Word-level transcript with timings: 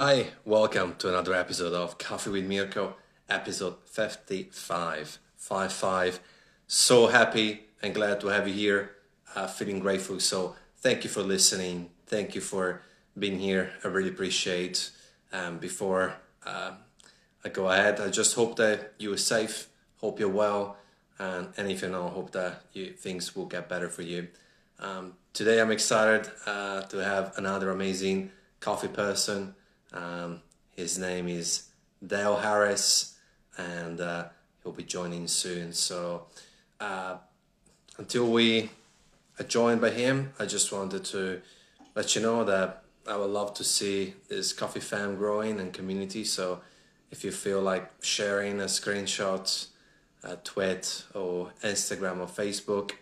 Hi, 0.00 0.28
welcome 0.44 0.94
to 0.98 1.08
another 1.08 1.34
episode 1.34 1.72
of 1.72 1.98
Coffee 1.98 2.30
with 2.30 2.44
Mirko, 2.44 2.94
episode 3.28 3.78
55. 3.84 5.18
55. 5.36 6.20
So 6.68 7.08
happy 7.08 7.64
and 7.82 7.92
glad 7.96 8.20
to 8.20 8.28
have 8.28 8.46
you 8.46 8.54
here. 8.54 8.92
Uh, 9.34 9.48
feeling 9.48 9.80
grateful. 9.80 10.20
So 10.20 10.54
thank 10.76 11.02
you 11.02 11.10
for 11.10 11.22
listening. 11.22 11.90
Thank 12.06 12.36
you 12.36 12.40
for 12.40 12.82
being 13.18 13.40
here. 13.40 13.72
I 13.82 13.88
really 13.88 14.10
appreciate. 14.10 14.92
Um, 15.32 15.58
before 15.58 16.14
uh, 16.46 16.74
I 17.44 17.48
go 17.48 17.68
ahead, 17.68 17.98
I 17.98 18.08
just 18.08 18.36
hope 18.36 18.54
that 18.54 18.92
you 19.00 19.12
are 19.12 19.16
safe. 19.16 19.66
Hope 19.96 20.20
you're 20.20 20.28
well, 20.28 20.76
and, 21.18 21.52
you're 21.56 21.90
not, 21.90 22.12
hope 22.12 22.30
that 22.30 22.62
you, 22.72 22.92
things 22.92 23.34
will 23.34 23.46
get 23.46 23.68
better 23.68 23.88
for 23.88 24.02
you. 24.02 24.28
Um, 24.78 25.14
today, 25.32 25.60
I'm 25.60 25.72
excited 25.72 26.30
uh, 26.46 26.82
to 26.82 26.98
have 26.98 27.36
another 27.36 27.70
amazing 27.70 28.30
coffee 28.60 28.86
person 28.86 29.56
um, 29.92 30.42
his 30.76 30.98
name 30.98 31.28
is 31.28 31.68
Dale 32.04 32.36
Harris, 32.36 33.16
and 33.56 34.00
uh, 34.00 34.26
he'll 34.62 34.72
be 34.72 34.84
joining 34.84 35.26
soon. 35.26 35.72
So 35.72 36.26
uh, 36.80 37.16
until 37.96 38.30
we 38.30 38.70
are 39.38 39.44
joined 39.44 39.80
by 39.80 39.90
him, 39.90 40.32
I 40.38 40.46
just 40.46 40.72
wanted 40.72 41.04
to 41.06 41.40
let 41.94 42.14
you 42.14 42.22
know 42.22 42.44
that 42.44 42.84
I 43.06 43.16
would 43.16 43.30
love 43.30 43.54
to 43.54 43.64
see 43.64 44.14
this 44.28 44.52
coffee 44.52 44.80
fam 44.80 45.16
growing 45.16 45.58
and 45.58 45.72
community. 45.72 46.24
So 46.24 46.60
if 47.10 47.24
you 47.24 47.32
feel 47.32 47.60
like 47.60 47.90
sharing 48.02 48.60
a 48.60 48.64
screenshot, 48.64 49.66
a 50.22 50.36
tweet, 50.36 51.04
or 51.14 51.50
Instagram 51.64 52.20
or 52.20 52.26
Facebook, 52.26 52.92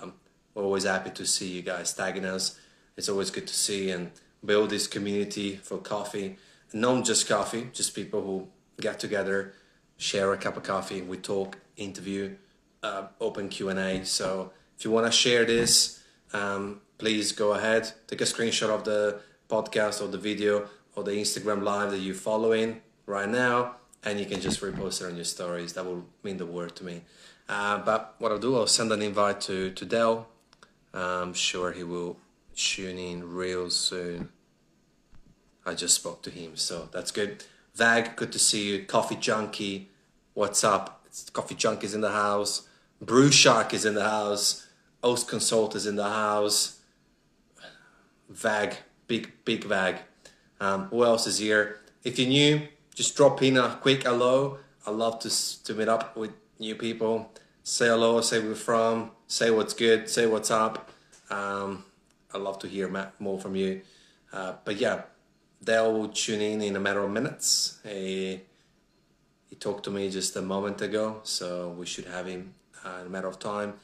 um, 0.00 0.14
we're 0.54 0.62
always 0.62 0.84
happy 0.84 1.10
to 1.10 1.26
see 1.26 1.48
you 1.48 1.62
guys 1.62 1.92
tagging 1.92 2.24
us. 2.24 2.58
It's 2.96 3.08
always 3.08 3.30
good 3.30 3.46
to 3.46 3.54
see 3.54 3.90
and 3.90 4.10
build 4.46 4.70
this 4.70 4.86
community 4.86 5.56
for 5.56 5.78
coffee. 5.78 6.36
Not 6.72 7.04
just 7.04 7.28
coffee, 7.28 7.68
just 7.72 7.94
people 7.94 8.22
who 8.22 8.48
get 8.80 8.98
together, 8.98 9.54
share 9.96 10.32
a 10.32 10.36
cup 10.36 10.56
of 10.56 10.62
coffee, 10.62 11.02
we 11.02 11.16
talk, 11.16 11.58
interview, 11.76 12.36
uh, 12.82 13.08
open 13.20 13.48
Q&A. 13.48 14.04
So 14.04 14.52
if 14.76 14.84
you 14.84 14.90
want 14.90 15.06
to 15.06 15.12
share 15.12 15.44
this, 15.44 16.02
um, 16.32 16.80
please 16.98 17.32
go 17.32 17.52
ahead, 17.52 17.92
take 18.06 18.20
a 18.20 18.24
screenshot 18.24 18.68
of 18.68 18.84
the 18.84 19.20
podcast 19.48 20.02
or 20.02 20.08
the 20.08 20.18
video 20.18 20.68
or 20.94 21.04
the 21.04 21.12
Instagram 21.12 21.62
live 21.62 21.90
that 21.90 21.98
you're 21.98 22.14
following 22.14 22.80
right 23.06 23.28
now, 23.28 23.76
and 24.02 24.18
you 24.18 24.26
can 24.26 24.40
just 24.40 24.60
repost 24.60 25.02
it 25.02 25.06
on 25.06 25.16
your 25.16 25.24
stories. 25.24 25.72
That 25.74 25.84
will 25.84 26.06
mean 26.22 26.36
the 26.36 26.46
world 26.46 26.74
to 26.76 26.84
me. 26.84 27.02
Uh, 27.48 27.78
but 27.78 28.16
what 28.18 28.32
I'll 28.32 28.38
do, 28.38 28.56
I'll 28.56 28.66
send 28.66 28.90
an 28.92 29.02
invite 29.02 29.40
to, 29.42 29.70
to 29.70 29.84
Dell. 29.84 30.28
I'm 30.92 31.34
sure 31.34 31.72
he 31.72 31.84
will 31.84 32.16
tune 32.54 32.98
in 32.98 33.34
real 33.34 33.70
soon. 33.70 34.30
I 35.66 35.74
just 35.74 35.96
spoke 35.96 36.22
to 36.22 36.30
him, 36.30 36.56
so 36.56 36.88
that's 36.92 37.10
good. 37.10 37.42
Vag, 37.74 38.14
good 38.14 38.30
to 38.32 38.38
see 38.38 38.70
you. 38.70 38.84
Coffee 38.84 39.16
Junkie, 39.16 39.88
what's 40.32 40.62
up? 40.62 41.02
It's 41.06 41.28
Coffee 41.28 41.56
Junkie 41.56 41.86
is 41.86 41.94
in 41.94 42.02
the 42.02 42.12
house. 42.12 42.68
Brew 43.00 43.32
Shark 43.32 43.74
is 43.74 43.84
in 43.84 43.94
the 43.94 44.08
house. 44.08 44.68
Oast 45.02 45.28
Consult 45.28 45.74
is 45.74 45.84
in 45.84 45.96
the 45.96 46.08
house. 46.08 46.78
Vag, 48.28 48.76
big, 49.08 49.32
big 49.44 49.64
Vag. 49.64 49.96
Um, 50.60 50.84
who 50.84 51.04
else 51.04 51.26
is 51.26 51.38
here? 51.38 51.80
If 52.04 52.16
you're 52.20 52.28
new, 52.28 52.68
just 52.94 53.16
drop 53.16 53.42
in 53.42 53.58
a 53.58 53.76
quick 53.82 54.04
hello. 54.04 54.58
I 54.86 54.92
love 54.92 55.18
to, 55.20 55.64
to 55.64 55.74
meet 55.74 55.88
up 55.88 56.16
with 56.16 56.30
new 56.60 56.76
people. 56.76 57.32
Say 57.64 57.88
hello, 57.88 58.20
say 58.20 58.38
where 58.38 58.48
you're 58.48 58.54
from, 58.54 59.10
say 59.26 59.50
what's 59.50 59.74
good, 59.74 60.08
say 60.08 60.26
what's 60.26 60.52
up. 60.52 60.90
Um, 61.28 61.84
i 62.32 62.38
love 62.38 62.60
to 62.60 62.68
hear 62.68 63.10
more 63.18 63.40
from 63.40 63.56
you. 63.56 63.80
Uh, 64.32 64.54
but 64.64 64.76
yeah, 64.76 65.02
they'll 65.60 66.08
tune 66.08 66.40
in 66.40 66.62
in 66.62 66.76
a 66.76 66.80
matter 66.80 67.02
of 67.02 67.10
minutes. 67.10 67.78
He, 67.84 68.40
he 69.48 69.56
talked 69.56 69.84
to 69.84 69.90
me 69.90 70.10
just 70.10 70.36
a 70.36 70.42
moment 70.42 70.80
ago, 70.80 71.20
so 71.22 71.70
we 71.70 71.86
should 71.86 72.06
have 72.06 72.26
him 72.26 72.54
uh, 72.84 73.00
in 73.00 73.06
a 73.06 73.10
matter 73.10 73.28
of 73.28 73.38
time. 73.38 73.74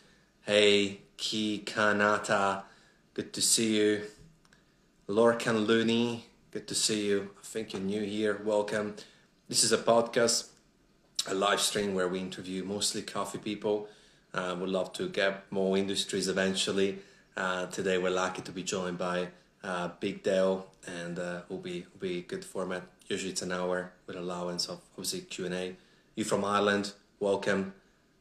Hey, 0.43 1.03
Ki 1.17 1.63
Kanata, 1.65 2.63
good 3.15 3.33
to 3.33 3.43
see 3.43 3.77
you. 3.77 4.03
Lorcan 5.09 5.67
Looney, 5.67 6.27
good 6.51 6.67
to 6.69 6.75
see 6.75 7.07
you. 7.07 7.31
I 7.41 7.45
think 7.45 7.73
you're 7.73 7.83
new 7.83 8.03
here. 8.03 8.41
Welcome. 8.45 8.95
This 9.49 9.65
is 9.65 9.73
a 9.73 9.79
podcast, 9.79 10.49
a 11.29 11.35
live 11.35 11.61
stream 11.61 11.95
where 11.95 12.09
we 12.09 12.19
interview 12.19 12.65
mostly 12.65 13.03
coffee 13.03 13.39
people. 13.39 13.89
Uh, 14.33 14.57
we'd 14.59 14.71
love 14.71 14.93
to 14.95 15.09
get 15.09 15.51
more 15.51 15.77
industries 15.77 16.29
eventually. 16.29 16.99
Uh, 17.37 17.67
today, 17.67 17.99
we're 17.99 18.11
lucky 18.11 18.43
to 18.43 18.53
be 18.53 18.63
joined 18.63 18.99
by 18.99 19.29
uh, 19.65 19.91
Big 20.01 20.23
Dale, 20.23 20.67
and 20.87 21.19
uh, 21.19 21.43
will 21.49 21.59
be 21.59 21.87
will 21.93 22.01
be 22.01 22.23
good 22.23 22.45
format. 22.45 22.83
Usually 23.07 23.33
it's 23.33 23.43
an 23.43 23.53
hour 23.53 23.93
with 24.07 24.17
allowance 24.17 24.69
of 24.69 24.81
obviously 24.93 25.21
Q 25.21 25.47
and 25.47 25.55
A. 25.55 25.77
You 26.15 26.25
from 26.25 26.45
Ireland? 26.45 26.93
Welcome. 27.21 27.75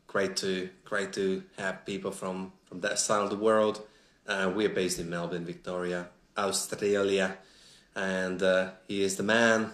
Great 0.08 0.36
to 0.38 0.70
great 0.84 1.14
to 1.14 1.44
have 1.58 1.86
people 1.86 2.12
from 2.12 2.54
from 2.66 2.82
that 2.82 3.00
side 3.00 3.24
of 3.24 3.30
the 3.30 3.38
world. 3.38 3.82
Uh, 4.28 4.52
we 4.56 4.66
are 4.66 4.70
based 4.70 5.00
in 5.00 5.10
Melbourne, 5.10 5.46
Victoria, 5.46 6.08
Australia, 6.38 7.38
and 7.96 8.42
uh, 8.44 8.72
he 8.88 9.02
is 9.02 9.16
the 9.16 9.24
man. 9.24 9.72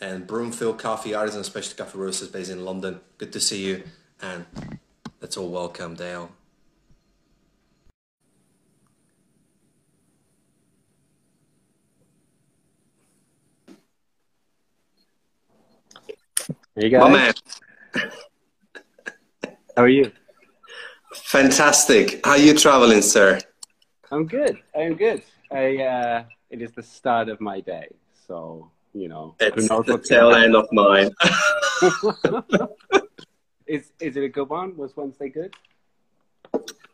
And 0.00 0.26
Broomfield 0.26 0.78
Coffee 0.78 1.14
Artisan 1.14 1.44
Specialty 1.44 1.82
Coffee 1.82 1.98
Roasters 1.98 2.28
based 2.28 2.50
in 2.50 2.64
London. 2.64 3.00
Good 3.16 3.32
to 3.32 3.40
see 3.40 3.64
you, 3.64 3.82
and 4.20 4.44
let's 5.20 5.36
all 5.36 5.48
welcome 5.48 5.94
Dale. 5.94 6.30
Hey 16.76 16.88
guys. 16.88 17.02
My 17.02 17.08
man. 17.08 17.34
How 19.76 19.84
are 19.84 19.88
you? 19.88 20.10
Fantastic. 21.14 22.26
How 22.26 22.32
are 22.32 22.38
you 22.38 22.52
traveling, 22.52 23.00
sir? 23.00 23.38
I'm 24.10 24.26
good. 24.26 24.58
I'm 24.76 24.96
good. 24.96 25.22
I 25.52 25.76
uh, 25.76 26.24
it 26.50 26.60
is 26.62 26.72
the 26.72 26.82
start 26.82 27.28
of 27.28 27.40
my 27.40 27.60
day, 27.60 27.86
so 28.26 28.72
you 28.92 29.06
know. 29.06 29.36
It's 29.38 29.68
the 29.68 30.02
tail 30.04 30.34
end 30.34 30.56
of 30.56 30.66
mine. 30.72 31.10
is 33.68 33.92
is 34.00 34.16
it 34.16 34.24
a 34.24 34.28
good 34.28 34.48
one? 34.48 34.76
Was 34.76 34.96
Wednesday 34.96 35.28
good? 35.28 35.54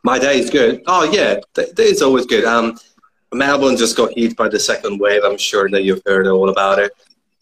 My 0.03 0.19
day 0.19 0.41
is 0.41 0.51
good. 0.51 0.83
Oh 0.89 1.05
yeah, 1.05 1.41
day 1.55 1.85
is 1.85 2.03
always 2.03 2.27
good. 2.27 2.45
Um, 2.45 2.79
Melbourne 3.33 3.79
just 3.79 3.97
got 3.97 4.13
hit 4.15 4.37
by 4.37 4.51
the 4.51 4.61
second 4.61 5.01
wave. 5.01 5.23
I'm 5.25 5.39
sure 5.39 5.71
that 5.71 5.85
you've 5.85 6.03
heard 6.05 6.27
all 6.27 6.51
about 6.51 6.79
it 6.79 6.93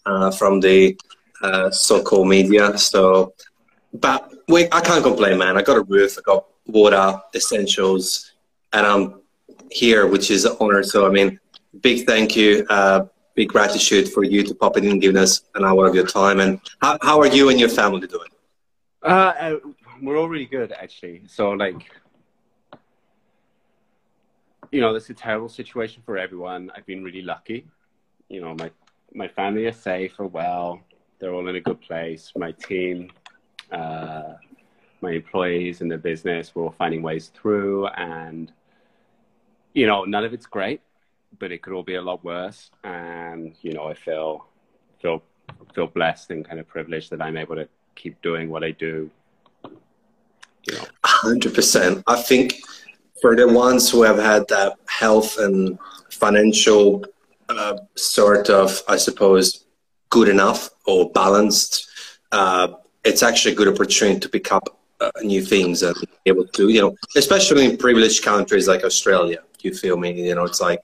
uh, 0.06 0.31
from 0.31 0.60
the 0.60 0.97
uh, 1.43 1.71
so-called 1.71 2.28
media. 2.28 2.76
So, 2.78 3.34
but 3.93 4.32
we, 4.49 4.66
I 4.72 4.81
can't 4.81 5.03
complain, 5.03 5.38
man. 5.38 5.56
I 5.56 5.62
got 5.62 5.76
a 5.76 5.82
roof, 5.82 6.19
I 6.19 6.22
got 6.22 6.47
water, 6.66 7.21
essentials, 7.34 8.32
and 8.72 8.87
I'm 8.87 9.21
here, 9.71 10.06
which 10.06 10.31
is 10.31 10.44
an 10.44 10.56
honor. 10.60 10.82
So, 10.82 11.06
I 11.06 11.10
mean, 11.10 11.38
big 11.81 12.06
thank 12.06 12.37
you, 12.37 12.66
uh, 12.71 13.06
big 13.34 13.49
gratitude 13.49 14.09
for 14.09 14.25
you 14.25 14.43
to 14.43 14.54
pop 14.54 14.76
in 14.76 14.87
and 14.87 15.00
giving 15.00 15.16
us 15.16 15.43
an 15.54 15.65
hour 15.65 15.87
of 15.87 15.94
your 15.94 16.06
time. 16.06 16.41
And 16.41 16.60
how, 16.81 16.99
how 17.03 17.21
are 17.21 17.26
you 17.26 17.50
and 17.50 17.59
your 17.59 17.69
family 17.69 18.06
doing? 18.06 18.28
Uh, 19.03 19.32
uh 19.38 19.56
we're 20.03 20.16
all 20.16 20.28
really 20.28 20.47
good, 20.47 20.72
actually. 20.72 21.22
So, 21.26 21.50
like, 21.50 21.91
you 24.70 24.81
know, 24.81 24.93
this 24.93 25.05
is 25.05 25.10
a 25.10 25.15
terrible 25.15 25.49
situation 25.49 26.03
for 26.05 26.19
everyone. 26.19 26.70
I've 26.75 26.87
been 26.87 27.03
really 27.03 27.22
lucky. 27.22 27.66
You 28.28 28.41
know, 28.43 28.55
my 28.55 28.70
my 29.15 29.28
family 29.28 29.66
is 29.66 29.76
safe 29.76 30.15
or 30.19 30.26
well. 30.26 30.81
They're 31.19 31.33
all 31.33 31.49
in 31.49 31.56
a 31.56 31.61
good 31.61 31.81
place. 31.81 32.33
My 32.37 32.53
team, 32.53 33.11
uh, 33.73 34.34
my 35.01 35.12
employees 35.12 35.81
in 35.81 35.89
the 35.89 35.99
business, 35.99 36.55
we're 36.55 36.65
all 36.65 36.75
finding 36.79 37.03
ways 37.03 37.31
through. 37.34 37.87
And, 37.89 38.53
you 39.75 39.87
know, 39.87 40.05
none 40.05 40.25
of 40.25 40.33
it's 40.33 40.47
great, 40.47 40.81
but 41.39 41.53
it 41.53 41.62
could 41.62 41.73
all 41.73 41.83
be 41.83 41.97
a 41.97 42.03
lot 42.03 42.25
worse. 42.25 42.71
And, 42.84 43.55
you 43.62 43.73
know, 43.73 43.87
I 43.89 43.95
feel, 43.95 44.47
feel, 45.01 45.23
feel 45.75 45.88
blessed 45.88 46.31
and 46.31 46.44
kind 46.44 46.61
of 46.61 46.69
privileged 46.69 47.11
that 47.11 47.20
I'm 47.20 47.37
able 47.37 47.56
to 47.56 47.69
keep 47.94 48.20
doing 48.23 48.49
what 48.49 48.62
I 48.62 48.70
do. 48.70 49.11
You 49.65 50.75
know. 50.75 50.85
100%. 51.05 52.03
I 52.06 52.23
think 52.23 52.55
for 53.20 53.35
the 53.35 53.49
ones 53.49 53.91
who 53.91 54.03
have 54.03 54.19
had 54.19 54.47
that 54.49 54.76
health 54.87 55.38
and 55.38 55.79
financial 56.11 57.05
uh, 57.49 57.79
sort 57.97 58.50
of, 58.50 58.82
I 58.88 58.97
suppose, 58.97 59.65
good 60.10 60.28
enough 60.28 60.70
or 60.87 61.10
balanced, 61.10 61.88
uh, 62.32 62.69
it's 63.05 63.22
actually 63.22 63.52
a 63.52 63.56
good 63.56 63.69
opportunity 63.69 64.20
to 64.20 64.28
pick 64.28 64.52
up 64.52 64.78
uh, 65.00 65.10
new 65.22 65.43
things 65.43 65.82
and 65.82 65.96
be 66.00 66.08
able 66.26 66.46
to, 66.46 66.69
you 66.69 66.81
know, 66.81 66.96
especially 67.16 67.64
in 67.64 67.76
privileged 67.76 68.22
countries 68.22 68.69
like 68.69 68.84
Australia. 68.84 69.38
You 69.60 69.75
feel 69.75 69.96
me? 69.96 70.28
You 70.28 70.34
know, 70.34 70.44
it's 70.44 70.60
like 70.60 70.81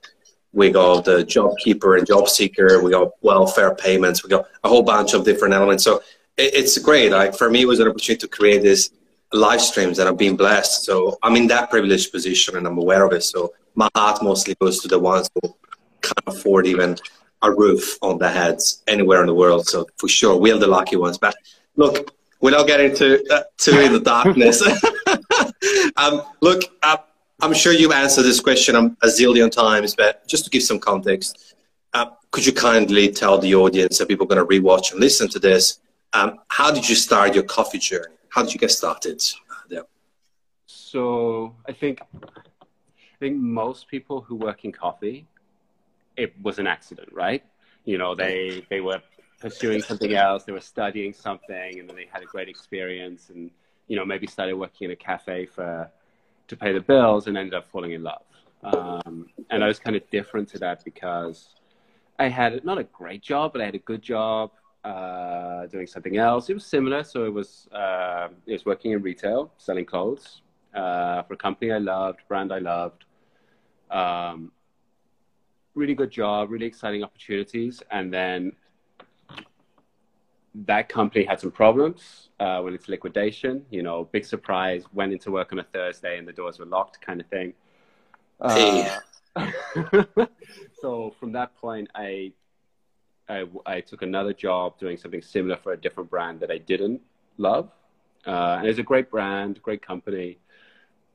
we 0.52 0.70
got 0.70 1.04
the 1.04 1.24
job 1.24 1.56
keeper 1.58 1.96
and 1.96 2.06
job 2.06 2.28
seeker, 2.28 2.82
we 2.82 2.92
got 2.92 3.10
welfare 3.22 3.74
payments, 3.74 4.22
we 4.22 4.30
got 4.30 4.46
a 4.62 4.68
whole 4.68 4.82
bunch 4.82 5.14
of 5.14 5.24
different 5.24 5.54
elements. 5.54 5.84
So 5.84 6.02
it, 6.36 6.54
it's 6.54 6.78
great. 6.78 7.10
Like 7.10 7.34
for 7.34 7.50
me, 7.50 7.62
it 7.62 7.66
was 7.66 7.80
an 7.80 7.88
opportunity 7.88 8.20
to 8.20 8.28
create 8.28 8.62
this 8.62 8.90
live 9.32 9.60
streams 9.60 9.98
and 9.98 10.08
I've 10.08 10.16
been 10.16 10.36
blessed. 10.36 10.84
So 10.84 11.18
I'm 11.22 11.36
in 11.36 11.48
that 11.48 11.70
privileged 11.70 12.12
position 12.12 12.56
and 12.56 12.66
I'm 12.66 12.78
aware 12.78 13.04
of 13.04 13.12
it. 13.12 13.22
So 13.22 13.52
my 13.74 13.88
heart 13.96 14.22
mostly 14.22 14.54
goes 14.60 14.80
to 14.80 14.88
the 14.88 14.98
ones 14.98 15.28
who 15.34 15.54
can't 16.02 16.28
afford 16.28 16.66
even 16.66 16.96
a 17.44 17.50
roof 17.50 17.99
on 18.02 18.19
their 18.19 18.32
heads 18.32 18.82
anywhere 18.87 19.20
in 19.20 19.26
the 19.26 19.35
world. 19.35 19.69
So 19.69 19.87
for 19.96 20.08
sure, 20.08 20.37
we're 20.37 20.58
the 20.58 20.67
lucky 20.67 20.96
ones. 20.96 21.19
But 21.19 21.35
look, 21.76 22.14
we're 22.41 22.50
not 22.50 22.67
getting 22.67 22.94
to 22.96 23.25
uh, 23.31 23.43
to 23.58 23.85
in 23.85 23.93
the 23.93 24.00
darkness. 24.00 24.62
um, 25.96 26.23
look, 26.41 26.62
uh, 26.82 26.99
I'm 27.41 27.55
sure 27.55 27.73
you've 27.73 27.93
answered 27.93 28.23
this 28.23 28.41
question 28.41 28.75
a 28.76 29.06
zillion 29.06 29.50
times, 29.50 29.94
but 29.94 30.26
just 30.26 30.44
to 30.44 30.50
give 30.50 30.62
some 30.62 30.79
context, 30.79 31.55
uh, 31.93 32.06
could 32.31 32.44
you 32.44 32.52
kindly 32.52 33.11
tell 33.12 33.38
the 33.38 33.55
audience 33.55 33.99
that 33.99 34.08
people 34.08 34.25
are 34.25 34.35
going 34.35 34.46
to 34.46 34.61
rewatch 34.61 34.93
and 34.93 35.00
listen 35.00 35.29
to 35.29 35.38
this? 35.38 35.81
Um, 36.12 36.41
how 36.49 36.70
did 36.70 36.88
you 36.88 36.94
start 36.94 37.35
your 37.35 37.44
coffee 37.44 37.79
journey? 37.79 38.14
How 38.29 38.43
did 38.43 38.52
you 38.52 38.61
get 38.61 38.70
started 38.70 39.23
there? 39.69 39.85
So 40.67 41.55
I 41.67 41.73
think 41.73 42.00
I 42.12 43.17
think 43.20 43.37
most 43.37 43.88
people 43.88 44.20
who 44.20 44.35
work 44.37 44.64
in 44.64 44.73
coffee, 44.73 45.26
it 46.16 46.34
was 46.43 46.58
an 46.58 46.66
accident, 46.66 47.08
right? 47.12 47.43
You 47.84 47.99
know, 47.99 48.14
they 48.14 48.64
they 48.70 48.81
were 48.81 49.00
pursuing 49.40 49.82
something 49.82 50.14
else, 50.14 50.44
they 50.44 50.52
were 50.52 50.61
studying 50.61 51.12
something, 51.12 51.78
and 51.78 51.88
then 51.88 51.96
they 51.96 52.08
had 52.11 52.22
a 52.22 52.26
great 52.26 52.49
experience, 52.49 53.31
and 53.31 53.50
you 53.88 53.96
know 53.96 54.05
maybe 54.05 54.26
started 54.26 54.55
working 54.55 54.87
in 54.87 54.90
a 54.93 54.96
cafe 54.96 55.46
for 55.46 55.90
to 56.49 56.56
pay 56.56 56.72
the 56.72 56.81
bills, 56.81 57.26
and 57.26 57.37
ended 57.37 57.55
up 57.55 57.66
falling 57.69 57.93
in 57.93 58.02
love. 58.02 58.22
Um, 58.62 59.26
and 59.50 59.62
I 59.62 59.66
was 59.66 59.78
kind 59.78 59.96
of 59.96 60.08
different 60.11 60.49
to 60.50 60.58
that 60.61 60.84
because 60.84 61.50
I 62.19 62.28
had 62.28 62.64
not 62.64 62.78
a 62.78 62.84
great 62.84 63.22
job, 63.22 63.52
but 63.52 63.60
I 63.60 63.67
had 63.67 63.75
a 63.75 63.87
good 63.90 64.02
job 64.02 64.52
uh, 64.84 65.67
doing 65.67 65.87
something 65.87 66.17
else. 66.17 66.49
It 66.49 66.55
was 66.55 66.64
similar, 66.64 67.05
so 67.05 67.25
it 67.25 67.32
was 67.32 67.69
uh, 67.72 68.28
it 68.46 68.52
was 68.52 68.64
working 68.64 68.93
in 68.93 69.02
retail, 69.02 69.52
selling 69.58 69.84
clothes 69.84 70.43
uh, 70.75 71.22
for 71.22 71.34
a 71.34 71.37
company 71.37 71.72
I 71.72 71.78
loved, 71.78 72.20
brand 72.28 72.52
I 72.52 72.58
loved. 72.58 73.05
Um, 73.90 74.52
really 75.74 75.94
good 75.94 76.10
job, 76.10 76.50
really 76.50 76.66
exciting 76.66 77.02
opportunities, 77.02 77.82
and 77.90 78.12
then 78.12 78.52
that 80.54 80.88
company 80.88 81.24
had 81.24 81.40
some 81.40 81.50
problems 81.50 82.28
uh, 82.38 82.60
went 82.62 82.76
into 82.76 82.90
liquidation. 82.90 83.64
You 83.70 83.82
know, 83.82 84.04
big 84.04 84.24
surprise. 84.24 84.84
Went 84.92 85.12
into 85.12 85.30
work 85.30 85.52
on 85.52 85.58
a 85.58 85.64
Thursday 85.64 86.18
and 86.18 86.26
the 86.26 86.32
doors 86.32 86.58
were 86.58 86.66
locked, 86.66 87.00
kind 87.00 87.20
of 87.20 87.26
thing. 87.26 87.54
Uh, 88.40 88.98
so 90.80 91.14
from 91.18 91.32
that 91.32 91.56
point, 91.56 91.88
I, 91.94 92.32
I, 93.28 93.46
I 93.66 93.80
took 93.80 94.02
another 94.02 94.32
job 94.32 94.78
doing 94.78 94.96
something 94.96 95.22
similar 95.22 95.56
for 95.56 95.72
a 95.72 95.76
different 95.76 96.10
brand 96.10 96.40
that 96.40 96.50
I 96.50 96.58
didn't 96.58 97.00
love, 97.38 97.70
uh, 98.26 98.56
and 98.58 98.66
it's 98.66 98.78
a 98.78 98.82
great 98.82 99.10
brand, 99.10 99.60
great 99.62 99.84
company, 99.84 100.38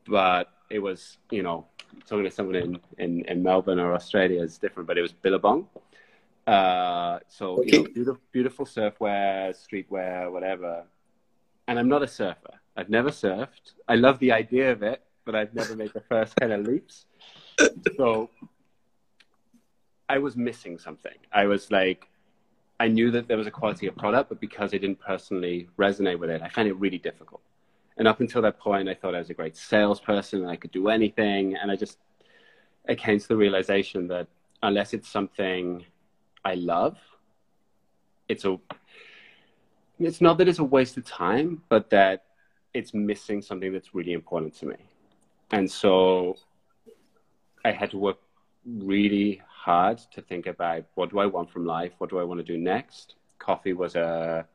but 0.07 0.51
it 0.69 0.79
was 0.79 1.17
you 1.31 1.43
know 1.43 1.65
talking 2.07 2.23
to 2.25 2.31
someone 2.31 2.55
in, 2.55 2.79
in, 2.97 3.25
in 3.25 3.43
Melbourne 3.43 3.79
or 3.79 3.93
Australia 3.93 4.41
is 4.41 4.57
different, 4.57 4.87
but 4.87 4.97
it 4.97 5.01
was 5.01 5.11
Billabong. 5.11 5.67
Uh, 6.47 7.19
so 7.27 7.59
okay. 7.59 7.77
you 7.77 7.83
know, 7.83 7.89
beautiful, 7.93 8.21
beautiful 8.31 8.65
surfwear, 8.65 9.53
streetwear, 9.55 10.31
whatever. 10.31 10.83
And 11.67 11.77
I'm 11.77 11.87
not 11.87 12.01
a 12.01 12.07
surfer. 12.07 12.59
I've 12.75 12.89
never 12.89 13.09
surfed. 13.09 13.73
I 13.87 13.95
love 13.95 14.17
the 14.19 14.31
idea 14.31 14.71
of 14.71 14.81
it, 14.81 15.03
but 15.25 15.35
I've 15.35 15.53
never 15.53 15.75
made 15.75 15.93
the 15.93 16.01
first 16.01 16.35
kind 16.37 16.51
of 16.53 16.65
leaps. 16.65 17.05
So 17.97 18.29
I 20.07 20.17
was 20.17 20.35
missing 20.35 20.79
something. 20.79 21.13
I 21.31 21.45
was 21.45 21.69
like, 21.69 22.07
I 22.79 22.87
knew 22.87 23.11
that 23.11 23.27
there 23.27 23.37
was 23.37 23.45
a 23.45 23.51
quality 23.51 23.87
of 23.87 23.95
product, 23.95 24.29
but 24.29 24.39
because 24.39 24.73
I 24.73 24.77
didn't 24.77 24.99
personally 25.01 25.67
resonate 25.77 26.17
with 26.17 26.29
it, 26.29 26.41
I 26.41 26.49
found 26.49 26.67
it 26.67 26.77
really 26.77 26.97
difficult. 26.97 27.41
And 27.99 28.07
up 28.07 28.21
until 28.21 28.41
that 28.41 28.57
point, 28.57 28.89
I 28.89 28.95
thought 28.95 29.13
I 29.13 29.19
was 29.19 29.29
a 29.29 29.33
great 29.33 29.55
salesperson 29.55 30.41
and 30.41 30.49
I 30.49 30.55
could 30.55 30.71
do 30.71 30.87
anything. 30.87 31.55
And 31.57 31.69
I 31.69 31.75
just, 31.75 31.97
I 32.87 32.95
came 32.95 33.19
to 33.19 33.27
the 33.27 33.35
realization 33.35 34.07
that 34.07 34.27
unless 34.63 34.93
it's 34.93 35.09
something 35.09 35.85
I 36.43 36.55
love, 36.55 36.97
it's 38.29 38.45
a 38.45 38.57
it's 39.99 40.21
not 40.21 40.37
that 40.37 40.47
it's 40.47 40.59
a 40.59 40.63
waste 40.63 40.95
of 40.95 41.05
time, 41.05 41.61
but 41.67 41.89
that 41.89 42.23
it's 42.73 42.93
missing 42.93 43.41
something 43.41 43.73
that's 43.73 43.93
really 43.93 44.13
important 44.13 44.53
to 44.55 44.65
me. 44.65 44.77
And 45.51 45.69
so 45.69 46.37
I 47.65 47.71
had 47.71 47.91
to 47.91 47.97
work 47.97 48.19
really 48.65 49.41
hard 49.47 49.97
to 50.13 50.21
think 50.21 50.47
about 50.47 50.85
what 50.95 51.09
do 51.09 51.19
I 51.19 51.25
want 51.25 51.51
from 51.51 51.65
life? 51.65 51.91
What 51.97 52.09
do 52.09 52.19
I 52.19 52.23
want 52.23 52.39
to 52.39 52.45
do 52.45 52.57
next? 52.57 53.15
Coffee 53.39 53.73
was 53.73 53.95
a 53.95 54.45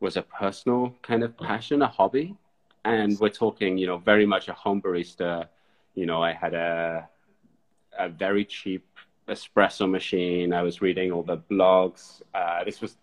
was 0.00 0.16
a 0.16 0.22
personal 0.22 0.94
kind 1.02 1.22
of 1.22 1.36
passion, 1.36 1.82
a 1.82 1.86
hobby. 1.86 2.34
And 2.84 3.18
we're 3.20 3.28
talking, 3.28 3.78
you 3.78 3.86
know, 3.86 3.98
very 3.98 4.26
much 4.26 4.48
a 4.48 4.52
home 4.52 4.82
barista. 4.82 5.46
You 5.94 6.06
know, 6.06 6.22
I 6.22 6.32
had 6.32 6.54
a 6.54 7.08
a 7.98 8.08
very 8.08 8.44
cheap 8.44 8.86
espresso 9.28 9.88
machine. 9.88 10.52
I 10.52 10.62
was 10.62 10.80
reading 10.80 11.12
all 11.12 11.22
the 11.22 11.38
blogs. 11.38 12.22
Uh, 12.34 12.64
this 12.64 12.80
was 12.80 12.96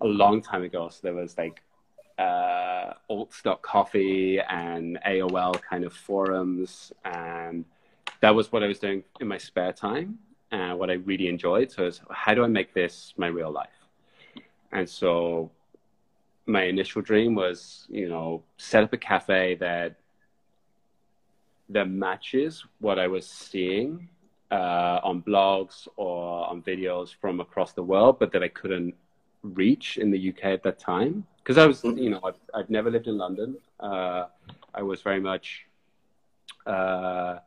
a 0.00 0.06
long 0.06 0.40
time 0.40 0.62
ago, 0.62 0.88
so 0.88 1.00
there 1.02 1.14
was 1.14 1.36
like 1.36 1.62
uh, 2.18 2.94
coffee 3.62 4.40
and 4.40 4.98
AOL 5.06 5.60
kind 5.62 5.84
of 5.84 5.92
forums, 5.92 6.92
and 7.04 7.64
that 8.20 8.34
was 8.34 8.52
what 8.52 8.62
I 8.62 8.66
was 8.66 8.78
doing 8.78 9.04
in 9.20 9.28
my 9.28 9.38
spare 9.38 9.72
time 9.72 10.18
and 10.50 10.78
what 10.78 10.90
I 10.90 10.94
really 10.94 11.28
enjoyed. 11.28 11.70
So, 11.70 11.84
was, 11.84 12.00
how 12.10 12.34
do 12.34 12.44
I 12.44 12.48
make 12.48 12.74
this 12.74 13.14
my 13.16 13.26
real 13.26 13.50
life? 13.50 13.68
And 14.72 14.88
so, 14.88 15.50
my 16.48 16.64
initial 16.64 17.02
dream 17.02 17.34
was, 17.34 17.86
you 17.90 18.08
know, 18.08 18.42
set 18.56 18.82
up 18.82 18.92
a 18.92 18.96
cafe 18.96 19.54
that 19.56 19.96
that 21.68 21.90
matches 21.90 22.64
what 22.80 22.98
I 22.98 23.06
was 23.06 23.28
seeing 23.28 24.08
uh, 24.50 25.00
on 25.04 25.22
blogs 25.22 25.86
or 25.96 26.48
on 26.48 26.62
videos 26.62 27.14
from 27.14 27.40
across 27.40 27.72
the 27.74 27.82
world, 27.82 28.18
but 28.18 28.32
that 28.32 28.42
I 28.42 28.48
couldn't 28.48 28.94
reach 29.42 29.98
in 29.98 30.10
the 30.10 30.30
UK 30.30 30.44
at 30.44 30.62
that 30.62 30.78
time. 30.78 31.26
Because 31.36 31.58
I 31.58 31.66
was, 31.66 31.84
you 31.84 32.08
know, 32.08 32.20
I've, 32.24 32.40
I've, 32.54 32.70
never 32.70 32.90
lived 32.90 33.06
in 33.06 33.18
London. 33.18 33.58
Uh, 33.78 34.24
I 34.74 34.82
was 34.82 35.02
very 35.02 35.20
much 35.20 35.66
uh, 36.66 37.38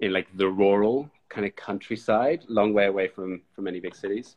in 0.00 0.14
like 0.14 0.34
the 0.38 0.48
rural 0.48 1.10
kind 1.28 1.46
of 1.46 1.54
countryside, 1.54 2.44
long 2.48 2.72
way 2.72 2.86
away 2.86 3.08
from 3.08 3.42
from 3.54 3.68
any 3.68 3.80
big 3.80 3.94
cities. 3.94 4.36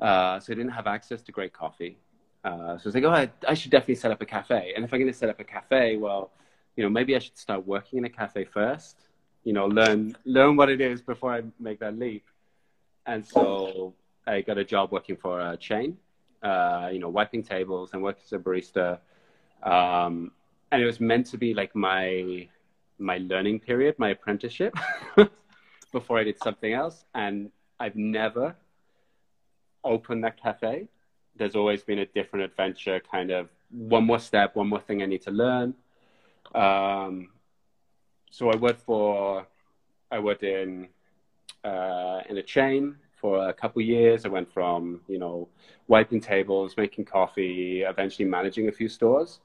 Uh, 0.00 0.40
so 0.40 0.52
I 0.52 0.56
didn't 0.56 0.72
have 0.72 0.86
access 0.86 1.20
to 1.22 1.32
great 1.32 1.52
coffee. 1.52 1.98
Uh, 2.44 2.78
so 2.78 2.84
I 2.84 2.86
was 2.86 2.94
like, 2.94 3.04
oh, 3.04 3.10
I, 3.10 3.30
I 3.46 3.54
should 3.54 3.70
definitely 3.70 3.96
set 3.96 4.10
up 4.10 4.20
a 4.22 4.26
cafe. 4.26 4.72
And 4.74 4.84
if 4.84 4.92
I'm 4.92 5.00
going 5.00 5.12
to 5.12 5.18
set 5.18 5.28
up 5.28 5.40
a 5.40 5.44
cafe, 5.44 5.96
well, 5.96 6.30
you 6.76 6.82
know, 6.82 6.90
maybe 6.90 7.16
I 7.16 7.18
should 7.18 7.36
start 7.36 7.66
working 7.66 7.98
in 7.98 8.04
a 8.04 8.10
cafe 8.10 8.44
first 8.44 9.08
you 9.48 9.54
know, 9.54 9.66
learn 9.66 10.14
learn 10.24 10.56
what 10.56 10.68
it 10.68 10.80
is 10.80 11.00
before 11.00 11.32
I 11.32 11.42
make 11.58 11.80
that 11.80 11.98
leap. 11.98 12.26
And 13.06 13.26
so 13.26 13.94
I 14.26 14.42
got 14.42 14.58
a 14.58 14.64
job 14.64 14.92
working 14.92 15.16
for 15.16 15.40
a 15.40 15.56
chain, 15.56 15.96
uh, 16.42 16.90
you 16.92 16.98
know, 16.98 17.08
wiping 17.08 17.42
tables 17.42 17.90
and 17.94 18.02
working 18.02 18.22
as 18.26 18.32
a 18.34 18.38
barista. 18.38 18.98
Um, 19.62 20.32
and 20.70 20.82
it 20.82 20.84
was 20.84 21.00
meant 21.00 21.26
to 21.28 21.38
be 21.38 21.54
like 21.54 21.74
my 21.74 22.46
my 22.98 23.18
learning 23.18 23.60
period, 23.60 23.98
my 23.98 24.10
apprenticeship, 24.10 24.74
before 25.92 26.18
I 26.18 26.24
did 26.24 26.36
something 26.42 26.74
else. 26.74 27.04
And 27.14 27.50
I've 27.80 27.96
never 27.96 28.54
opened 29.82 30.24
that 30.24 30.36
cafe. 30.42 30.88
There's 31.38 31.56
always 31.56 31.82
been 31.82 32.00
a 32.00 32.06
different 32.06 32.44
adventure, 32.44 33.00
kind 33.00 33.30
of 33.30 33.48
one 33.70 34.04
more 34.04 34.18
step, 34.18 34.56
one 34.56 34.68
more 34.68 34.80
thing 34.80 35.02
I 35.02 35.06
need 35.06 35.22
to 35.22 35.30
learn. 35.30 35.74
Um, 36.54 37.30
so 38.30 38.50
I 38.50 38.56
worked 38.56 38.82
for, 38.82 39.46
I 40.10 40.18
worked 40.18 40.42
in 40.42 40.88
uh, 41.64 42.20
in 42.28 42.38
a 42.38 42.42
chain 42.42 42.96
for 43.20 43.48
a 43.48 43.52
couple 43.52 43.82
years. 43.82 44.24
I 44.24 44.28
went 44.28 44.52
from 44.52 45.00
you 45.08 45.18
know 45.18 45.48
wiping 45.86 46.20
tables, 46.20 46.76
making 46.76 47.04
coffee, 47.04 47.82
eventually 47.82 48.28
managing 48.28 48.68
a 48.68 48.72
few 48.72 48.88
stores. 48.88 49.40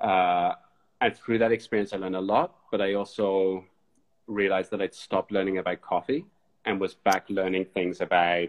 Uh, 0.00 0.54
and 1.00 1.16
through 1.16 1.38
that 1.38 1.52
experience, 1.52 1.92
I 1.92 1.96
learned 1.96 2.16
a 2.16 2.20
lot. 2.20 2.54
But 2.70 2.80
I 2.80 2.94
also 2.94 3.64
realized 4.26 4.70
that 4.70 4.80
I'd 4.80 4.94
stopped 4.94 5.32
learning 5.32 5.58
about 5.58 5.80
coffee 5.80 6.24
and 6.64 6.80
was 6.80 6.94
back 6.94 7.24
learning 7.28 7.64
things 7.66 8.00
about 8.00 8.48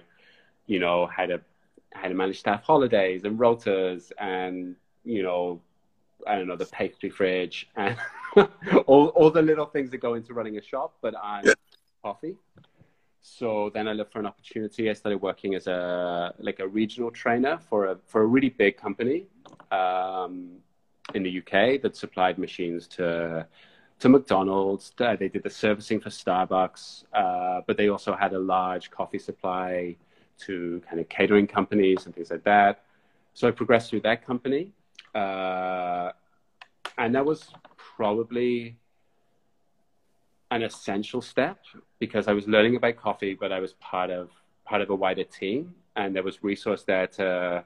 you 0.67 0.79
know 0.79 1.07
how 1.07 1.25
to 1.25 1.41
how 1.93 2.07
to 2.07 2.13
manage 2.13 2.39
staff 2.39 2.63
holidays 2.63 3.23
and 3.23 3.39
rotas 3.39 4.11
and 4.19 4.75
you 5.03 5.23
know 5.23 5.61
I 6.27 6.35
don't 6.35 6.47
know, 6.47 6.55
the 6.55 6.65
pastry 6.65 7.09
fridge 7.09 7.69
and 7.75 7.97
all, 8.85 9.07
all 9.07 9.31
the 9.31 9.41
little 9.41 9.65
things 9.65 9.91
that 9.91 9.97
go 9.97 10.13
into 10.13 10.33
running 10.33 10.57
a 10.57 10.61
shop, 10.61 10.93
but 11.01 11.15
I'm 11.21 11.45
yeah. 11.45 11.53
coffee. 12.03 12.35
So 13.21 13.69
then 13.73 13.87
I 13.87 13.93
looked 13.93 14.13
for 14.13 14.19
an 14.19 14.25
opportunity. 14.25 14.89
I 14.89 14.93
started 14.93 15.21
working 15.21 15.53
as 15.53 15.67
a 15.67 16.33
like 16.39 16.59
a 16.59 16.67
regional 16.67 17.11
trainer 17.11 17.59
for 17.69 17.87
a 17.87 17.97
for 18.07 18.21
a 18.21 18.25
really 18.25 18.49
big 18.49 18.77
company 18.77 19.27
um, 19.71 20.57
in 21.13 21.21
the 21.21 21.37
UK 21.37 21.81
that 21.83 21.95
supplied 21.95 22.39
machines 22.39 22.87
to 22.87 23.45
to 23.99 24.09
McDonald's. 24.09 24.91
They 24.97 25.29
did 25.31 25.43
the 25.43 25.51
servicing 25.51 25.99
for 25.99 26.09
Starbucks, 26.09 27.03
uh, 27.13 27.61
but 27.67 27.77
they 27.77 27.89
also 27.89 28.15
had 28.15 28.33
a 28.33 28.39
large 28.39 28.89
coffee 28.89 29.19
supply 29.19 29.97
to 30.45 30.81
kind 30.87 30.99
of 30.99 31.09
catering 31.09 31.47
companies 31.47 32.05
and 32.05 32.15
things 32.15 32.31
like 32.31 32.43
that. 32.43 32.83
So 33.33 33.47
I 33.47 33.51
progressed 33.51 33.89
through 33.89 34.01
that 34.01 34.25
company 34.25 34.71
uh, 35.13 36.11
and 36.97 37.15
that 37.15 37.25
was 37.25 37.49
probably 37.77 38.77
an 40.51 40.63
essential 40.63 41.21
step 41.21 41.59
because 41.99 42.27
I 42.27 42.33
was 42.33 42.47
learning 42.47 42.75
about 42.75 42.97
coffee, 42.97 43.33
but 43.33 43.51
I 43.51 43.59
was 43.59 43.73
part 43.73 44.09
of 44.09 44.29
part 44.65 44.81
of 44.81 44.89
a 44.89 44.95
wider 44.95 45.23
team, 45.23 45.73
and 45.95 46.15
there 46.15 46.23
was 46.23 46.43
resource 46.43 46.83
there 46.83 47.07
to 47.07 47.65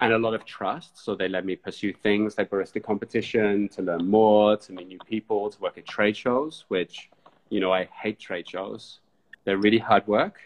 and 0.00 0.12
a 0.12 0.18
lot 0.18 0.34
of 0.34 0.44
trust. 0.44 0.98
So 1.04 1.14
they 1.14 1.28
let 1.28 1.44
me 1.44 1.54
pursue 1.54 1.92
things 1.92 2.36
like 2.36 2.50
barista 2.50 2.82
competition, 2.82 3.68
to 3.68 3.82
learn 3.82 4.08
more, 4.08 4.56
to 4.56 4.72
meet 4.72 4.88
new 4.88 4.98
people, 5.06 5.50
to 5.50 5.60
work 5.60 5.78
at 5.78 5.86
trade 5.86 6.16
shows, 6.16 6.64
which, 6.68 7.10
you 7.48 7.60
know, 7.60 7.72
I 7.72 7.84
hate 7.84 8.18
trade 8.18 8.48
shows. 8.48 8.98
They're 9.44 9.58
really 9.58 9.78
hard 9.78 10.06
work. 10.08 10.40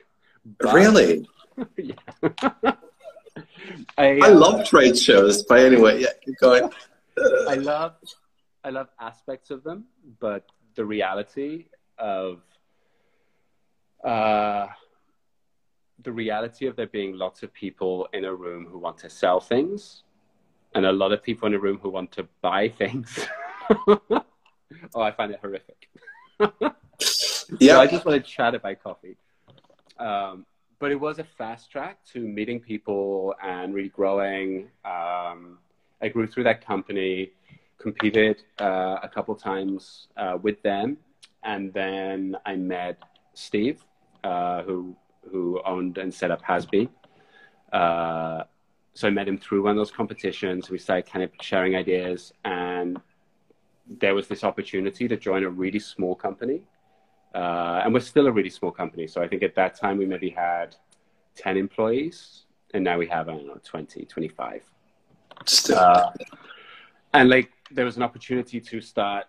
But... 0.58 0.74
Really? 0.74 1.26
Yeah. 1.76 1.94
I, 3.98 4.20
I 4.22 4.28
love 4.28 4.60
uh, 4.60 4.64
trade 4.64 4.98
shows, 4.98 5.42
but 5.42 5.60
anyway, 5.60 6.00
yeah, 6.00 6.08
keep 6.24 6.38
going. 6.38 6.70
I 7.48 7.54
love, 7.54 7.96
I 8.64 8.70
love 8.70 8.88
aspects 9.00 9.50
of 9.50 9.62
them, 9.64 9.84
but 10.20 10.46
the 10.74 10.84
reality 10.84 11.66
of, 11.98 12.40
uh, 14.04 14.68
the 16.02 16.12
reality 16.12 16.66
of 16.66 16.76
there 16.76 16.86
being 16.86 17.16
lots 17.16 17.42
of 17.42 17.52
people 17.52 18.08
in 18.12 18.24
a 18.24 18.34
room 18.34 18.66
who 18.70 18.78
want 18.78 18.98
to 18.98 19.10
sell 19.10 19.40
things 19.40 20.02
and 20.74 20.86
a 20.86 20.92
lot 20.92 21.12
of 21.12 21.22
people 21.22 21.46
in 21.46 21.54
a 21.54 21.58
room 21.58 21.78
who 21.82 21.90
want 21.90 22.12
to 22.12 22.28
buy 22.40 22.68
things. 22.68 23.18
oh, 23.88 25.00
I 25.00 25.10
find 25.12 25.32
it 25.32 25.40
horrific. 25.40 25.88
yeah. 27.58 27.74
So 27.74 27.80
I 27.80 27.86
just 27.86 28.04
want 28.04 28.22
to 28.22 28.30
chat 28.30 28.54
about 28.54 28.82
coffee. 28.82 29.16
Um, 29.98 30.46
but 30.78 30.90
it 30.90 31.00
was 31.00 31.18
a 31.18 31.24
fast 31.24 31.70
track 31.70 31.98
to 32.12 32.20
meeting 32.20 32.60
people 32.60 33.34
and 33.42 33.74
really 33.74 33.88
growing. 33.88 34.68
Um, 34.84 35.58
I 36.00 36.08
grew 36.08 36.26
through 36.26 36.44
that 36.44 36.64
company, 36.64 37.32
competed 37.78 38.42
uh, 38.60 38.96
a 39.02 39.08
couple 39.08 39.34
times 39.34 40.08
uh, 40.16 40.38
with 40.40 40.62
them, 40.62 40.98
and 41.42 41.72
then 41.72 42.36
I 42.46 42.56
met 42.56 42.98
Steve, 43.34 43.84
uh, 44.24 44.62
who 44.62 44.96
who 45.30 45.60
owned 45.64 45.98
and 45.98 46.12
set 46.12 46.30
up 46.30 46.40
Has 46.42 46.64
Bean. 46.64 46.88
Uh, 47.72 48.44
so 48.94 49.08
I 49.08 49.10
met 49.10 49.28
him 49.28 49.36
through 49.36 49.62
one 49.62 49.72
of 49.72 49.76
those 49.76 49.90
competitions. 49.90 50.70
We 50.70 50.78
started 50.78 51.10
kind 51.10 51.22
of 51.22 51.30
sharing 51.40 51.76
ideas, 51.76 52.32
and 52.44 52.98
there 53.86 54.14
was 54.14 54.28
this 54.28 54.44
opportunity 54.44 55.08
to 55.08 55.16
join 55.16 55.44
a 55.44 55.50
really 55.50 55.78
small 55.78 56.14
company. 56.14 56.62
Uh, 57.34 57.82
and 57.84 57.92
we're 57.92 58.00
still 58.00 58.26
a 58.26 58.32
really 58.32 58.50
small 58.50 58.70
company. 58.70 59.06
So 59.06 59.22
I 59.22 59.28
think 59.28 59.42
at 59.42 59.54
that 59.54 59.74
time 59.74 59.98
we 59.98 60.06
maybe 60.06 60.30
had 60.30 60.76
10 61.36 61.56
employees, 61.56 62.44
and 62.74 62.84
now 62.84 62.98
we 62.98 63.06
have, 63.06 63.28
I 63.28 63.32
don't 63.32 63.46
know, 63.46 63.60
20, 63.62 64.04
25. 64.04 64.62
Still. 65.46 65.78
Uh, 65.78 66.10
and 67.14 67.30
like 67.30 67.50
there 67.70 67.84
was 67.84 67.96
an 67.96 68.02
opportunity 68.02 68.60
to 68.60 68.80
start 68.80 69.26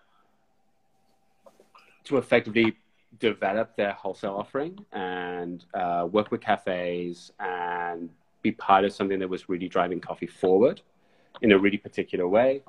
to 2.06 2.18
effectively 2.18 2.76
develop 3.20 3.76
their 3.76 3.94
wholesale 3.94 4.36
offering 4.36 4.78
and 4.94 5.66
uh, 5.74 6.08
work 6.10 6.32
with 6.32 6.42
cafes 6.42 7.32
and 7.40 8.10
be 8.42 8.52
part 8.52 8.86
of 8.86 8.94
something 8.94 9.20
that 9.20 9.30
was 9.30 9.50
really 9.50 9.68
driving 9.68 10.00
coffee 10.00 10.28
forward 10.28 10.82
in 11.42 11.52
a 11.52 11.58
really 11.58 11.78
particular 11.78 12.28
way. 12.28 12.64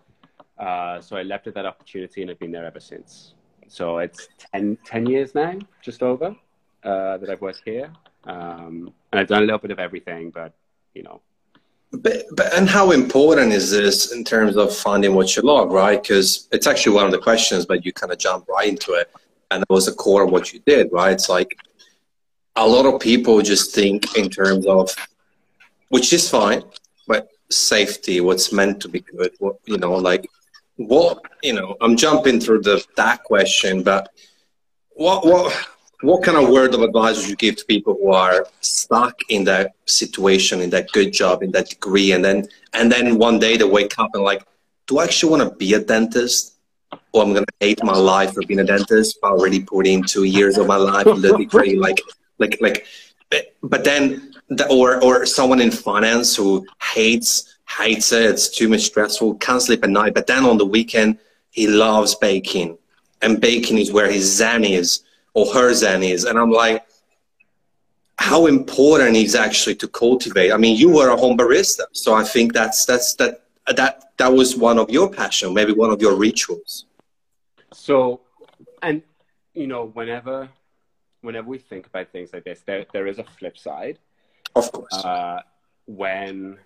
Uh, 0.59 1.01
so 1.01 1.17
I 1.17 1.23
leapt 1.23 1.47
at 1.47 1.55
that 1.55 1.67
opportunity 1.67 2.23
and 2.23 2.31
I've 2.31 2.39
been 2.39 2.53
there 2.53 2.67
ever 2.67 2.81
since. 2.81 3.35
So 3.71 3.99
it's 3.99 4.29
10, 4.53 4.79
10 4.85 5.07
years 5.07 5.35
now, 5.35 5.55
just 5.81 6.03
over, 6.03 6.37
uh, 6.85 7.17
that 7.19 7.31
I've 7.31 7.41
worked 7.41 7.63
here. 7.65 7.91
Um, 8.25 8.93
and 9.13 9.21
I've 9.21 9.29
done 9.29 9.43
a 9.43 9.47
little 9.47 9.59
bit 9.59 9.71
of 9.71 9.79
everything, 9.79 10.31
but 10.31 10.53
you 10.95 11.03
know. 11.03 11.23
But, 11.93 12.25
but 12.33 12.55
and 12.55 12.69
how 12.69 12.91
important 12.91 13.53
is 13.53 13.71
this 13.71 14.13
in 14.13 14.25
terms 14.25 14.57
of 14.57 14.75
finding 14.75 15.15
what 15.15 15.35
you 15.35 15.43
love, 15.43 15.71
right? 15.71 16.01
Because 16.01 16.49
it's 16.53 16.67
actually 16.67 16.95
one 16.95 17.07
of 17.07 17.13
the 17.13 17.19
questions, 17.19 17.65
but 17.65 17.85
you 17.85 17.93
kind 17.93 18.13
of 18.13 18.19
jump 18.19 18.47
right 18.49 18.69
into 18.69 18.93
it 18.93 19.11
and 19.51 19.63
that 19.63 19.71
was 19.71 19.87
the 19.87 19.93
core 19.93 20.25
of 20.25 20.31
what 20.31 20.53
you 20.53 20.61
did, 20.67 20.91
right? 20.93 21.13
It's 21.13 21.29
like 21.29 21.59
a 22.57 22.67
lot 22.67 22.87
of 22.87 23.01
people 23.01 23.41
just 23.43 23.75
think 23.75 24.17
in 24.17 24.31
terms 24.31 24.67
of, 24.67 24.95
which 25.89 26.13
is 26.13 26.31
fine, 26.31 26.63
but 27.07 27.29
safety, 27.51 28.21
what's 28.21 28.53
meant 28.53 28.81
to 28.83 28.89
be 28.89 29.01
good, 29.01 29.33
what 29.39 29.57
you 29.65 29.79
know, 29.79 29.95
like 29.95 30.29
what 30.87 31.23
you 31.43 31.53
know. 31.53 31.77
I'm 31.81 31.97
jumping 31.97 32.41
through 32.41 32.63
the 32.63 32.85
that 32.97 33.25
question, 33.25 33.83
but 33.83 34.11
what 34.91 35.25
what 35.25 35.53
what 36.03 36.23
kind 36.23 36.39
of 36.39 36.49
word 36.49 36.75
of 36.75 36.83
advice 36.83 37.19
would 37.19 37.29
you 37.29 37.37
give 37.37 37.57
to 37.57 37.65
people 37.67 37.95
who 37.95 38.13
are 38.13 38.47
stuck 38.61 39.21
in 39.29 39.45
that 39.45 39.73
situation, 39.87 40.61
in 40.61 40.71
that 40.71 40.91
good 40.93 41.13
job, 41.13 41.43
in 41.43 41.51
that 41.53 41.69
degree, 41.69 42.13
and 42.13 42.25
then 42.25 42.49
and 42.73 42.91
then 42.91 43.19
one 43.19 43.39
day 43.39 43.57
they 43.57 43.65
wake 43.65 43.99
up 43.99 44.11
and 44.15 44.25
like, 44.25 44.43
do 44.87 44.99
I 44.99 45.05
actually 45.05 45.31
want 45.31 45.43
to 45.49 45.57
be 45.57 45.75
a 45.75 45.81
dentist? 45.81 46.57
oh, 47.15 47.21
I'm 47.23 47.33
gonna 47.33 47.47
hate 47.61 47.83
my 47.85 47.97
life 47.97 48.33
for 48.33 48.43
being 48.47 48.61
a 48.61 48.65
dentist. 48.65 49.19
I 49.23 49.29
already 49.29 49.61
put 49.61 49.87
in 49.87 50.03
two 50.03 50.25
years 50.25 50.59
of 50.59 50.67
my 50.67 50.77
life, 50.77 51.07
literally, 51.07 51.77
like, 51.77 52.01
like, 52.39 52.59
like. 52.61 52.87
But 53.63 53.85
then, 53.85 54.35
the, 54.49 54.69
or 54.69 55.03
or 55.05 55.27
someone 55.27 55.61
in 55.61 55.71
finance 55.71 56.35
who 56.35 56.67
hates 56.95 57.59
hates 57.79 58.13
it. 58.13 58.23
It's 58.23 58.49
too 58.49 58.69
much 58.69 58.83
stressful. 58.83 59.35
Can't 59.37 59.63
sleep 59.63 59.85
at 59.85 59.91
night. 59.91 60.15
But 60.15 60.27
then 60.27 60.45
on 60.45 60.59
the 60.59 60.67
weekend, 60.67 61.19
he 61.51 61.67
loves 61.67 62.15
baking, 62.15 62.79
and 63.23 63.41
baking 63.41 63.79
is 63.79 63.93
where 63.93 64.11
his 64.11 64.25
zen 64.37 64.65
is 64.65 65.03
or 65.35 65.47
her 65.53 65.75
zen 65.75 66.03
is. 66.03 66.25
And 66.25 66.39
I'm 66.39 66.51
like, 66.51 66.85
how 68.19 68.47
important 68.47 69.17
is 69.17 69.35
actually 69.35 69.75
to 69.77 69.89
cultivate. 69.89 70.53
I 70.53 70.57
mean, 70.57 70.77
you 70.77 70.91
were 70.91 71.09
a 71.09 71.17
home 71.17 71.37
barista, 71.37 71.85
so 71.93 72.15
I 72.15 72.25
think 72.25 72.53
that's 72.53 72.85
that's 72.85 73.15
that 73.15 73.43
that 73.67 74.13
that 74.19 74.33
was 74.33 74.57
one 74.57 74.79
of 74.79 74.91
your 74.91 75.11
passion, 75.11 75.55
maybe 75.55 75.73
one 75.73 75.91
of 75.91 76.01
your 76.01 76.15
rituals. 76.17 76.85
So, 77.73 78.21
and 78.83 79.03
you 79.55 79.67
know, 79.67 79.87
whenever 79.87 80.49
whenever 81.23 81.49
we 81.49 81.59
think 81.59 81.87
about 81.87 82.13
things 82.13 82.33
like 82.33 82.45
this, 82.45 82.61
there 82.67 82.87
there 82.93 83.07
is 83.07 83.19
a 83.19 83.25
flip 83.25 83.57
side. 83.59 83.99
Of 84.55 84.71
course. 84.73 84.93
Uh, 84.93 85.41
when 85.87 86.59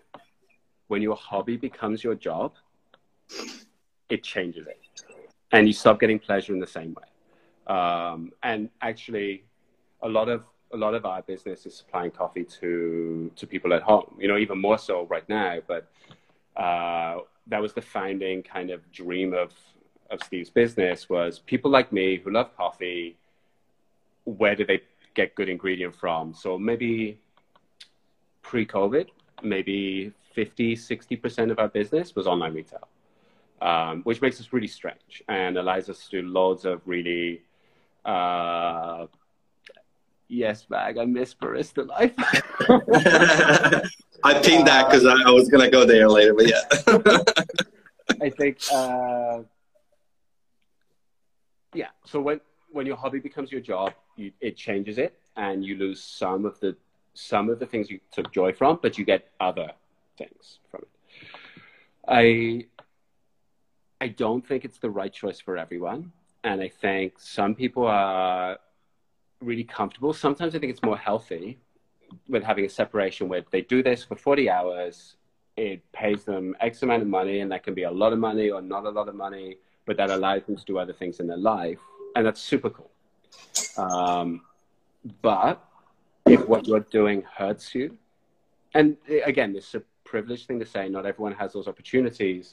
when 0.89 1.03
your 1.03 1.17
hobby 1.17 1.57
becomes 1.57 2.05
your 2.05 2.15
job, 2.15 2.53
it 4.09 4.23
changes 4.23 4.67
it, 4.67 4.81
and 5.53 5.67
you 5.67 5.73
stop 5.73 5.99
getting 6.01 6.19
pleasure 6.19 6.53
in 6.53 6.61
the 6.61 6.67
same 6.67 6.95
way. 6.95 7.75
Um, 7.75 8.33
and 8.43 8.69
actually, 8.83 9.45
a 10.03 10.09
lot 10.09 10.29
of 10.29 10.45
a 10.73 10.77
lot 10.77 10.95
of 10.95 11.07
our 11.07 11.23
business 11.23 11.67
is 11.67 11.75
supplying 11.75 12.11
coffee 12.11 12.45
to 12.61 13.31
to 13.37 13.47
people 13.47 13.73
at 13.73 13.83
home. 13.83 14.17
You 14.19 14.29
know, 14.29 14.37
even 14.37 14.61
more 14.61 14.79
so 14.79 15.07
right 15.07 15.29
now. 15.29 15.61
But 15.67 15.91
uh, 16.57 17.21
that 17.47 17.61
was 17.61 17.73
the 17.73 17.83
founding 17.83 18.43
kind 18.43 18.71
of 18.71 18.91
dream 18.93 19.33
of 19.33 19.53
of 20.11 20.23
Steve's 20.23 20.51
business 20.51 21.09
was 21.09 21.39
people 21.39 21.71
like 21.71 21.93
me 21.93 22.17
who 22.17 22.31
love 22.31 22.55
coffee. 22.57 23.17
Where 24.25 24.55
do 24.55 24.65
they 24.65 24.83
get 25.15 25.35
good 25.35 25.49
ingredient 25.49 25.95
from? 25.95 26.35
So 26.35 26.59
maybe 26.59 27.19
pre-COVID, 28.43 29.09
maybe 29.43 30.13
50, 30.35 30.77
60% 30.77 31.51
of 31.51 31.59
our 31.59 31.69
business 31.69 32.15
was 32.15 32.27
online 32.27 32.55
retail, 32.55 32.89
um, 33.63 34.03
which 34.03 34.21
makes 34.21 34.41
us 34.41 34.53
really 34.53 34.67
strange 34.67 35.23
and 35.29 35.57
allows 35.57 35.89
us 35.89 36.05
to 36.09 36.23
do 36.23 36.29
loads 36.29 36.65
of 36.65 36.83
really, 36.87 37.43
uh, 38.05 39.07
yes, 40.29 40.65
bag, 40.65 40.99
I 40.99 41.05
miss 41.05 41.35
barista 41.35 41.87
life. 41.87 42.13
I 44.25 44.35
pinned 44.43 44.67
that 44.67 44.89
because 44.89 45.07
I, 45.07 45.15
I, 45.27 45.31
was 45.31 45.49
going 45.49 45.63
to 45.65 45.71
go 45.71 45.85
there 45.85 46.09
later, 46.09 46.35
but 46.35 46.49
yeah. 46.49 46.63
I 48.21 48.31
think 48.31 48.59
uh, 48.73 49.43
yeah. 51.75 51.89
So 52.07 52.21
when 52.21 52.41
when 52.73 52.87
your 52.87 52.97
hobby 52.97 53.19
becomes 53.19 53.53
your 53.53 53.61
job, 53.61 53.93
you, 54.17 54.33
it 54.41 54.57
changes 54.57 54.99
it, 54.99 55.19
and 55.37 55.65
you 55.65 55.77
lose 55.77 56.03
some 56.03 56.45
of 56.47 56.59
the 56.61 56.77
some 57.15 57.51
of 57.51 57.59
the 57.59 57.67
things 57.67 57.91
you 57.91 58.01
took 58.13 58.33
joy 58.33 58.53
from, 58.53 58.79
but 58.83 58.99
you 58.99 59.05
get 59.05 59.31
other 59.41 59.71
things 60.17 60.59
from 60.71 60.83
it. 60.83 60.89
I 62.09 62.67
I 64.01 64.09
don't 64.09 64.47
think 64.47 64.65
it's 64.65 64.79
the 64.79 64.91
right 64.91 65.13
choice 65.13 65.41
for 65.41 65.57
everyone, 65.57 66.13
and 66.43 66.61
I 66.61 66.69
think 66.69 67.15
some 67.19 67.55
people 67.55 67.87
are 67.87 68.59
really 69.41 69.65
comfortable. 69.65 70.13
Sometimes 70.13 70.55
I 70.55 70.59
think 70.59 70.71
it's 70.71 70.83
more 70.83 70.99
healthy 70.99 71.59
with 72.29 72.43
having 72.43 72.65
a 72.65 72.69
separation 72.69 73.29
where 73.29 73.45
they 73.51 73.63
do 73.63 73.83
this 73.83 74.05
for 74.05 74.15
40 74.15 74.49
hours 74.49 75.17
it 75.57 75.81
pays 75.93 76.25
them 76.25 76.57
X 76.61 76.83
amount 76.83 77.03
of 77.03 77.09
money, 77.09 77.41
and 77.41 77.53
that 77.53 77.63
can 77.63 77.75
be 77.75 77.85
a 77.85 77.91
lot 77.91 78.13
of 78.13 78.19
money 78.19 78.51
or 78.51 78.61
not 78.61 78.87
a 78.87 78.91
lot 78.91 79.09
of 79.09 79.15
money 79.15 79.57
but 79.87 79.97
that 79.97 80.11
allows 80.11 80.45
them 80.45 80.57
to 80.57 80.65
do 80.65 80.79
other 80.79 80.93
things 80.93 81.21
in 81.21 81.27
their 81.27 81.37
life. 81.37 81.79
And 82.17 82.27
that's 82.27 82.41
super 82.41 82.71
cool. 82.71 82.91
Um, 83.77 84.43
but 85.21 85.63
if 86.27 86.47
what 86.49 86.67
you're 86.67 86.81
doing 86.81 87.23
hurts 87.37 87.75
you, 87.75 87.97
and 88.73 88.97
again, 89.25 89.55
it's 89.57 89.75
a 89.75 89.83
privileged 90.15 90.47
thing 90.47 90.61
to 90.65 90.69
say, 90.75 90.85
not 90.97 91.05
everyone 91.13 91.35
has 91.43 91.49
those 91.57 91.69
opportunities. 91.73 92.45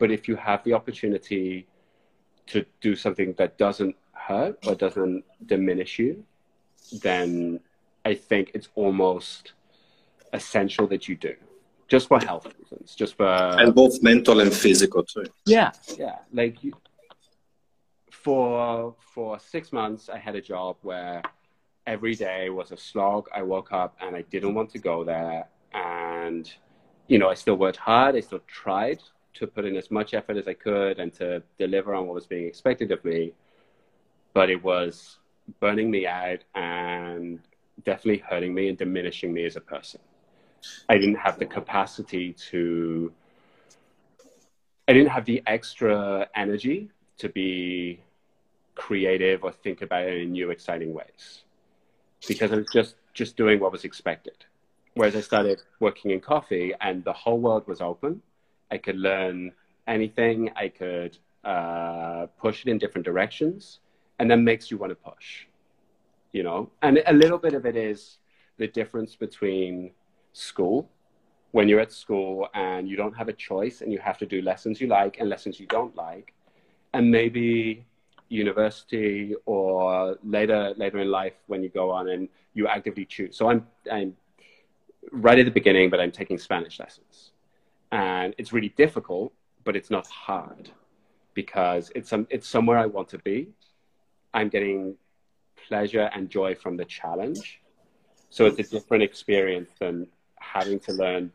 But 0.00 0.08
if 0.16 0.22
you 0.28 0.36
have 0.48 0.60
the 0.66 0.72
opportunity 0.80 1.48
to 2.52 2.64
do 2.86 2.92
something 3.04 3.30
that 3.40 3.50
doesn't 3.66 3.94
hurt 4.26 4.54
or 4.66 4.74
doesn't 4.74 5.22
diminish 5.52 5.92
you, 6.02 6.12
then 7.06 7.60
I 8.10 8.14
think 8.28 8.44
it's 8.56 8.68
almost 8.82 9.52
essential 10.32 10.86
that 10.92 11.02
you 11.08 11.16
do 11.28 11.34
just 11.94 12.06
for 12.10 12.18
health 12.30 12.46
reasons, 12.58 12.86
just 13.02 13.12
for 13.18 13.32
and 13.62 13.74
both 13.82 13.94
mental 14.02 14.36
and 14.40 14.52
physical 14.64 15.02
too. 15.12 15.28
Yeah, 15.56 15.70
yeah. 16.04 16.16
Like 16.40 16.54
you, 16.64 16.72
for 18.24 18.94
for 19.14 19.30
six 19.54 19.72
months, 19.80 20.02
I 20.16 20.18
had 20.26 20.34
a 20.42 20.44
job 20.52 20.76
where 20.82 21.22
every 21.94 22.14
day 22.28 22.50
was 22.50 22.68
a 22.72 22.76
slog. 22.76 23.22
I 23.40 23.42
woke 23.54 23.70
up 23.82 23.92
and 24.02 24.10
I 24.20 24.22
didn't 24.34 24.54
want 24.58 24.68
to 24.76 24.80
go 24.90 24.96
there. 25.14 25.40
And, 25.72 26.44
you 27.08 27.18
know, 27.18 27.28
I 27.28 27.34
still 27.34 27.56
worked 27.56 27.78
hard. 27.78 28.14
I 28.14 28.20
still 28.20 28.42
tried 28.46 29.00
to 29.34 29.46
put 29.46 29.64
in 29.64 29.76
as 29.76 29.90
much 29.90 30.14
effort 30.14 30.36
as 30.36 30.46
I 30.46 30.54
could 30.54 30.98
and 30.98 31.12
to 31.14 31.42
deliver 31.58 31.94
on 31.94 32.06
what 32.06 32.14
was 32.14 32.26
being 32.26 32.46
expected 32.46 32.92
of 32.92 33.04
me. 33.04 33.32
But 34.34 34.50
it 34.50 34.62
was 34.62 35.18
burning 35.60 35.90
me 35.90 36.06
out 36.06 36.40
and 36.54 37.40
definitely 37.84 38.22
hurting 38.28 38.54
me 38.54 38.68
and 38.68 38.76
diminishing 38.76 39.32
me 39.32 39.46
as 39.46 39.56
a 39.56 39.60
person. 39.60 40.00
I 40.88 40.98
didn't 40.98 41.16
have 41.16 41.38
the 41.38 41.46
capacity 41.46 42.34
to, 42.50 43.12
I 44.86 44.92
didn't 44.92 45.10
have 45.10 45.24
the 45.24 45.42
extra 45.46 46.28
energy 46.34 46.90
to 47.18 47.28
be 47.28 48.00
creative 48.74 49.44
or 49.44 49.52
think 49.52 49.82
about 49.82 50.04
it 50.04 50.20
in 50.20 50.32
new, 50.32 50.50
exciting 50.50 50.92
ways 50.92 51.42
because 52.26 52.52
I 52.52 52.56
was 52.56 52.66
just, 52.72 52.96
just 53.14 53.36
doing 53.36 53.60
what 53.60 53.72
was 53.72 53.84
expected. 53.84 54.44
Whereas 54.98 55.14
I 55.14 55.20
started 55.20 55.62
working 55.78 56.10
in 56.10 56.18
coffee 56.18 56.74
and 56.80 57.04
the 57.04 57.12
whole 57.12 57.38
world 57.38 57.68
was 57.68 57.80
open. 57.80 58.20
I 58.68 58.78
could 58.78 58.96
learn 58.96 59.52
anything, 59.86 60.50
I 60.56 60.66
could 60.70 61.16
uh, 61.44 62.26
push 62.36 62.66
it 62.66 62.68
in 62.68 62.78
different 62.78 63.04
directions, 63.04 63.78
and 64.18 64.28
that 64.28 64.38
makes 64.38 64.72
you 64.72 64.76
want 64.76 64.90
to 64.90 64.96
push, 64.96 65.46
you 66.32 66.42
know? 66.42 66.68
And 66.82 67.00
a 67.06 67.12
little 67.12 67.38
bit 67.38 67.54
of 67.54 67.64
it 67.64 67.76
is 67.76 68.18
the 68.56 68.66
difference 68.66 69.14
between 69.14 69.92
school 70.32 70.88
when 71.52 71.68
you're 71.68 71.78
at 71.78 71.92
school 71.92 72.48
and 72.54 72.88
you 72.88 72.96
don't 72.96 73.16
have 73.16 73.28
a 73.28 73.32
choice 73.32 73.82
and 73.82 73.92
you 73.92 74.00
have 74.00 74.18
to 74.18 74.26
do 74.26 74.42
lessons 74.42 74.80
you 74.80 74.88
like 74.88 75.20
and 75.20 75.28
lessons 75.28 75.60
you 75.60 75.66
don't 75.66 75.94
like 75.94 76.34
and 76.92 77.08
maybe 77.08 77.86
university 78.30 79.32
or 79.46 80.18
later 80.24 80.74
later 80.76 80.98
in 80.98 81.08
life 81.08 81.34
when 81.46 81.62
you 81.62 81.68
go 81.68 81.88
on 81.88 82.08
and 82.08 82.28
you 82.52 82.66
actively 82.66 83.06
choose 83.06 83.34
so 83.34 83.48
i'm 83.48 83.66
i'm 83.90 84.14
right 85.12 85.38
at 85.38 85.44
the 85.44 85.50
beginning 85.50 85.90
but 85.90 86.00
i'm 86.00 86.12
taking 86.12 86.38
spanish 86.38 86.78
lessons 86.78 87.32
and 87.92 88.34
it's 88.38 88.52
really 88.52 88.70
difficult 88.70 89.32
but 89.64 89.76
it's 89.76 89.90
not 89.90 90.06
hard 90.06 90.70
because 91.34 91.90
it's 91.94 92.08
some 92.08 92.26
it's 92.30 92.48
somewhere 92.48 92.78
i 92.78 92.86
want 92.86 93.08
to 93.08 93.18
be 93.18 93.48
i'm 94.34 94.48
getting 94.48 94.94
pleasure 95.68 96.10
and 96.14 96.28
joy 96.28 96.54
from 96.54 96.76
the 96.76 96.84
challenge 96.84 97.60
so 98.30 98.46
it's 98.46 98.58
a 98.58 98.62
different 98.62 99.02
experience 99.02 99.70
than 99.78 100.06
having 100.38 100.78
to 100.80 100.92
learn 100.92 101.32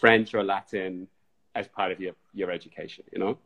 French 0.00 0.34
or 0.34 0.44
Latin 0.44 1.08
as 1.54 1.66
part 1.68 1.90
of 1.92 2.00
your, 2.00 2.14
your 2.32 2.50
education, 2.50 3.04
you 3.12 3.18
know? 3.18 3.38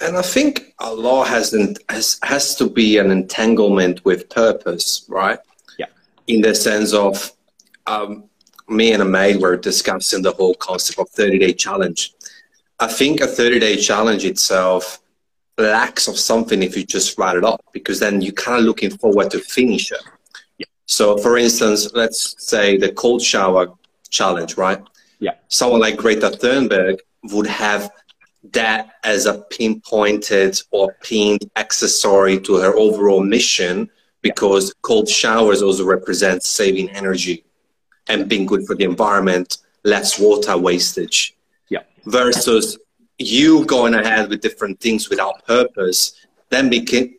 And 0.00 0.16
I 0.16 0.22
think 0.22 0.74
a 0.80 0.92
law 0.92 1.24
has, 1.24 1.52
an, 1.52 1.76
has, 1.88 2.18
has 2.22 2.54
to 2.56 2.68
be 2.68 2.98
an 2.98 3.10
entanglement 3.10 4.04
with 4.04 4.28
purpose, 4.28 5.06
right? 5.08 5.38
Yeah. 5.78 5.86
In 6.26 6.42
the 6.42 6.54
sense 6.54 6.92
of 6.92 7.32
um, 7.86 8.24
me 8.68 8.92
and 8.92 9.02
a 9.02 9.04
mate 9.04 9.40
were 9.40 9.56
discussing 9.56 10.22
the 10.22 10.32
whole 10.32 10.54
concept 10.54 10.98
of 10.98 11.08
30 11.10 11.38
day 11.38 11.52
challenge. 11.52 12.14
I 12.78 12.88
think 12.88 13.20
a 13.20 13.26
30 13.26 13.60
day 13.60 13.76
challenge 13.76 14.24
itself 14.24 15.00
lacks 15.58 16.08
of 16.08 16.18
something 16.18 16.62
if 16.62 16.76
you 16.76 16.84
just 16.84 17.18
write 17.18 17.36
it 17.36 17.44
up 17.44 17.64
because 17.72 17.98
then 17.98 18.20
you're 18.20 18.32
kind 18.32 18.58
of 18.58 18.64
looking 18.64 18.90
forward 18.90 19.30
to 19.30 19.38
finish 19.38 19.90
it. 19.90 20.02
Yeah. 20.58 20.66
So, 20.86 21.16
for 21.16 21.38
instance, 21.38 21.92
let's 21.94 22.34
say 22.44 22.76
the 22.76 22.92
cold 22.92 23.22
shower 23.22 23.72
challenge, 24.10 24.56
right? 24.56 24.82
Yeah. 25.18 25.34
Someone 25.48 25.80
like 25.80 25.96
Greta 25.96 26.30
Thunberg 26.30 26.98
would 27.24 27.46
have 27.46 27.90
that 28.52 28.96
as 29.02 29.26
a 29.26 29.38
pinpointed 29.50 30.60
or 30.70 30.94
pinned 31.02 31.50
accessory 31.56 32.38
to 32.40 32.56
her 32.56 32.76
overall 32.76 33.22
mission 33.22 33.90
because 34.22 34.74
cold 34.82 35.08
showers 35.08 35.62
also 35.62 35.84
represent 35.84 36.42
saving 36.42 36.90
energy 36.90 37.44
and 38.08 38.28
being 38.28 38.46
good 38.46 38.66
for 38.66 38.74
the 38.74 38.84
environment, 38.84 39.58
less 39.84 40.18
water 40.18 40.56
wastage. 40.56 41.36
Yeah. 41.68 41.82
Versus 42.04 42.78
you 43.18 43.64
going 43.66 43.94
ahead 43.94 44.28
with 44.28 44.40
different 44.40 44.80
things 44.80 45.08
without 45.08 45.44
purpose, 45.46 46.14
then 46.50 46.68
became 46.70 47.14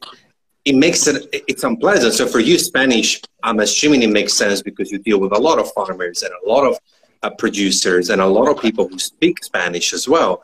it 0.66 0.76
makes 0.76 1.08
it 1.08 1.30
it's 1.32 1.64
unpleasant. 1.64 2.14
So 2.14 2.28
for 2.28 2.40
you, 2.40 2.60
Spanish, 2.60 3.22
I'm 3.44 3.60
assuming 3.60 4.04
it 4.04 4.10
makes 4.10 4.34
sense 4.34 4.62
because 4.62 4.92
you 4.92 5.00
deal 5.00 5.20
with 5.20 5.32
a 5.32 5.40
lot 5.40 5.60
of 5.60 5.72
farmers 5.72 6.24
and 6.24 6.34
a 6.44 6.50
lot 6.50 6.66
of 6.66 6.78
uh, 7.24 7.30
producers 7.30 8.10
and 8.10 8.22
a 8.22 8.26
lot 8.26 8.50
of 8.50 8.62
people 8.62 8.88
who 8.88 9.00
speak 9.00 9.44
Spanish 9.44 9.94
as 9.94 10.08
well. 10.08 10.44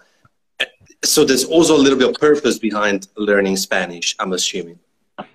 So 1.04 1.26
there's 1.26 1.44
also 1.44 1.76
a 1.76 1.82
little 1.86 2.00
bit 2.00 2.10
of 2.10 2.16
purpose 2.16 2.58
behind 2.58 3.10
learning 3.18 3.58
Spanish. 3.58 4.16
I'm 4.20 4.32
assuming. 4.32 4.80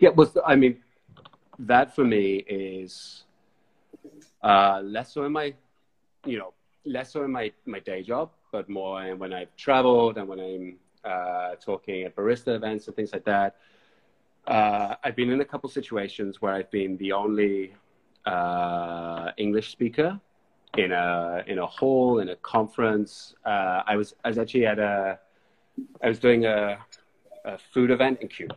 Yeah, 0.00 0.08
well, 0.10 0.32
I 0.46 0.56
mean, 0.56 0.78
that 1.58 1.94
for 1.94 2.04
me 2.04 2.36
is 2.48 3.24
uh, 4.42 4.80
less 4.84 5.12
so 5.12 5.24
in 5.24 5.32
my, 5.32 5.54
you 6.24 6.38
know, 6.38 6.52
less 6.84 7.12
so 7.12 7.24
in 7.24 7.32
my 7.32 7.52
my 7.66 7.80
day 7.80 8.02
job, 8.02 8.30
but 8.52 8.68
more 8.68 9.14
when 9.16 9.32
I've 9.32 9.54
traveled 9.56 10.18
and 10.18 10.28
when 10.28 10.40
I'm 10.40 10.76
uh, 11.04 11.54
talking 11.56 12.04
at 12.04 12.16
barista 12.16 12.54
events 12.56 12.86
and 12.86 12.96
things 12.96 13.12
like 13.12 13.24
that 13.24 13.56
uh, 14.48 14.94
I've 15.04 15.14
been 15.14 15.30
in 15.30 15.40
a 15.40 15.44
couple 15.44 15.68
situations 15.68 16.40
where 16.40 16.54
I've 16.54 16.70
been 16.70 16.96
the 16.96 17.12
only 17.12 17.74
uh, 18.24 19.30
English 19.36 19.70
speaker 19.70 20.18
in 20.76 20.92
a 20.92 21.44
in 21.46 21.58
a 21.58 21.66
hall 21.66 22.20
in 22.20 22.30
a 22.30 22.36
conference. 22.36 23.34
Uh, 23.44 23.82
I 23.86 23.96
was 23.96 24.14
I 24.24 24.28
was 24.28 24.38
actually 24.38 24.66
at 24.66 24.78
a 24.78 25.18
I 26.02 26.08
was 26.08 26.18
doing 26.18 26.46
a, 26.46 26.78
a 27.44 27.58
food 27.58 27.90
event 27.90 28.20
in 28.22 28.28
Cuba, 28.28 28.56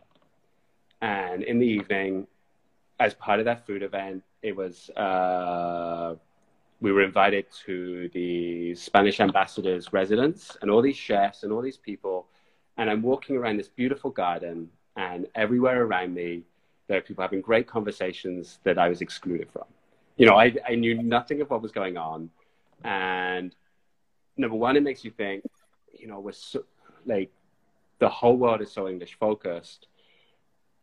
and 1.02 1.42
in 1.42 1.58
the 1.58 1.66
evening, 1.66 2.26
as 2.98 3.12
part 3.14 3.38
of 3.38 3.44
that 3.44 3.66
food 3.66 3.82
event, 3.82 4.22
it 4.42 4.54
was 4.56 4.90
uh, 4.90 6.14
we 6.80 6.92
were 6.92 7.02
invited 7.02 7.46
to 7.64 8.08
the 8.12 8.74
Spanish 8.74 9.20
ambassador's 9.20 9.92
residence, 9.92 10.56
and 10.60 10.70
all 10.70 10.82
these 10.82 10.96
chefs 10.96 11.42
and 11.44 11.52
all 11.52 11.62
these 11.62 11.76
people, 11.76 12.26
and 12.76 12.90
I'm 12.90 13.02
walking 13.02 13.36
around 13.36 13.56
this 13.58 13.68
beautiful 13.68 14.10
garden 14.10 14.68
and 14.96 15.26
everywhere 15.34 15.84
around 15.84 16.14
me, 16.14 16.42
there 16.88 16.98
are 16.98 17.00
people 17.00 17.22
having 17.22 17.40
great 17.40 17.66
conversations 17.66 18.58
that 18.64 18.78
I 18.78 18.88
was 18.88 19.00
excluded 19.00 19.48
from. 19.50 19.64
You 20.16 20.26
know, 20.26 20.34
I, 20.34 20.54
I 20.68 20.74
knew 20.74 21.02
nothing 21.02 21.40
of 21.40 21.50
what 21.50 21.62
was 21.62 21.72
going 21.72 21.96
on. 21.96 22.30
And 22.84 23.54
number 24.36 24.56
one, 24.56 24.76
it 24.76 24.82
makes 24.82 25.04
you 25.04 25.10
think, 25.10 25.44
you 25.98 26.06
know, 26.06 26.20
we're 26.20 26.32
so, 26.32 26.64
like, 27.06 27.30
the 27.98 28.08
whole 28.08 28.36
world 28.36 28.60
is 28.60 28.70
so 28.70 28.88
English 28.88 29.14
focused. 29.18 29.86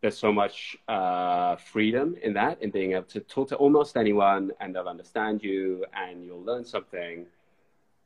There's 0.02 0.18
so 0.18 0.32
much 0.32 0.78
uh, 0.88 1.58
freedom 1.58 2.16
in 2.24 2.34
that, 2.34 2.62
in 2.62 2.70
being 2.70 2.94
able 2.94 3.04
to 3.04 3.20
talk 3.20 3.50
to 3.50 3.56
almost 3.58 3.98
anyone 3.98 4.52
and 4.60 4.74
they'll 4.74 4.88
understand 4.88 5.44
you 5.44 5.86
and 5.94 6.24
you'll 6.24 6.44
learn 6.44 6.64
something. 6.64 7.26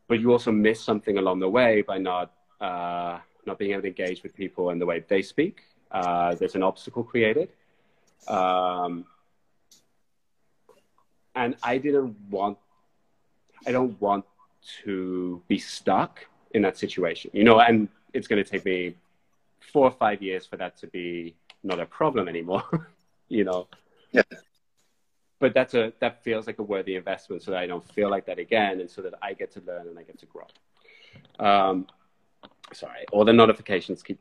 But 0.08 0.20
you 0.20 0.32
also 0.32 0.52
miss 0.52 0.82
something 0.82 1.18
along 1.18 1.40
the 1.40 1.50
way 1.50 1.82
by 1.82 2.00
not, 2.00 2.32
uh, 2.60 3.20
not 3.46 3.60
being 3.60 3.72
able 3.72 3.84
to 3.84 3.88
engage 3.90 4.24
with 4.24 4.36
people 4.36 4.72
in 4.72 4.80
the 4.80 4.86
way 4.86 5.04
they 5.08 5.22
speak 5.22 5.62
uh, 5.94 6.34
there's 6.36 6.56
an 6.56 6.64
obstacle 6.64 7.04
created. 7.04 7.50
Um, 8.28 9.06
and 11.36 11.56
I 11.62 11.78
didn't 11.78 12.18
want, 12.30 12.58
I 13.66 13.72
don't 13.72 14.00
want 14.02 14.26
to 14.84 15.42
be 15.48 15.60
stuck 15.60 16.26
in 16.52 16.62
that 16.64 16.78
situation, 16.78 17.32
you 17.34 17.44
know, 17.44 17.60
and 17.60 17.88
it's 18.14 18.28
going 18.28 18.44
to 18.44 18.50
take 18.50 18.66
me 18.66 18.96
four 19.60 19.86
or 19.86 19.92
five 19.92 20.22
years 20.22 20.46
for 20.46 20.58
that 20.58 20.78
to 20.78 20.88
be 20.88 21.36
not 21.64 21.80
a 21.80 21.86
problem 21.86 22.28
anymore, 22.28 22.64
you 23.30 23.44
know. 23.44 23.68
Yeah. 24.12 24.24
But 25.40 25.54
that's 25.54 25.74
a 25.74 25.94
that 26.00 26.24
feels 26.24 26.48
like 26.48 26.60
a 26.60 26.64
worthy 26.64 26.96
investment, 26.96 27.42
so 27.42 27.52
that 27.52 27.58
I 27.58 27.68
don't 27.68 27.84
feel 27.94 28.10
like 28.10 28.26
that 28.28 28.40
again, 28.40 28.80
and 28.80 28.90
so 28.90 29.02
that 29.02 29.14
I 29.22 29.34
get 29.34 29.52
to 29.54 29.62
learn 29.62 29.88
and 29.88 29.98
I 30.00 30.04
get 30.04 30.20
to 30.20 30.26
grow. 30.26 30.48
Um, 31.40 31.88
sorry, 32.72 33.06
all 33.12 33.26
the 33.26 33.34
notifications 33.34 34.04
keep 34.04 34.20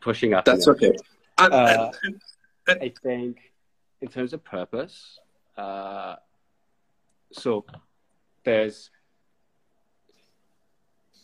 pushing 0.00 0.34
up. 0.34 0.44
That's 0.44 0.66
okay. 0.68 0.92
Uh, 1.36 1.90
I 2.68 2.92
think 3.02 3.52
in 4.00 4.08
terms 4.08 4.32
of 4.32 4.44
purpose, 4.44 5.20
uh, 5.56 6.16
so 7.32 7.64
there's 8.44 8.90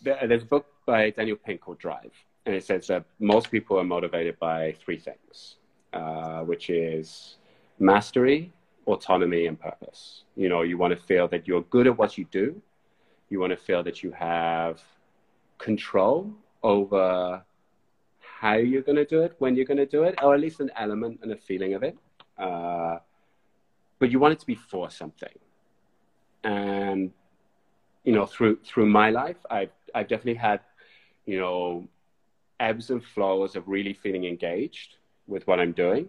there's 0.03 0.43
a 0.43 0.47
book 0.47 0.67
by 0.87 1.11
Daniel 1.11 1.37
Pink 1.37 1.61
called 1.61 1.79
Drive, 1.79 2.13
and 2.47 2.55
it 2.55 2.65
says 2.65 2.87
that 2.89 3.05
most 3.19 3.51
people 3.51 3.79
are 3.79 3.85
motivated 3.85 4.39
by 4.39 4.75
three 4.85 4.99
things, 4.99 5.57
uh, 5.93 6.41
which 6.41 6.71
is 6.71 7.37
mastery, 7.79 8.53
autonomy, 8.87 9.47
and 9.47 9.59
purpose. 9.59 10.25
You 10.37 10.49
know, 10.49 10.63
you 10.63 10.77
want 10.77 10.93
to 10.99 11.01
feel 11.01 11.27
that 11.29 11.49
you're 11.49 11.63
good 11.63 11.87
at 11.87 11.97
what 11.97 12.19
you 12.19 12.27
do. 12.31 12.61
You 13.31 13.41
want 13.41 13.51
to 13.51 13.57
feel 13.57 13.83
that 13.83 14.03
you 14.03 14.13
have 14.13 14.83
control 15.59 16.31
over 16.63 17.43
how 18.21 18.55
you're 18.57 18.83
going 18.83 18.97
to 18.97 19.07
do 19.07 19.23
it, 19.23 19.35
when 19.39 19.57
you're 19.57 19.65
going 19.65 19.79
to 19.79 19.87
do 19.87 20.03
it, 20.03 20.15
or 20.23 20.35
at 20.35 20.41
least 20.41 20.61
an 20.61 20.71
element 20.77 21.21
and 21.23 21.33
a 21.33 21.37
feeling 21.37 21.75
of 21.75 21.83
it. 21.83 21.97
Uh, 22.37 22.99
but 23.99 24.11
you 24.11 24.19
want 24.19 24.33
it 24.33 24.41
to 24.41 24.47
be 24.47 24.55
for 24.55 24.91
something. 24.91 25.39
And 26.43 27.11
you 28.05 28.13
know, 28.13 28.27
through 28.27 28.59
through 28.65 28.87
my 28.87 29.09
life, 29.09 29.39
I've 29.51 29.73
I've 29.95 30.09
definitely 30.09 30.35
had, 30.35 30.61
you 31.25 31.39
know, 31.39 31.89
ebbs 32.61 32.91
and 32.91 33.03
flows 33.05 33.57
of 33.57 33.69
really 33.69 33.93
feeling 33.93 34.25
engaged 34.25 34.97
with 35.27 35.47
what 35.47 35.59
I'm 35.61 35.73
doing, 35.73 36.09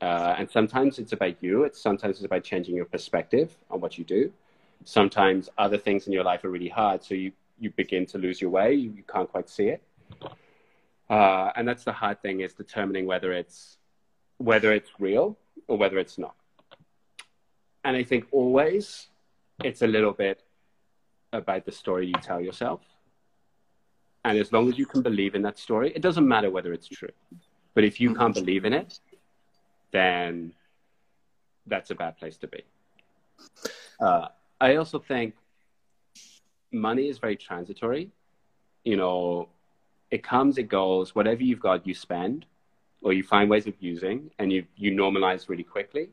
Uh, 0.00 0.34
and 0.38 0.50
sometimes 0.50 0.98
it's 0.98 1.12
about 1.12 1.42
you. 1.42 1.64
It's 1.64 1.80
sometimes 1.80 2.16
it's 2.16 2.26
about 2.26 2.44
changing 2.44 2.76
your 2.76 2.84
perspective 2.84 3.56
on 3.70 3.80
what 3.80 3.96
you 3.96 4.04
do. 4.04 4.30
Sometimes 4.84 5.48
other 5.56 5.78
things 5.78 6.06
in 6.06 6.12
your 6.12 6.24
life 6.24 6.44
are 6.44 6.50
really 6.50 6.68
hard, 6.68 7.02
so 7.02 7.14
you 7.14 7.32
you 7.58 7.70
begin 7.70 8.04
to 8.04 8.18
lose 8.18 8.38
your 8.42 8.50
way. 8.50 8.74
You, 8.74 8.90
you 8.90 9.02
can't 9.14 9.30
quite 9.30 9.48
see 9.48 9.68
it. 9.68 9.82
Uh, 11.08 11.50
and 11.56 11.66
that's 11.66 11.84
the 11.84 11.92
hard 11.92 12.20
thing 12.20 12.40
is 12.40 12.52
determining 12.52 13.06
whether 13.06 13.32
it's 13.32 13.78
whether 14.36 14.70
it's 14.72 14.90
real 14.98 15.38
or 15.66 15.78
whether 15.78 15.98
it's 15.98 16.18
not. 16.18 16.34
And 17.84 17.96
I 17.96 18.04
think 18.04 18.26
always 18.30 19.08
it's 19.64 19.80
a 19.80 19.86
little 19.86 20.12
bit 20.12 20.42
about 21.32 21.64
the 21.64 21.72
story 21.72 22.06
you 22.06 22.18
tell 22.20 22.40
yourself. 22.40 22.82
And 24.26 24.38
as 24.38 24.52
long 24.52 24.68
as 24.68 24.76
you 24.76 24.86
can 24.86 25.02
believe 25.02 25.36
in 25.36 25.42
that 25.42 25.56
story, 25.56 25.92
it 25.94 26.02
doesn't 26.02 26.26
matter 26.26 26.50
whether 26.50 26.72
it's 26.72 26.88
true. 26.88 27.14
But 27.74 27.84
if 27.84 28.00
you 28.00 28.12
can't 28.12 28.34
believe 28.34 28.64
in 28.64 28.72
it, 28.72 28.98
then 29.92 30.52
that's 31.68 31.92
a 31.92 31.94
bad 31.94 32.18
place 32.18 32.36
to 32.38 32.48
be. 32.48 32.64
Uh, 34.00 34.26
I 34.60 34.76
also 34.76 34.98
think 34.98 35.34
money 36.72 37.08
is 37.08 37.18
very 37.18 37.36
transitory. 37.36 38.10
You 38.82 38.96
know, 38.96 39.48
it 40.10 40.24
comes, 40.24 40.58
it 40.58 40.68
goes. 40.68 41.14
Whatever 41.14 41.44
you've 41.44 41.60
got, 41.60 41.86
you 41.86 41.94
spend, 41.94 42.46
or 43.02 43.12
you 43.12 43.22
find 43.22 43.48
ways 43.48 43.68
of 43.68 43.74
using, 43.78 44.32
and 44.40 44.52
you 44.52 44.64
you 44.76 44.90
normalize 44.90 45.48
really 45.48 45.68
quickly 45.76 46.08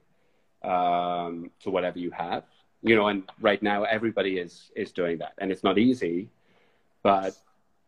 um, 0.63 1.49
to 1.62 1.71
whatever 1.71 1.97
you 1.97 2.12
have. 2.12 2.43
You 2.84 2.95
know, 2.95 3.08
and 3.08 3.23
right 3.41 3.62
now 3.63 3.86
everybody 3.86 4.38
is 4.38 4.71
is 4.76 4.91
doing 4.91 5.17
that, 5.17 5.34
and 5.39 5.52
it's 5.52 5.63
not 5.63 5.80
easy, 5.80 6.30
but 7.02 7.34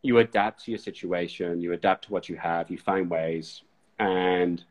you 0.05 0.19
adapt 0.19 0.63
to 0.65 0.71
your 0.71 0.77
situation, 0.77 1.59
you 1.59 1.73
adapt 1.73 2.05
to 2.05 2.13
what 2.13 2.29
you 2.29 2.35
have, 2.35 2.69
you 2.69 2.77
find 2.77 3.09
ways, 3.09 3.63
and 3.99 4.63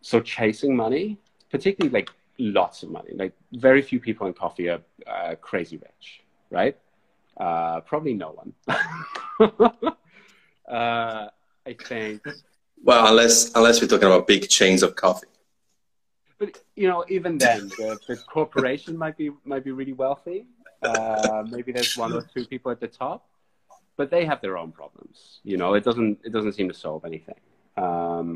so 0.00 0.20
chasing 0.20 0.74
money, 0.74 1.18
particularly 1.50 1.92
like 1.92 2.10
lots 2.38 2.82
of 2.82 2.90
money, 2.90 3.10
like 3.14 3.32
very 3.52 3.82
few 3.82 4.00
people 4.00 4.26
in 4.26 4.32
coffee 4.32 4.68
are 4.68 4.80
uh, 5.06 5.34
crazy 5.40 5.76
rich, 5.76 6.22
right? 6.50 6.76
Uh, 7.36 7.80
probably 7.80 8.14
no 8.14 8.30
one. 8.40 8.52
uh, 10.68 11.26
I 11.66 11.72
think. 11.84 12.22
Well, 12.82 13.06
unless 13.08 13.54
unless 13.54 13.80
we're 13.80 13.88
talking 13.88 14.06
about 14.06 14.26
big 14.26 14.48
chains 14.48 14.82
of 14.82 14.96
coffee. 14.96 15.26
But 16.38 16.62
you 16.74 16.88
know, 16.88 17.04
even 17.08 17.36
then, 17.36 17.68
the, 17.68 17.98
the 18.08 18.16
corporation 18.16 18.96
might 18.96 19.16
be 19.16 19.30
might 19.44 19.64
be 19.64 19.72
really 19.72 19.92
wealthy. 19.92 20.46
Uh, 20.82 21.44
maybe 21.48 21.72
there's 21.72 21.96
one 21.96 22.14
or 22.14 22.22
two 22.22 22.46
people 22.46 22.70
at 22.72 22.80
the 22.80 22.88
top, 22.88 23.28
but 24.00 24.10
they 24.10 24.24
have 24.24 24.40
their 24.40 24.56
own 24.56 24.72
problems. 24.72 25.40
You 25.44 25.58
know, 25.58 25.74
it 25.74 25.84
doesn't 25.84 26.20
it 26.24 26.32
doesn't 26.32 26.54
seem 26.54 26.68
to 26.68 26.78
solve 26.86 27.04
anything. 27.04 27.40
Um, 27.76 28.28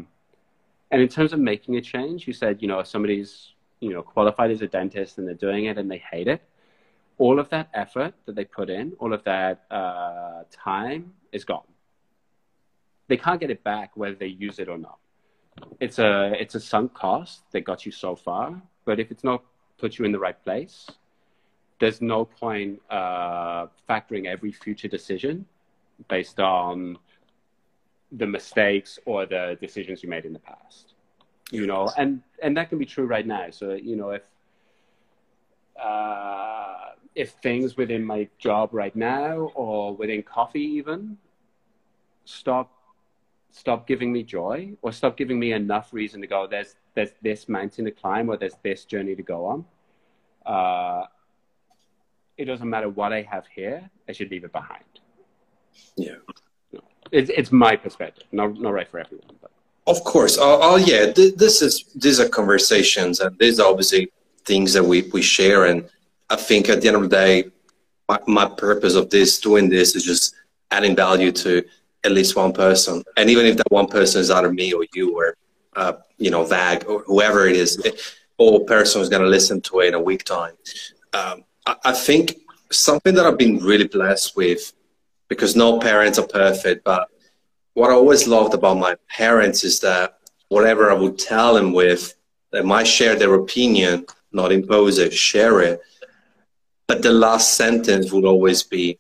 and 0.91 1.01
in 1.01 1.09
terms 1.09 1.33
of 1.33 1.41
making 1.53 1.77
a 1.77 1.81
change, 1.81 2.27
you 2.29 2.35
said, 2.35 2.61
you 2.61 2.69
know, 2.69 2.81
if 2.81 2.87
somebody's 2.87 3.31
you 3.81 3.91
know 3.95 4.03
qualified 4.03 4.51
as 4.51 4.61
a 4.61 4.69
dentist 4.69 5.17
and 5.17 5.27
they're 5.27 5.43
doing 5.49 5.65
it 5.71 5.79
and 5.79 5.91
they 5.91 6.03
hate 6.13 6.29
it, 6.29 6.43
all 7.17 7.37
of 7.43 7.49
that 7.49 7.71
effort 7.73 8.13
that 8.27 8.35
they 8.35 8.45
put 8.45 8.69
in, 8.69 8.93
all 8.99 9.15
of 9.15 9.25
that 9.25 9.65
uh, 9.71 10.43
time 10.53 11.15
is 11.33 11.45
gone. 11.47 11.71
They 13.09 13.17
can't 13.17 13.41
get 13.41 13.51
it 13.51 13.65
back 13.65 13.97
whether 13.97 14.17
they 14.17 14.33
use 14.49 14.59
it 14.59 14.69
or 14.69 14.77
not. 14.77 14.99
It's 15.81 15.99
a 15.99 16.35
it's 16.43 16.55
a 16.55 16.61
sunk 16.61 16.93
cost 16.93 17.41
that 17.53 17.63
got 17.63 17.87
you 17.87 17.93
so 18.07 18.15
far, 18.27 18.61
but 18.85 19.01
if 19.01 19.11
it's 19.11 19.25
not 19.25 19.41
put 19.79 19.97
you 19.97 20.05
in 20.05 20.13
the 20.13 20.23
right 20.27 20.39
place, 20.45 20.77
there's 21.81 22.03
no 22.03 22.27
point 22.27 22.83
uh, 22.91 23.69
factoring 23.89 24.27
every 24.27 24.53
future 24.53 24.89
decision 24.89 25.47
based 26.09 26.41
on 26.41 26.99
the 28.13 28.27
mistakes 28.27 28.99
or 29.07 29.27
the 29.27 29.57
decisions 29.61 30.03
you 30.03 30.09
made 30.09 30.25
in 30.25 30.33
the 30.33 30.39
past. 30.39 30.95
You 31.51 31.67
know, 31.67 31.91
and 31.97 32.23
and 32.43 32.57
that 32.57 32.69
can 32.69 32.79
be 32.79 32.87
true 32.87 33.07
right 33.07 33.27
now. 33.27 33.51
So 33.51 33.73
you 33.75 33.97
know 33.97 34.11
if. 34.11 34.23
Uh, 35.81 36.85
if 37.15 37.31
things 37.43 37.77
within 37.77 38.05
my 38.05 38.29
job 38.39 38.71
right 38.73 38.95
now 38.95 39.53
or 39.55 39.95
within 39.95 40.23
coffee 40.23 40.61
even 40.61 41.17
stop 42.25 42.73
stop 43.51 43.87
giving 43.87 44.13
me 44.13 44.23
joy 44.23 44.73
or 44.83 44.91
stop 44.91 45.17
giving 45.17 45.39
me 45.39 45.53
enough 45.53 45.93
reason 45.93 46.21
to 46.21 46.27
go 46.27 46.47
there's 46.47 46.75
there's 46.95 47.13
this 47.23 47.49
mountain 47.49 47.85
to 47.85 47.91
climb 47.91 48.29
or 48.29 48.37
there's 48.37 48.57
this 48.63 48.85
journey 48.85 49.15
to 49.15 49.23
go 49.23 49.47
on 49.47 49.65
uh, 50.47 51.05
it 52.37 52.47
doesn't 52.47 52.69
matter 52.69 52.89
what 52.89 53.13
i 53.13 53.23
have 53.23 53.47
here 53.47 53.89
i 54.09 54.13
should 54.13 54.31
leave 54.31 54.45
it 54.45 54.53
behind 54.53 54.94
yeah 55.97 56.15
it's, 57.13 57.31
it's 57.31 57.53
my 57.53 57.77
perspective 57.77 58.25
not, 58.33 58.59
not 58.61 58.73
right 58.73 58.89
for 58.89 59.01
everyone 59.01 59.37
but 59.41 59.51
of 59.87 60.03
course 60.05 60.39
oh, 60.39 60.59
oh 60.63 60.77
yeah 60.77 61.13
this 61.15 61.63
is 61.63 61.85
these 61.95 62.21
are 62.21 62.29
conversations 62.29 63.21
and 63.21 63.39
these 63.39 63.61
are 63.61 63.71
obviously 63.71 64.11
things 64.45 64.73
that 64.73 64.85
we, 64.85 65.03
we 65.13 65.23
share 65.23 65.67
and 65.67 65.89
I 66.31 66.37
think 66.37 66.69
at 66.69 66.81
the 66.81 66.89
end 66.89 66.97
of 66.97 67.03
the 67.03 67.09
day, 67.09 67.45
my, 68.09 68.19
my 68.27 68.47
purpose 68.47 68.95
of 68.95 69.11
this, 69.11 69.39
doing 69.39 69.69
this, 69.69 69.95
is 69.95 70.05
just 70.05 70.35
adding 70.71 70.97
value 70.97 71.33
to 71.33 71.65
at 72.05 72.13
least 72.13 72.37
one 72.37 72.53
person. 72.53 73.03
And 73.17 73.31
even 73.31 73.47
if 73.47 73.57
that 73.57 73.71
one 73.71 73.87
person 73.87 74.21
is 74.21 74.31
either 74.31 74.53
me 74.53 74.73
or 74.73 74.85
you 74.95 75.17
or, 75.17 75.37
uh, 75.77 75.95
you 76.19 76.31
know, 76.31 76.45
VAG 76.45 76.87
or 76.89 77.03
whoever 77.07 77.47
it 77.47 77.57
is, 77.57 77.81
or 78.39 78.65
person 78.65 79.01
is 79.01 79.09
going 79.09 79.23
to 79.23 79.29
listen 79.29 79.61
to 79.63 79.81
it 79.81 79.89
in 79.89 79.95
a 79.95 80.01
week 80.01 80.25
time. 80.25 80.55
Um, 81.13 81.45
I, 81.67 81.77
I 81.85 81.93
think 81.93 82.37
something 82.71 83.15
that 83.15 83.27
I've 83.27 83.39
been 83.39 83.59
really 83.59 83.87
blessed 83.87 84.37
with, 84.37 84.73
because 85.37 85.57
no 85.57 85.79
parents 85.79 86.19
are 86.19 86.27
perfect, 86.27 86.85
but 86.85 87.09
what 87.75 87.91
I 87.91 87.95
always 87.95 88.27
loved 88.27 88.55
about 88.55 88.79
my 88.79 88.97
parents 89.09 89.65
is 89.65 89.81
that 89.81 90.19
whatever 90.49 90.91
I 90.91 90.95
would 90.95 91.19
tell 91.19 91.55
them 91.55 91.73
with, 91.73 92.15
they 92.53 92.63
might 92.63 92.87
share 92.87 93.17
their 93.17 93.35
opinion, 93.35 94.07
not 94.33 94.53
impose 94.53 94.99
it, 94.99 95.13
share 95.13 95.61
it 95.61 95.81
but 96.87 97.03
the 97.03 97.11
last 97.11 97.55
sentence 97.55 98.13
would 98.13 98.25
always 98.25 98.63
be 98.63 98.99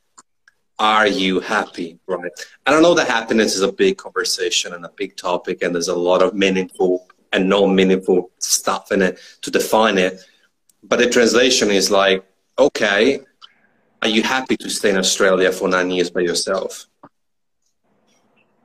are 0.80 1.06
you 1.06 1.38
happy? 1.38 2.00
Right? 2.06 2.32
And 2.66 2.74
i 2.74 2.80
know 2.80 2.94
that 2.94 3.06
happiness 3.06 3.54
is 3.54 3.62
a 3.62 3.70
big 3.70 3.96
conversation 3.96 4.74
and 4.74 4.84
a 4.84 4.90
big 4.96 5.16
topic 5.16 5.62
and 5.62 5.74
there's 5.74 5.88
a 5.88 5.94
lot 5.94 6.22
of 6.22 6.34
meaningful 6.34 7.08
and 7.32 7.48
non-meaningful 7.48 8.30
stuff 8.38 8.90
in 8.90 9.02
it 9.02 9.18
to 9.42 9.50
define 9.50 9.98
it 9.98 10.20
but 10.82 10.98
the 10.98 11.08
translation 11.08 11.70
is 11.70 11.90
like 11.90 12.24
okay 12.58 13.20
are 14.04 14.10
you 14.16 14.22
happy 14.22 14.56
to 14.56 14.70
stay 14.70 14.90
in 14.90 14.96
australia 14.96 15.50
for 15.50 15.68
nine 15.68 15.90
years 15.90 16.10
by 16.10 16.20
yourself 16.20 16.86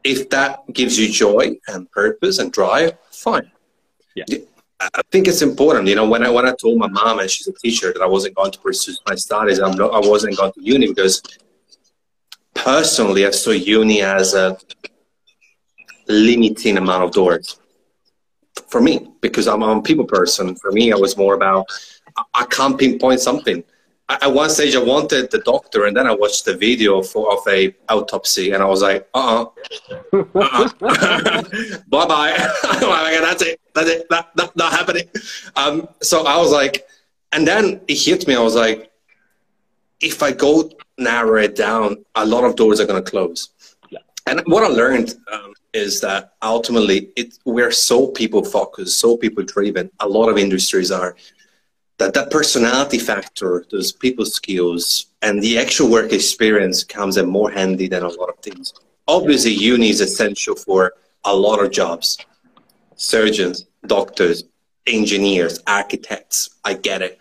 if 0.03 0.29
that 0.29 0.61
gives 0.73 0.99
you 0.99 1.09
joy 1.09 1.57
and 1.67 1.89
purpose 1.91 2.39
and 2.39 2.51
drive 2.51 2.97
fine 3.11 3.49
yeah. 4.15 4.37
I 4.81 5.01
think 5.11 5.27
it's 5.27 5.41
important. 5.41 5.87
You 5.87 5.95
know, 5.95 6.07
when 6.07 6.25
I 6.25 6.29
when 6.29 6.45
I 6.45 6.53
told 6.53 6.77
my 6.77 6.87
mom 6.87 7.19
and 7.19 7.29
she's 7.29 7.47
a 7.47 7.53
teacher 7.53 7.91
that 7.91 8.01
I 8.01 8.07
wasn't 8.07 8.35
going 8.35 8.51
to 8.51 8.59
pursue 8.59 8.93
my 9.07 9.15
studies, 9.15 9.59
I'm 9.59 9.75
not, 9.75 9.93
I 9.93 9.99
wasn't 10.07 10.37
going 10.37 10.53
to 10.53 10.61
uni 10.61 10.87
because 10.87 11.21
personally 12.53 13.25
I 13.25 13.31
saw 13.31 13.51
uni 13.51 14.01
as 14.01 14.33
a 14.33 14.57
limiting 16.07 16.77
amount 16.77 17.03
of 17.03 17.11
doors 17.11 17.59
for 18.67 18.81
me 18.81 19.11
because 19.21 19.47
I'm, 19.47 19.63
I'm 19.63 19.79
a 19.79 19.81
people 19.81 20.05
person. 20.05 20.55
For 20.55 20.71
me, 20.71 20.93
I 20.93 20.95
was 20.95 21.17
more 21.17 21.33
about 21.33 21.65
I 22.33 22.45
can't 22.45 22.79
pinpoint 22.79 23.19
something 23.19 23.63
at 24.09 24.33
one 24.33 24.49
stage 24.49 24.75
I 24.75 24.81
wanted 24.81 25.29
the 25.29 25.39
doctor, 25.39 25.85
and 25.85 25.95
then 25.95 26.07
I 26.07 26.13
watched 26.13 26.45
the 26.45 26.55
video 26.55 27.01
for 27.01 27.31
of 27.31 27.47
a 27.47 27.75
autopsy, 27.89 28.51
and 28.51 28.63
I 28.63 28.65
was 28.65 28.81
like, 28.81 29.07
uh, 29.13 29.45
uh-uh. 30.11 30.69
uh, 30.81 31.43
bye 31.87 32.05
bye. 32.07 32.33
that's 33.21 33.43
it. 33.43 33.61
That's 33.75 33.89
it. 33.89 34.09
That, 34.09 34.29
that 34.35 34.55
not 34.55 34.71
happening. 34.71 35.07
Um, 35.55 35.87
so 36.01 36.25
I 36.25 36.37
was 36.37 36.51
like, 36.51 36.87
and 37.31 37.47
then 37.47 37.81
it 37.87 37.95
hit 37.95 38.27
me. 38.27 38.35
I 38.35 38.41
was 38.41 38.55
like, 38.55 38.91
if 40.01 40.23
I 40.23 40.31
go 40.31 40.71
narrow 40.97 41.41
it 41.41 41.55
down, 41.55 42.03
a 42.15 42.25
lot 42.25 42.43
of 42.43 42.55
doors 42.55 42.79
are 42.79 42.87
going 42.87 43.03
to 43.03 43.09
close. 43.09 43.49
Yeah. 43.91 43.99
And 44.25 44.41
what 44.45 44.63
I 44.63 44.67
learned 44.67 45.15
um, 45.31 45.53
is 45.73 46.01
that 46.01 46.33
ultimately, 46.41 47.11
it, 47.15 47.37
we're 47.45 47.71
so 47.71 48.07
people 48.07 48.43
focused, 48.43 48.99
so 48.99 49.17
people 49.17 49.43
driven. 49.43 49.91
A 49.99 50.07
lot 50.07 50.29
of 50.29 50.37
industries 50.37 50.89
are 50.89 51.15
that 51.99 52.13
that 52.13 52.31
personality 52.31 52.97
factor, 52.97 53.65
those 53.69 53.91
people 53.91 54.25
skills, 54.25 55.07
and 55.21 55.41
the 55.43 55.59
actual 55.59 55.89
work 55.91 56.11
experience 56.13 56.83
comes 56.83 57.17
in 57.17 57.29
more 57.29 57.51
handy 57.51 57.87
than 57.87 58.03
a 58.03 58.07
lot 58.07 58.29
of 58.29 58.37
things. 58.39 58.73
Obviously, 59.07 59.51
uni 59.51 59.89
is 59.89 60.01
essential 60.01 60.55
for 60.55 60.93
a 61.25 61.35
lot 61.35 61.63
of 61.63 61.71
jobs. 61.71 62.17
Surgeons, 62.95 63.67
doctors, 63.85 64.45
engineers, 64.87 65.59
architects. 65.67 66.49
I 66.63 66.73
get 66.73 67.01
it. 67.01 67.19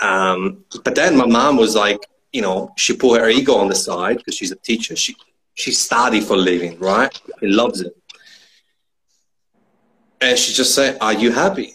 Um, 0.00 0.64
but 0.84 0.94
then 0.94 1.16
my 1.16 1.26
mom 1.26 1.56
was 1.56 1.74
like, 1.74 1.98
you 2.32 2.40
know, 2.40 2.72
she 2.76 2.96
put 2.96 3.20
her 3.20 3.28
ego 3.28 3.54
on 3.56 3.68
the 3.68 3.74
side 3.74 4.18
because 4.18 4.36
she's 4.36 4.52
a 4.52 4.56
teacher. 4.56 4.94
She 4.96 5.16
she 5.54 5.72
studied 5.72 6.24
for 6.24 6.36
living, 6.36 6.78
right? 6.78 7.12
She 7.40 7.46
loves 7.46 7.80
it. 7.80 7.94
And 10.20 10.38
she 10.38 10.52
just 10.52 10.74
said, 10.74 10.98
Are 11.00 11.12
you 11.12 11.32
happy? 11.32 11.74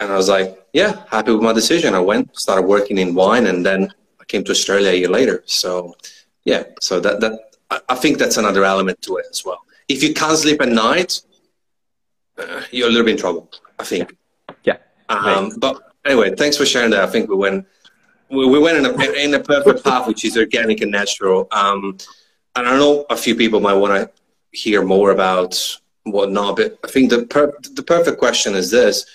And 0.00 0.10
I 0.10 0.16
was 0.16 0.28
like, 0.28 0.57
yeah, 0.72 1.04
happy 1.10 1.32
with 1.32 1.42
my 1.42 1.52
decision. 1.52 1.94
I 1.94 2.00
went, 2.00 2.36
started 2.38 2.62
working 2.62 2.98
in 2.98 3.14
wine, 3.14 3.46
and 3.46 3.64
then 3.64 3.92
I 4.20 4.24
came 4.24 4.44
to 4.44 4.52
Australia 4.52 4.90
a 4.90 4.94
year 4.94 5.08
later. 5.08 5.42
So, 5.46 5.94
yeah, 6.44 6.64
so 6.80 7.00
that 7.00 7.20
that 7.20 7.34
I 7.88 7.94
think 7.94 8.18
that's 8.18 8.36
another 8.36 8.64
element 8.64 9.00
to 9.02 9.16
it 9.16 9.26
as 9.30 9.44
well. 9.44 9.60
If 9.88 10.02
you 10.02 10.14
can't 10.14 10.38
sleep 10.38 10.60
at 10.60 10.68
night, 10.68 11.20
uh, 12.38 12.62
you're 12.70 12.88
a 12.88 12.90
little 12.90 13.04
bit 13.04 13.12
in 13.12 13.18
trouble. 13.18 13.50
I 13.78 13.84
think. 13.84 14.16
Yeah. 14.64 14.78
Um, 15.08 15.52
but 15.58 15.80
anyway, 16.04 16.34
thanks 16.34 16.56
for 16.56 16.66
sharing 16.66 16.90
that. 16.90 17.02
I 17.04 17.06
think 17.06 17.30
we 17.30 17.36
went 17.36 17.66
we, 18.30 18.46
we 18.46 18.58
went 18.58 18.78
in 18.78 18.86
a 18.86 19.12
in 19.12 19.34
a 19.34 19.40
perfect 19.40 19.84
path, 19.84 20.06
which 20.06 20.24
is 20.24 20.36
organic 20.36 20.80
and 20.80 20.90
natural. 20.90 21.48
Um, 21.52 21.98
and 22.56 22.68
I 22.68 22.76
know 22.76 23.06
a 23.10 23.16
few 23.16 23.34
people 23.34 23.60
might 23.60 23.74
want 23.74 23.94
to 23.94 24.10
hear 24.58 24.82
more 24.82 25.10
about 25.10 25.78
whatnot, 26.04 26.56
but 26.56 26.78
I 26.84 26.88
think 26.88 27.10
the 27.10 27.26
per, 27.26 27.52
the 27.74 27.82
perfect 27.82 28.18
question 28.18 28.54
is 28.54 28.70
this: 28.70 29.06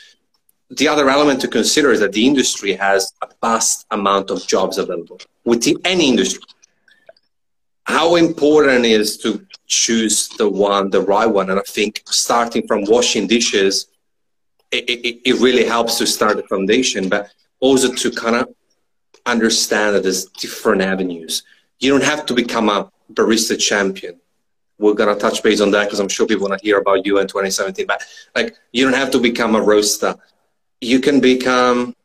the 0.77 0.87
other 0.87 1.09
element 1.09 1.41
to 1.41 1.47
consider 1.47 1.91
is 1.91 1.99
that 1.99 2.13
the 2.13 2.25
industry 2.25 2.73
has 2.73 3.13
a 3.21 3.27
vast 3.41 3.85
amount 3.91 4.29
of 4.31 4.45
jobs 4.47 4.77
available 4.77 5.19
within 5.45 5.77
any 5.85 6.09
industry. 6.09 6.43
How 7.85 8.15
important 8.15 8.85
is 8.85 9.17
to 9.17 9.45
choose 9.67 10.29
the 10.29 10.49
one, 10.49 10.89
the 10.89 11.01
right 11.01 11.25
one? 11.25 11.49
And 11.49 11.59
I 11.59 11.63
think 11.63 12.01
starting 12.05 12.65
from 12.65 12.85
washing 12.85 13.27
dishes, 13.27 13.87
it, 14.71 14.89
it, 14.89 15.21
it 15.29 15.41
really 15.41 15.65
helps 15.65 15.97
to 15.97 16.07
start 16.07 16.37
the 16.37 16.43
foundation, 16.43 17.09
but 17.09 17.29
also 17.59 17.93
to 17.93 18.11
kind 18.11 18.37
of 18.37 18.47
understand 19.25 19.95
that 19.95 20.03
there's 20.03 20.25
different 20.25 20.81
avenues. 20.81 21.43
You 21.79 21.91
don't 21.91 22.03
have 22.03 22.25
to 22.27 22.33
become 22.33 22.69
a 22.69 22.89
barista 23.11 23.59
champion. 23.59 24.19
We're 24.79 24.93
gonna 24.93 25.15
touch 25.15 25.43
base 25.43 25.61
on 25.61 25.71
that 25.71 25.85
because 25.85 25.99
I'm 25.99 26.09
sure 26.09 26.25
people 26.25 26.47
want 26.47 26.59
to 26.59 26.65
hear 26.65 26.79
about 26.79 27.05
you 27.05 27.19
in 27.19 27.27
2017. 27.27 27.85
But 27.85 28.01
like, 28.35 28.55
you 28.71 28.83
don't 28.83 28.95
have 28.95 29.11
to 29.11 29.19
become 29.19 29.55
a 29.55 29.61
roaster. 29.61 30.15
You 30.83 30.99
can 30.99 31.21
become 31.21 31.95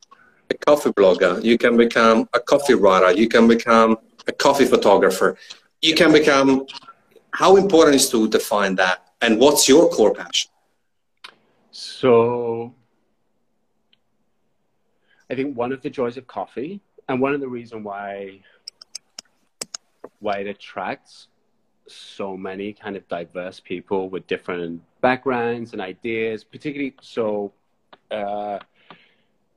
a 0.49 0.53
coffee 0.53 0.91
blogger. 0.91 1.43
You 1.43 1.57
can 1.57 1.75
become 1.75 2.29
a 2.33 2.39
coffee 2.39 2.75
writer. 2.75 3.11
You 3.11 3.27
can 3.27 3.45
become 3.45 3.97
a 4.25 4.31
coffee 4.31 4.65
photographer. 4.65 5.37
You 5.81 5.95
can 5.95 6.13
become. 6.13 6.65
How 7.31 7.57
important 7.57 7.95
is 7.95 8.09
to 8.11 8.29
define 8.29 8.75
that? 8.75 9.09
And 9.21 9.37
what's 9.37 9.67
your 9.67 9.89
core 9.89 10.13
passion? 10.13 10.49
So, 11.71 12.73
I 15.29 15.35
think 15.35 15.57
one 15.57 15.73
of 15.73 15.81
the 15.81 15.89
joys 15.89 16.15
of 16.15 16.25
coffee 16.25 16.79
and 17.09 17.19
one 17.19 17.33
of 17.33 17.41
the 17.41 17.49
reason 17.49 17.83
why 17.83 18.39
why 20.21 20.37
it 20.37 20.47
attracts 20.47 21.27
so 21.87 22.37
many 22.37 22.71
kind 22.71 22.95
of 22.95 23.07
diverse 23.09 23.59
people 23.59 24.09
with 24.09 24.25
different 24.27 24.81
backgrounds 25.01 25.73
and 25.73 25.81
ideas 25.81 26.43
particularly 26.43 26.93
so 27.01 27.51
uh, 28.11 28.59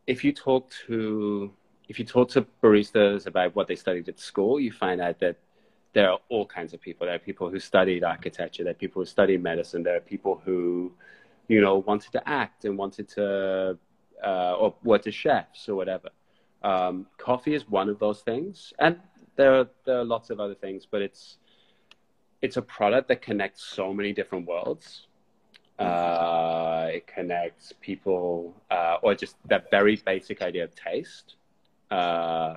if 0.06 0.24
you 0.24 0.32
talk 0.32 0.70
to 0.86 1.52
if 1.88 1.98
you 1.98 2.04
talk 2.04 2.28
to 2.30 2.46
baristas 2.62 3.26
about 3.26 3.54
what 3.54 3.68
they 3.68 3.76
studied 3.76 4.08
at 4.08 4.18
school 4.18 4.60
you 4.60 4.72
find 4.72 5.00
out 5.00 5.18
that 5.18 5.36
there 5.92 6.10
are 6.10 6.18
all 6.28 6.46
kinds 6.46 6.72
of 6.72 6.80
people. 6.80 7.06
There 7.06 7.16
are 7.16 7.18
people 7.18 7.50
who 7.50 7.58
studied 7.58 8.02
architecture. 8.04 8.64
There 8.64 8.70
are 8.70 8.74
people 8.74 9.02
who 9.02 9.06
studied 9.06 9.42
medicine. 9.42 9.82
There 9.82 9.96
are 9.96 10.00
people 10.00 10.40
who 10.44 10.92
you 11.48 11.60
know 11.60 11.78
wanted 11.78 12.12
to 12.12 12.28
act 12.28 12.64
and 12.64 12.78
wanted 12.78 13.08
to 13.10 13.78
uh, 14.24 14.54
or 14.54 14.74
were 14.82 14.98
to 14.98 15.10
chefs 15.10 15.68
or 15.68 15.74
whatever. 15.74 16.08
Um, 16.62 17.06
coffee 17.18 17.54
is 17.54 17.68
one 17.68 17.88
of 17.88 17.98
those 17.98 18.20
things, 18.20 18.72
and 18.78 18.96
there 19.36 19.54
are, 19.58 19.68
there 19.84 19.98
are 19.98 20.04
lots 20.04 20.30
of 20.30 20.40
other 20.40 20.54
things, 20.54 20.86
but 20.90 21.02
it's 21.02 21.38
it's 22.40 22.56
a 22.56 22.62
product 22.62 23.08
that 23.08 23.22
connects 23.22 23.62
so 23.64 23.92
many 23.92 24.12
different 24.12 24.46
worlds. 24.46 25.08
Uh, 25.82 26.86
it 26.92 27.06
connects 27.06 27.72
people, 27.80 28.54
uh, 28.70 28.96
or 29.02 29.14
just 29.14 29.36
that 29.48 29.70
very 29.70 29.96
basic 29.96 30.42
idea 30.42 30.64
of 30.64 30.74
taste. 30.74 31.36
Uh, 31.90 32.56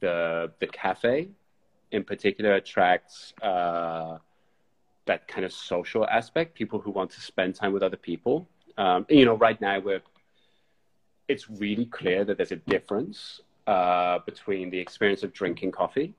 the 0.00 0.52
the 0.60 0.66
cafe, 0.66 1.28
in 1.90 2.04
particular, 2.04 2.54
attracts 2.54 3.32
uh, 3.42 4.18
that 5.06 5.26
kind 5.28 5.44
of 5.44 5.52
social 5.52 6.06
aspect. 6.06 6.54
People 6.54 6.78
who 6.78 6.90
want 6.90 7.10
to 7.10 7.20
spend 7.20 7.54
time 7.54 7.72
with 7.72 7.82
other 7.82 7.96
people. 7.96 8.48
Um, 8.76 9.06
you 9.08 9.24
know, 9.24 9.34
right 9.34 9.60
now 9.60 9.80
we're 9.80 10.02
it's 11.28 11.48
really 11.50 11.84
clear 11.86 12.24
that 12.24 12.36
there's 12.38 12.52
a 12.52 12.56
difference 12.56 13.40
uh, 13.66 14.18
between 14.24 14.70
the 14.70 14.78
experience 14.78 15.22
of 15.22 15.32
drinking 15.32 15.70
coffee 15.72 16.14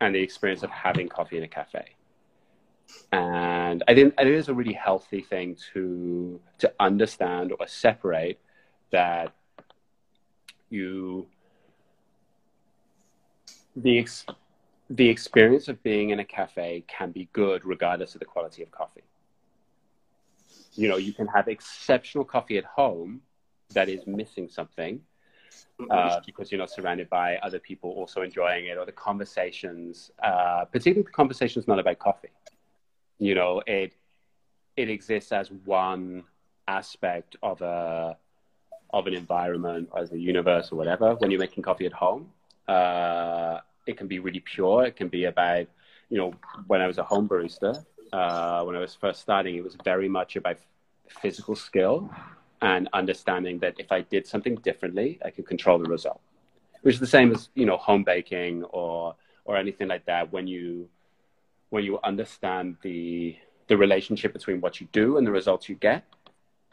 and 0.00 0.14
the 0.14 0.20
experience 0.20 0.62
of 0.62 0.70
having 0.70 1.08
coffee 1.08 1.38
in 1.38 1.42
a 1.42 1.48
cafe. 1.48 1.95
And 3.12 3.82
I 3.88 3.94
think, 3.94 4.14
I 4.18 4.24
think 4.24 4.36
it's 4.36 4.48
a 4.48 4.54
really 4.54 4.72
healthy 4.72 5.20
thing 5.20 5.56
to 5.72 6.40
to 6.58 6.72
understand 6.80 7.52
or 7.58 7.66
separate 7.66 8.40
that 8.90 9.32
you 10.70 11.26
the 13.76 13.98
ex, 13.98 14.24
the 14.88 15.08
experience 15.08 15.68
of 15.68 15.82
being 15.82 16.10
in 16.10 16.20
a 16.20 16.24
cafe 16.24 16.84
can 16.86 17.10
be 17.10 17.28
good 17.32 17.64
regardless 17.64 18.14
of 18.14 18.20
the 18.20 18.24
quality 18.24 18.62
of 18.62 18.70
coffee. 18.70 19.02
You 20.74 20.88
know, 20.88 20.96
you 20.96 21.12
can 21.12 21.26
have 21.28 21.48
exceptional 21.48 22.24
coffee 22.24 22.58
at 22.58 22.64
home 22.64 23.22
that 23.70 23.88
is 23.88 24.06
missing 24.06 24.48
something 24.48 25.00
uh, 25.90 26.20
because 26.24 26.52
you're 26.52 26.58
not 26.58 26.70
surrounded 26.70 27.08
by 27.10 27.36
other 27.38 27.58
people 27.58 27.90
also 27.90 28.22
enjoying 28.22 28.66
it 28.66 28.78
or 28.78 28.86
the 28.86 28.92
conversations, 28.92 30.10
uh, 30.22 30.64
particularly 30.66 31.02
the 31.02 31.10
conversations 31.10 31.66
not 31.66 31.78
about 31.78 31.98
coffee. 31.98 32.28
You 33.18 33.34
know, 33.34 33.62
it 33.66 33.92
it 34.76 34.90
exists 34.90 35.32
as 35.32 35.50
one 35.50 36.24
aspect 36.68 37.36
of 37.42 37.62
a 37.62 38.16
of 38.90 39.06
an 39.06 39.14
environment 39.14 39.88
as 39.96 40.12
a 40.12 40.18
universe 40.18 40.70
or 40.72 40.76
whatever. 40.76 41.14
When 41.14 41.30
you're 41.30 41.40
making 41.40 41.62
coffee 41.62 41.86
at 41.86 41.92
home, 41.92 42.30
uh, 42.68 43.60
it 43.86 43.96
can 43.96 44.06
be 44.06 44.18
really 44.18 44.40
pure. 44.40 44.84
It 44.84 44.96
can 44.96 45.08
be 45.08 45.24
about 45.24 45.66
you 46.10 46.18
know 46.18 46.34
when 46.66 46.80
I 46.80 46.86
was 46.86 46.98
a 46.98 47.04
home 47.04 47.28
barista, 47.28 47.84
uh, 48.12 48.62
when 48.64 48.76
I 48.76 48.80
was 48.80 48.94
first 48.94 49.20
starting, 49.20 49.56
it 49.56 49.64
was 49.64 49.76
very 49.84 50.08
much 50.08 50.36
about 50.36 50.58
physical 51.08 51.54
skill 51.54 52.10
and 52.62 52.88
understanding 52.92 53.58
that 53.60 53.74
if 53.78 53.92
I 53.92 54.00
did 54.02 54.26
something 54.26 54.56
differently, 54.56 55.18
I 55.24 55.30
could 55.30 55.46
control 55.46 55.78
the 55.78 55.88
result. 55.88 56.20
Which 56.82 56.94
is 56.94 57.00
the 57.00 57.06
same 57.06 57.32
as 57.32 57.48
you 57.54 57.66
know 57.66 57.76
home 57.76 58.04
baking 58.04 58.64
or 58.64 59.14
or 59.44 59.56
anything 59.56 59.88
like 59.88 60.04
that. 60.06 60.32
When 60.32 60.46
you 60.46 60.88
when 61.70 61.84
you 61.84 61.98
understand 62.04 62.76
the 62.82 63.36
the 63.68 63.76
relationship 63.76 64.32
between 64.32 64.60
what 64.60 64.80
you 64.80 64.86
do 64.92 65.16
and 65.16 65.26
the 65.26 65.32
results 65.32 65.68
you 65.68 65.74
get, 65.74 66.04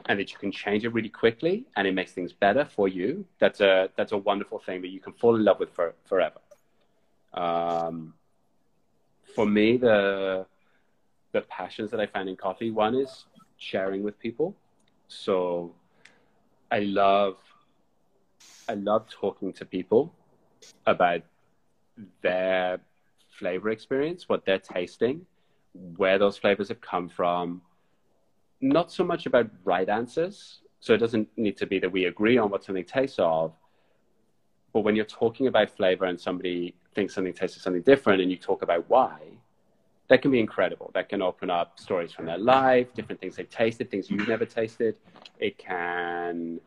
and 0.05 0.19
that 0.19 0.31
you 0.31 0.37
can 0.37 0.51
change 0.51 0.85
it 0.85 0.89
really 0.89 1.09
quickly, 1.09 1.65
and 1.75 1.87
it 1.87 1.93
makes 1.93 2.11
things 2.11 2.31
better 2.31 2.65
for 2.65 2.87
you. 2.87 3.25
That's 3.39 3.61
a 3.61 3.89
that's 3.95 4.11
a 4.11 4.17
wonderful 4.17 4.59
thing 4.59 4.81
that 4.81 4.89
you 4.89 4.99
can 4.99 5.13
fall 5.13 5.35
in 5.35 5.43
love 5.43 5.59
with 5.59 5.71
for, 5.73 5.95
forever. 6.05 6.39
Um, 7.33 8.13
for 9.35 9.45
me, 9.45 9.77
the 9.77 10.45
the 11.31 11.41
passions 11.41 11.89
that 11.91 11.99
I 11.99 12.05
find 12.05 12.29
in 12.29 12.35
coffee, 12.35 12.69
one 12.69 12.93
is 12.95 13.25
sharing 13.57 14.03
with 14.03 14.19
people 14.19 14.55
so 15.13 15.73
I 16.71 16.79
love 16.79 17.37
I 18.67 18.73
love 18.73 19.07
talking 19.09 19.53
to 19.53 19.65
people 19.65 20.13
about 20.85 21.21
their 22.21 22.79
flavor 23.43 23.71
experience, 23.71 24.29
what 24.29 24.45
they're 24.45 24.57
tasting, 24.77 25.25
where 25.97 26.17
those 26.17 26.37
flavors 26.37 26.69
have 26.69 26.79
come 26.79 27.09
from. 27.09 27.61
Not 28.61 28.89
so 28.89 29.03
much 29.03 29.25
about 29.25 29.47
right 29.65 29.89
answers. 29.89 30.61
So 30.79 30.93
it 30.93 30.99
doesn't 30.99 31.27
need 31.35 31.57
to 31.57 31.65
be 31.65 31.77
that 31.79 31.91
we 31.91 32.05
agree 32.05 32.37
on 32.37 32.49
what 32.49 32.63
something 32.63 32.85
tastes 32.85 33.19
of. 33.19 33.51
But 34.71 34.81
when 34.85 34.95
you're 34.95 35.13
talking 35.23 35.47
about 35.47 35.69
flavor 35.69 36.05
and 36.05 36.19
somebody 36.19 36.73
thinks 36.95 37.13
something 37.15 37.33
tastes 37.33 37.57
of 37.57 37.63
something 37.63 37.81
different 37.81 38.21
and 38.21 38.31
you 38.31 38.37
talk 38.37 38.61
about 38.61 38.89
why, 38.89 39.19
that 40.07 40.21
can 40.21 40.31
be 40.31 40.39
incredible. 40.39 40.89
That 40.93 41.09
can 41.09 41.21
open 41.21 41.49
up 41.49 41.79
stories 41.79 42.13
from 42.13 42.25
their 42.25 42.37
life, 42.37 42.93
different 42.93 43.19
things 43.19 43.35
they've 43.35 43.49
tasted, 43.49 43.91
things 43.91 44.09
you've 44.09 44.27
never 44.27 44.45
tasted. 44.45 44.95
It 45.37 45.57
can 45.57 46.61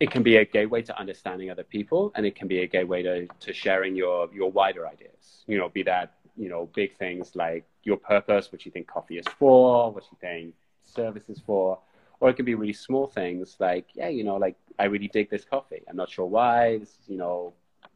it 0.00 0.10
can 0.10 0.22
be 0.22 0.36
a 0.36 0.44
gateway 0.44 0.82
to 0.82 0.98
understanding 0.98 1.50
other 1.50 1.64
people 1.64 2.12
and 2.14 2.24
it 2.24 2.34
can 2.34 2.46
be 2.46 2.60
a 2.60 2.66
gateway 2.66 3.02
to, 3.02 3.26
to 3.40 3.52
sharing 3.52 3.96
your 3.96 4.28
your 4.32 4.50
wider 4.50 4.86
ideas. 4.86 5.44
You 5.46 5.58
know, 5.58 5.68
be 5.68 5.82
that, 5.84 6.14
you 6.36 6.48
know, 6.48 6.68
big 6.74 6.96
things 6.96 7.34
like 7.34 7.66
your 7.82 7.96
purpose, 7.96 8.52
what 8.52 8.64
you 8.64 8.70
think 8.70 8.86
coffee 8.86 9.18
is 9.18 9.26
for, 9.38 9.92
what 9.92 10.04
you 10.10 10.16
think 10.20 10.54
service 10.84 11.28
is 11.28 11.40
for. 11.40 11.78
Or 12.20 12.30
it 12.30 12.34
can 12.34 12.44
be 12.44 12.54
really 12.54 12.72
small 12.72 13.06
things 13.06 13.56
like, 13.58 13.86
yeah, 13.94 14.08
you 14.08 14.24
know, 14.24 14.36
like 14.36 14.56
I 14.78 14.84
really 14.84 15.08
dig 15.08 15.30
this 15.30 15.44
coffee. 15.44 15.82
I'm 15.88 15.96
not 15.96 16.10
sure 16.10 16.26
why. 16.26 16.78
This 16.78 16.90
is, 16.90 17.08
you 17.08 17.16
know, 17.16 17.54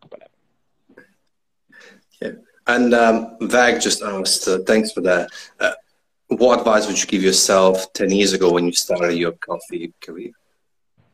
whatever. 0.09 0.31
Yeah. 2.21 2.33
And 2.67 2.95
um, 2.95 3.37
Vag 3.41 3.81
just 3.81 4.03
asked, 4.03 4.47
uh, 4.47 4.61
thanks 4.65 4.93
for 4.93 5.01
that. 5.01 5.31
Uh, 5.59 5.73
what 6.29 6.61
advice 6.61 6.87
would 6.87 7.01
you 7.01 7.07
give 7.07 7.23
yourself 7.23 7.93
10 7.93 8.11
years 8.11 8.33
ago 8.33 8.53
when 8.53 8.67
you 8.67 8.73
started 8.73 9.15
your 9.15 9.33
coffee 9.33 9.93
career? 10.01 10.31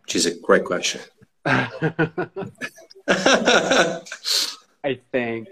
Which 0.09 0.17
is 0.17 0.25
a 0.25 0.41
great 0.41 0.65
question. 0.65 1.03
I 1.45 1.69
think 5.13 5.49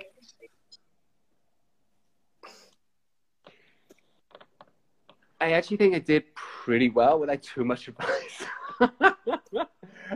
I 5.38 5.52
actually 5.52 5.76
think 5.76 5.94
I 5.94 5.98
did 5.98 6.34
pretty 6.34 6.88
well 6.88 7.20
without 7.20 7.42
too 7.42 7.66
much 7.66 7.88
advice. 7.88 8.44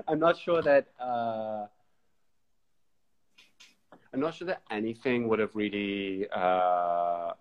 I'm 0.08 0.18
not 0.18 0.38
sure 0.38 0.62
that 0.62 0.86
uh, 0.98 1.66
I'm 4.14 4.20
not 4.20 4.36
sure 4.36 4.46
that 4.46 4.62
anything 4.70 5.28
would 5.28 5.40
have 5.40 5.54
really 5.54 6.26
uh, 6.34 7.32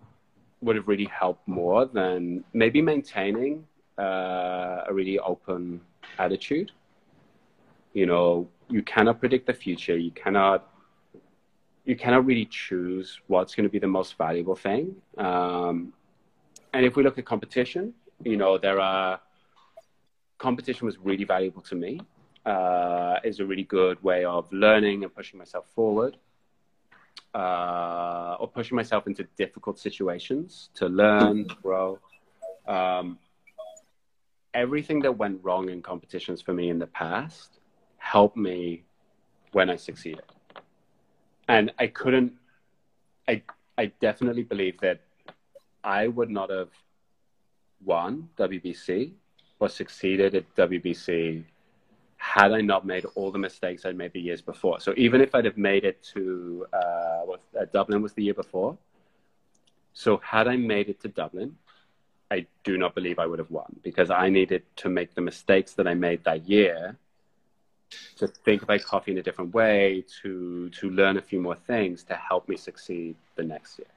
would 0.59 0.75
have 0.75 0.89
really 0.89 1.05
helped 1.05 1.47
more 1.47 1.85
than 1.85 2.43
maybe 2.51 2.81
maintaining 2.81 3.65
uh, 3.97 4.83
a 4.85 4.91
really 4.91 5.17
open 5.19 5.79
attitude. 6.17 6.73
You 7.93 8.05
know, 8.05 8.49
you 8.69 8.83
cannot 8.83 9.19
predict 9.19 9.47
the 9.47 9.53
future. 9.53 9.97
You 9.97 10.11
cannot 10.11 10.67
you 11.85 11.95
cannot 11.95 12.25
really 12.25 12.45
choose 12.45 13.19
what's 13.27 13.55
going 13.55 13.63
to 13.63 13.69
be 13.69 13.79
the 13.79 13.87
most 13.87 14.15
valuable 14.15 14.55
thing. 14.55 14.95
Um, 15.17 15.93
and 16.71 16.85
if 16.85 16.95
we 16.95 17.01
look 17.01 17.17
at 17.17 17.25
competition, 17.25 17.93
you 18.23 18.37
know, 18.37 18.59
there 18.59 18.79
are 18.79 19.19
competition 20.37 20.85
was 20.85 20.97
really 20.99 21.23
valuable 21.23 21.61
to 21.63 21.75
me. 21.75 21.99
Uh, 22.45 23.19
is 23.23 23.39
a 23.39 23.45
really 23.45 23.63
good 23.63 24.01
way 24.03 24.23
of 24.23 24.51
learning 24.51 25.03
and 25.03 25.13
pushing 25.13 25.37
myself 25.37 25.65
forward, 25.75 26.17
uh, 27.35 28.37
or 28.39 28.47
pushing 28.47 28.75
myself 28.75 29.07
into 29.07 29.23
difficult 29.37 29.77
situations 29.77 30.69
to 30.73 30.87
learn, 30.87 31.45
grow. 31.61 31.99
Um, 32.67 33.19
everything 34.53 35.01
that 35.01 35.17
went 35.17 35.43
wrong 35.43 35.69
in 35.69 35.81
competitions 35.81 36.41
for 36.41 36.53
me 36.53 36.69
in 36.69 36.79
the 36.79 36.87
past 36.87 37.58
helped 37.99 38.37
me 38.37 38.83
when 39.51 39.69
I 39.69 39.75
succeeded. 39.75 40.23
And 41.47 41.71
I 41.79 41.87
couldn't, 41.87 42.33
I, 43.27 43.43
I 43.77 43.91
definitely 43.99 44.43
believe 44.43 44.79
that 44.81 45.01
I 45.83 46.07
would 46.07 46.29
not 46.29 46.49
have 46.49 46.69
won 47.83 48.29
WBC 48.37 49.11
or 49.59 49.69
succeeded 49.69 50.35
at 50.35 50.55
WBC 50.55 51.43
had 52.17 52.51
I 52.51 52.61
not 52.61 52.85
made 52.85 53.05
all 53.15 53.31
the 53.31 53.39
mistakes 53.39 53.85
I'd 53.85 53.95
made 53.95 54.11
the 54.11 54.19
years 54.19 54.41
before. 54.41 54.79
So 54.81 54.93
even 54.97 55.21
if 55.21 55.33
I'd 55.33 55.45
have 55.45 55.57
made 55.57 55.85
it 55.85 56.03
to 56.13 56.65
uh, 56.73 57.21
what, 57.25 57.41
uh, 57.59 57.65
Dublin 57.71 58.01
was 58.01 58.13
the 58.13 58.23
year 58.23 58.33
before. 58.33 58.77
So 59.93 60.17
had 60.17 60.47
I 60.47 60.57
made 60.57 60.89
it 60.89 60.99
to 61.01 61.07
Dublin, 61.07 61.55
I 62.29 62.45
do 62.63 62.77
not 62.77 62.93
believe 62.93 63.19
I 63.19 63.25
would 63.25 63.39
have 63.39 63.49
won 63.49 63.79
because 63.81 64.11
I 64.11 64.29
needed 64.29 64.63
to 64.77 64.89
make 64.89 65.15
the 65.15 65.21
mistakes 65.21 65.73
that 65.73 65.87
I 65.87 65.93
made 65.93 66.23
that 66.25 66.47
year 66.47 66.97
to 68.17 68.27
think 68.27 68.61
about 68.61 68.83
coffee 68.83 69.11
in 69.11 69.17
a 69.17 69.23
different 69.23 69.53
way, 69.53 70.03
to 70.21 70.69
to 70.69 70.89
learn 70.89 71.17
a 71.17 71.21
few 71.21 71.41
more 71.41 71.55
things 71.55 72.03
to 72.03 72.15
help 72.15 72.47
me 72.47 72.57
succeed 72.57 73.15
the 73.35 73.43
next 73.43 73.79
year. 73.79 73.87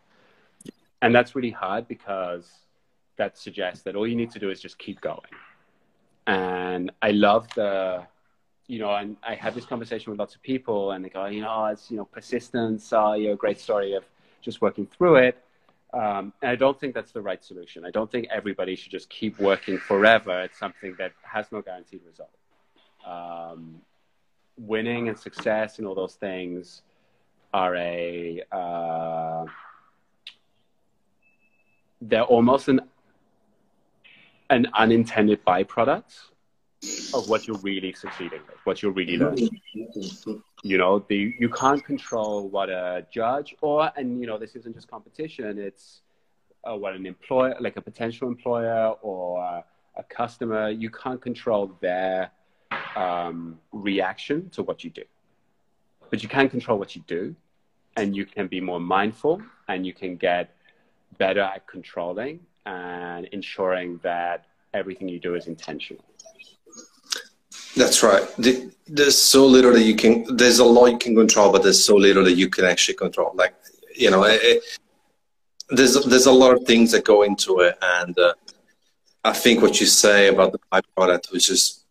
And 1.00 1.14
that's 1.14 1.34
really 1.34 1.50
hard 1.50 1.88
because 1.88 2.50
that 3.16 3.36
suggests 3.36 3.82
that 3.84 3.96
all 3.96 4.06
you 4.06 4.16
need 4.16 4.30
to 4.32 4.38
do 4.38 4.50
is 4.50 4.60
just 4.60 4.78
keep 4.78 5.00
going. 5.00 5.20
And 6.26 6.92
I 7.02 7.10
love 7.10 7.48
the 7.54 8.06
you 8.68 8.78
know, 8.78 8.94
and 8.94 9.16
I 9.22 9.34
have 9.34 9.54
this 9.54 9.66
conversation 9.66 10.10
with 10.10 10.18
lots 10.18 10.34
of 10.34 10.42
people 10.42 10.92
and 10.92 11.04
they 11.04 11.08
go, 11.08 11.26
you 11.26 11.42
know, 11.42 11.50
oh, 11.50 11.64
it's 11.66 11.90
you 11.90 11.96
know, 11.96 12.04
persistence, 12.04 12.92
uh, 12.92 13.12
you 13.12 13.28
know, 13.28 13.36
great 13.36 13.60
story 13.60 13.94
of 13.94 14.04
just 14.40 14.62
working 14.62 14.86
through 14.86 15.16
it 15.16 15.42
um, 15.92 16.32
and 16.40 16.50
I 16.50 16.56
don't 16.56 16.78
think 16.78 16.94
that's 16.94 17.12
the 17.12 17.20
right 17.20 17.42
solution. 17.44 17.84
I 17.84 17.90
don't 17.90 18.10
think 18.10 18.28
everybody 18.30 18.76
should 18.76 18.92
just 18.92 19.10
keep 19.10 19.38
working 19.38 19.76
forever 19.76 20.30
at 20.30 20.54
something 20.56 20.94
that 20.98 21.12
has 21.22 21.52
no 21.52 21.60
guaranteed 21.60 22.00
result. 22.06 22.30
Um, 23.06 23.82
winning 24.56 25.08
and 25.08 25.18
success 25.18 25.78
and 25.78 25.86
all 25.86 25.94
those 25.94 26.14
things 26.14 26.82
are 27.52 27.74
a 27.76 28.42
uh, 28.52 29.44
they're 32.00 32.22
almost 32.22 32.68
an 32.68 32.80
an 34.50 34.66
unintended 34.74 35.44
byproduct 35.44 36.12
of 37.14 37.28
what 37.28 37.46
you're 37.46 37.58
really 37.58 37.92
succeeding 37.92 38.40
with, 38.46 38.56
what 38.64 38.82
you're 38.82 38.92
really 38.92 39.16
learning. 39.16 39.48
You 40.62 40.78
know, 40.78 41.04
the 41.08 41.34
you 41.38 41.48
can't 41.48 41.84
control 41.84 42.48
what 42.48 42.68
a 42.68 43.06
judge 43.10 43.54
or, 43.62 43.90
and 43.96 44.20
you 44.20 44.26
know, 44.26 44.38
this 44.38 44.54
isn't 44.56 44.74
just 44.74 44.88
competition. 44.88 45.58
It's 45.58 46.02
uh, 46.64 46.76
what 46.76 46.94
an 46.94 47.06
employer, 47.06 47.56
like 47.60 47.76
a 47.76 47.80
potential 47.80 48.28
employer 48.28 48.94
or 49.02 49.64
a 49.96 50.02
customer, 50.04 50.70
you 50.70 50.90
can't 50.90 51.20
control 51.20 51.76
their 51.80 52.30
um, 52.96 53.58
reaction 53.72 54.50
to 54.50 54.62
what 54.62 54.84
you 54.84 54.90
do, 54.90 55.04
but 56.10 56.22
you 56.22 56.28
can 56.28 56.48
control 56.48 56.78
what 56.78 56.94
you 56.96 57.02
do, 57.06 57.34
and 57.96 58.16
you 58.16 58.24
can 58.24 58.46
be 58.46 58.60
more 58.60 58.80
mindful, 58.80 59.42
and 59.68 59.86
you 59.86 59.92
can 59.92 60.16
get 60.16 60.54
better 61.18 61.40
at 61.40 61.66
controlling 61.66 62.40
and 62.66 63.26
ensuring 63.26 64.00
that 64.02 64.46
everything 64.74 65.08
you 65.08 65.18
do 65.18 65.34
is 65.34 65.46
intentional. 65.46 66.04
That's 67.76 68.02
right. 68.02 68.22
There's 68.86 69.16
so 69.16 69.46
little 69.46 69.72
that 69.72 69.82
you 69.82 69.96
can. 69.96 70.36
There's 70.36 70.58
a 70.58 70.64
lot 70.64 70.86
you 70.86 70.98
can 70.98 71.14
control, 71.14 71.50
but 71.50 71.62
there's 71.62 71.82
so 71.82 71.96
little 71.96 72.24
that 72.24 72.34
you 72.34 72.48
can 72.48 72.64
actually 72.64 72.94
control. 72.94 73.32
Like 73.34 73.54
you 73.94 74.10
know, 74.10 74.24
it, 74.24 74.62
there's 75.70 76.04
there's 76.04 76.26
a 76.26 76.32
lot 76.32 76.54
of 76.54 76.64
things 76.64 76.92
that 76.92 77.04
go 77.04 77.22
into 77.22 77.60
it, 77.60 77.76
and 77.80 78.18
uh, 78.18 78.34
I 79.24 79.32
think 79.32 79.62
what 79.62 79.80
you 79.80 79.86
say 79.86 80.28
about 80.28 80.52
the 80.52 80.60
byproduct 80.70 81.32
was 81.32 81.46
just 81.46 81.81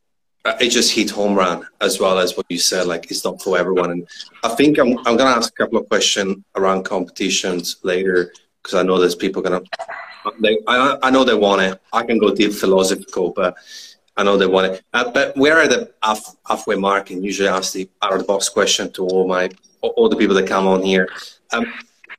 it 0.45 0.69
just 0.69 0.93
hit 0.93 1.09
home 1.09 1.35
run 1.35 1.67
as 1.81 1.99
well 1.99 2.17
as 2.17 2.35
what 2.35 2.45
you 2.49 2.57
said. 2.57 2.87
Like 2.87 3.11
it's 3.11 3.23
not 3.23 3.41
for 3.41 3.57
everyone, 3.57 3.91
and 3.91 4.07
I 4.43 4.49
think 4.49 4.77
I'm 4.77 4.97
I'm 4.99 5.17
gonna 5.17 5.35
ask 5.35 5.53
a 5.53 5.63
couple 5.63 5.79
of 5.79 5.87
questions 5.89 6.37
around 6.55 6.83
competitions 6.83 7.77
later 7.83 8.33
because 8.61 8.75
I 8.75 8.83
know 8.83 8.99
there's 8.99 9.15
people 9.15 9.41
gonna. 9.41 9.61
They, 10.39 10.59
I 10.67 10.97
I 11.03 11.09
know 11.11 11.23
they 11.23 11.35
want 11.35 11.61
it. 11.61 11.81
I 11.93 12.03
can 12.03 12.17
go 12.17 12.33
deep 12.33 12.53
philosophical, 12.53 13.31
but 13.31 13.55
I 14.17 14.23
know 14.23 14.37
they 14.37 14.47
want 14.47 14.73
it. 14.73 14.83
Uh, 14.93 15.09
but 15.11 15.35
where 15.37 15.57
are 15.57 15.67
the 15.67 15.91
half, 16.03 16.35
halfway 16.47 16.75
mark? 16.75 17.11
And 17.11 17.23
usually 17.23 17.47
ask 17.47 17.73
the 17.73 17.89
out 18.01 18.13
of 18.13 18.19
the 18.19 18.25
box 18.25 18.49
question 18.49 18.91
to 18.93 19.05
all 19.07 19.27
my 19.27 19.49
all 19.81 20.09
the 20.09 20.15
people 20.15 20.35
that 20.35 20.47
come 20.47 20.67
on 20.67 20.83
here. 20.83 21.09
Um, 21.51 21.65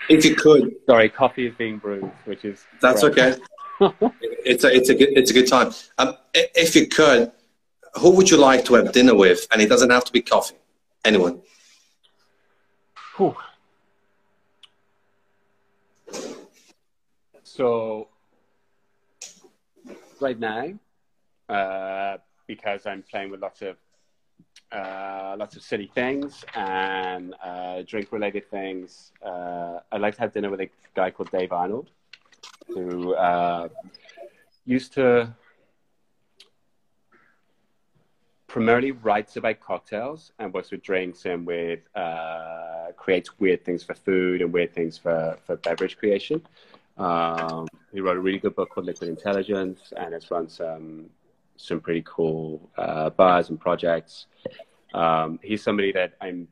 if 0.09 0.25
you 0.25 0.35
could, 0.35 0.75
sorry, 0.87 1.09
coffee 1.09 1.47
is 1.47 1.55
being 1.57 1.79
brewed, 1.79 2.11
which 2.25 2.45
is 2.45 2.65
that's 2.81 3.03
great. 3.03 3.19
okay. 3.19 3.41
it's 4.45 4.65
a 4.65 4.75
it's 4.75 4.89
a 4.89 4.95
good 4.95 5.11
it's 5.17 5.31
a 5.31 5.35
good 5.35 5.47
time. 5.47 5.73
Um, 5.99 6.17
if 6.35 6.75
you 6.75 6.87
could, 6.87 7.31
who 7.95 8.11
would 8.11 8.31
you 8.31 8.37
like 8.37 8.65
to 8.67 8.75
have 8.75 8.93
dinner 8.93 9.15
with? 9.15 9.47
And 9.53 9.61
it 9.61 9.69
doesn't 9.69 9.91
have 9.91 10.05
to 10.05 10.13
be 10.13 10.23
coffee. 10.23 10.57
Anyone. 11.05 11.43
Whew. 13.17 13.37
So 17.43 18.09
right 20.21 20.39
now, 20.39 20.73
uh, 21.49 22.17
because 22.47 22.87
I'm 22.87 23.03
playing 23.03 23.31
with 23.31 23.41
lots 23.41 23.63
of 23.63 23.77
uh, 24.73 25.37
lots 25.39 25.55
of 25.57 25.63
silly 25.63 25.91
things 25.95 26.45
and 26.55 27.35
uh, 27.45 27.83
drink 27.87 28.11
related 28.11 28.51
things. 28.51 29.13
Uh, 29.25 29.81
I'd 29.91 30.01
like 30.01 30.15
to 30.15 30.21
have 30.23 30.33
dinner 30.33 30.51
with 30.51 30.61
a 30.61 30.71
guy 30.95 31.11
called 31.11 31.31
Dave 31.31 31.53
Arnold, 31.53 31.91
who 32.69 33.15
uh, 33.15 33.69
used 34.65 34.95
to 34.95 35.35
primarily 38.53 38.93
writes 38.93 39.37
about 39.37 39.59
cocktails 39.61 40.31
and 40.39 40.53
works 40.53 40.71
with 40.71 40.83
drinks 40.83 41.25
and 41.25 41.47
with 41.47 41.81
uh, 41.95 42.89
creates 42.99 43.41
weird 43.41 43.65
things 43.65 43.83
for 43.83 43.95
food 43.95 44.43
and 44.43 44.53
weird 44.53 44.75
things 44.75 44.99
for, 44.99 45.39
for 45.47 45.57
beverage 45.57 45.97
creation. 45.97 46.39
Um, 46.99 47.67
he 47.95 48.01
wrote 48.03 48.19
a 48.19 48.21
really 48.21 48.39
good 48.39 48.55
book 48.55 48.69
called 48.69 48.85
Liquid 48.85 49.09
Intelligence 49.09 49.95
and 49.97 50.13
has 50.13 50.31
run 50.31 50.51
some 50.51 51.07
some 51.57 51.81
pretty 51.81 52.03
cool 52.05 52.69
uh, 52.77 53.09
bars 53.09 53.49
and 53.49 53.59
projects. 53.59 54.27
Um, 54.93 55.41
he's 55.43 55.63
somebody 55.63 55.91
that 55.93 56.13
I'm 56.21 56.49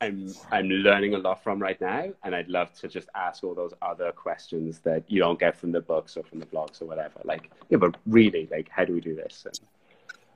I'm 0.00 0.32
I'm 0.52 0.68
learning 0.68 1.14
a 1.14 1.18
lot 1.18 1.42
from 1.42 1.60
right 1.60 1.80
now, 1.80 2.12
and 2.22 2.34
I'd 2.34 2.48
love 2.48 2.72
to 2.80 2.88
just 2.88 3.08
ask 3.14 3.42
all 3.42 3.54
those 3.54 3.72
other 3.80 4.12
questions 4.12 4.80
that 4.80 5.04
you 5.08 5.20
don't 5.20 5.38
get 5.38 5.56
from 5.56 5.72
the 5.72 5.80
books 5.80 6.16
or 6.16 6.22
from 6.22 6.38
the 6.38 6.46
blogs 6.46 6.82
or 6.82 6.84
whatever. 6.84 7.20
Like, 7.24 7.50
yeah, 7.70 7.78
but 7.78 7.96
really, 8.06 8.46
like, 8.50 8.68
how 8.68 8.84
do 8.84 8.92
we 8.92 9.00
do 9.00 9.14
this? 9.14 9.46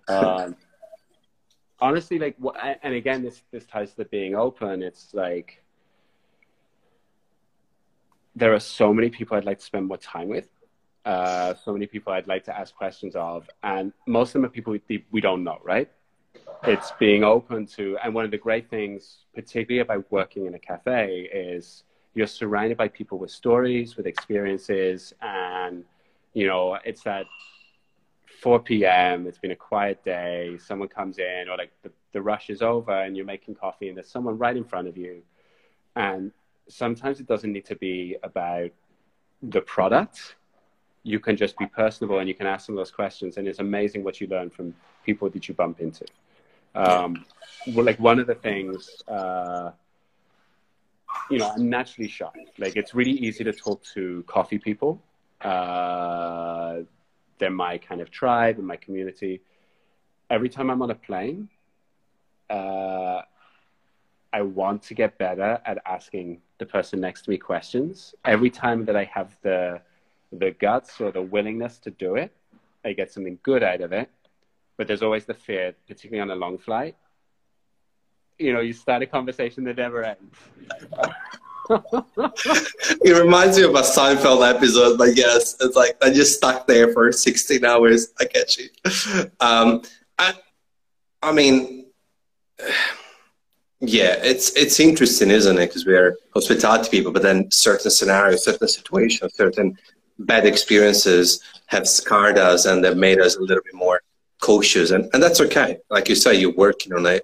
And, 0.09 0.25
um, 0.27 0.57
honestly, 1.79 2.19
like, 2.19 2.37
what, 2.39 2.57
and 2.83 2.95
again, 2.95 3.23
this 3.23 3.43
this 3.51 3.67
ties 3.67 3.93
to 3.95 4.07
being 4.07 4.35
open. 4.35 4.83
It's 4.83 5.13
like 5.13 5.63
there 8.35 8.55
are 8.55 8.61
so 8.61 8.95
many 8.95 9.11
people 9.11 9.37
I'd 9.37 9.45
like 9.45 9.59
to 9.59 9.65
spend 9.65 9.87
more 9.87 9.99
time 9.99 10.29
with 10.29 10.49
uh, 11.05 11.55
so 11.65 11.73
many 11.73 11.87
people 11.87 12.13
I'd 12.13 12.27
like 12.27 12.45
to 12.45 12.57
ask 12.57 12.75
questions 12.75 13.17
of, 13.17 13.49
and 13.63 13.93
most 14.07 14.31
of 14.31 14.33
them 14.35 14.45
are 14.45 14.49
people 14.49 14.77
we, 14.89 15.05
we 15.11 15.21
don't 15.21 15.45
know, 15.45 15.59
right? 15.65 15.91
It's 16.65 16.93
being 16.99 17.25
open 17.25 17.65
to, 17.67 17.97
and 18.05 18.15
one 18.15 18.27
of 18.27 18.31
the 18.31 18.39
great 18.39 18.69
things, 18.69 19.25
particularly 19.35 19.81
about 19.81 20.05
working 20.11 20.45
in 20.45 20.55
a 20.55 20.59
cafe, 20.59 21.29
is 21.33 21.85
you're 22.15 22.27
surrounded 22.27 22.77
by 22.77 22.89
people 22.89 23.19
with 23.19 23.31
stories, 23.31 23.97
with 23.97 24.07
experiences, 24.07 25.15
and 25.23 25.85
you 26.35 26.47
know, 26.47 26.79
it's 26.85 27.03
that 27.05 27.25
4 28.43 28.61
p.m. 28.61 29.27
It's 29.27 29.39
been 29.39 29.53
a 29.53 29.57
quiet 29.57 30.05
day. 30.05 30.59
Someone 30.59 30.89
comes 30.89 31.19
in, 31.19 31.49
or 31.49 31.57
like 31.57 31.73
the, 31.83 31.91
the 32.13 32.21
rush 32.21 32.51
is 32.51 32.61
over, 32.61 32.93
and 32.93 33.17
you're 33.17 33.25
making 33.25 33.55
coffee, 33.55 33.89
and 33.89 33.97
there's 33.97 34.11
someone 34.11 34.37
right 34.37 34.57
in 34.57 34.65
front 34.65 34.87
of 34.87 34.99
you. 34.99 35.23
And 35.97 36.31
sometimes 36.69 37.21
it 37.21 37.27
doesn't 37.27 37.53
need 37.53 37.65
to 37.67 37.77
be 37.77 38.17
about 38.23 38.71
the 39.43 39.63
product 39.63 40.37
you 41.03 41.19
can 41.19 41.37
just 41.37 41.57
be 41.57 41.67
personable 41.67 42.19
and 42.19 42.29
you 42.29 42.35
can 42.35 42.47
ask 42.47 42.67
them 42.67 42.77
those 42.77 42.91
questions 42.91 43.39
and 43.39 43.49
it's 43.49 43.59
amazing 43.59 44.05
what 44.05 44.21
you 44.21 44.27
learn 44.27 44.51
from 44.51 44.75
people 45.05 45.31
that 45.31 45.49
you 45.49 45.55
bump 45.55 45.81
into 45.81 46.05
um, 46.75 47.25
well, 47.75 47.85
like 47.85 47.99
one 47.99 48.19
of 48.19 48.27
the 48.27 48.35
things 48.35 49.03
uh, 49.09 49.71
you 51.31 51.39
know 51.39 51.49
i'm 51.57 51.69
naturally 51.69 52.09
shy 52.09 52.31
like 52.59 52.77
it's 52.77 52.95
really 52.95 53.13
easy 53.13 53.45
to 53.45 53.53
talk 53.53 53.83
to 53.95 54.23
coffee 54.27 54.59
people 54.59 55.03
Uh, 55.43 56.83
they're 57.39 57.51
my 57.51 57.79
kind 57.79 58.01
of 58.01 58.11
tribe 58.11 58.57
and 58.59 58.67
my 58.67 58.77
community. 58.77 59.41
Every 60.31 60.49
time 60.49 60.71
I'm 60.71 60.83
on 60.83 60.91
a 60.91 60.95
plane, 61.09 61.49
uh, 62.51 63.23
I 64.33 64.43
want 64.43 64.83
to 64.85 64.95
get 64.95 65.19
better 65.19 65.61
at 65.65 65.79
asking 65.87 66.41
the 66.59 66.67
person 66.67 67.01
next 67.01 67.23
to 67.23 67.31
me 67.31 67.39
questions. 67.39 68.15
Every 68.25 68.51
time 68.51 68.85
that 68.87 68.97
I 68.97 69.05
have 69.05 69.37
the 69.43 69.81
the 70.33 70.51
guts 70.53 71.01
or 71.01 71.11
the 71.11 71.23
willingness 71.23 71.79
to 71.81 71.91
do 71.91 72.17
it, 72.17 72.33
I 72.85 72.93
get 72.93 73.13
something 73.13 73.39
good 73.43 73.63
out 73.63 73.81
of 73.81 73.93
it. 73.93 74.11
But 74.81 74.87
there's 74.87 75.03
always 75.03 75.27
the 75.27 75.35
fear, 75.35 75.75
particularly 75.87 76.23
on 76.23 76.31
a 76.31 76.41
long 76.41 76.57
flight. 76.57 76.97
You 78.39 78.55
know, 78.55 78.61
you 78.61 78.73
start 78.73 79.03
a 79.03 79.07
conversation 79.07 79.63
that 79.65 79.77
never 79.77 80.03
ends. 80.03 80.39
it 83.05 83.23
reminds 83.23 83.59
me 83.59 83.65
of 83.65 83.75
a 83.75 83.83
Seinfeld 83.83 84.43
episode, 84.49 84.97
but 84.97 85.15
yes, 85.19 85.55
it's 85.61 85.77
like 85.77 85.99
I 86.03 86.09
just 86.09 86.39
stuck 86.39 86.67
there 86.67 86.95
for 86.95 87.13
16 87.13 87.63
hours. 87.63 88.15
I 88.19 88.25
get 88.25 88.57
you. 88.57 88.71
Um, 89.41 89.83
I, 90.19 90.33
I 91.23 91.33
mean, 91.33 91.85
yeah, 93.81 94.17
it's 94.23 94.57
it's 94.57 94.81
interesting, 94.81 95.31
isn't 95.31 95.59
it? 95.59 95.67
Because 95.67 95.85
we're 95.85 96.17
hospitality 96.33 96.89
people, 96.89 97.13
but 97.13 97.21
then 97.21 97.51
certain 97.51 97.91
scenarios, 97.91 98.45
certain 98.47 98.67
situations, 98.67 99.35
certain 99.35 99.77
bad 100.21 100.47
experiences 100.47 101.43
have 101.67 101.87
scarred 101.87 102.39
us 102.39 102.65
and 102.65 102.83
they've 102.83 102.97
made 102.97 103.21
us 103.21 103.37
a 103.37 103.43
little 103.43 103.63
bit 103.63 103.75
more 103.75 104.01
cautious, 104.41 104.91
and 104.91 105.09
and 105.13 105.23
that's 105.23 105.41
okay. 105.41 105.79
Like 105.91 106.09
you 106.09 106.15
say, 106.15 106.35
you're 106.35 106.55
working 106.55 106.93
on 106.93 107.07
it, 107.07 107.23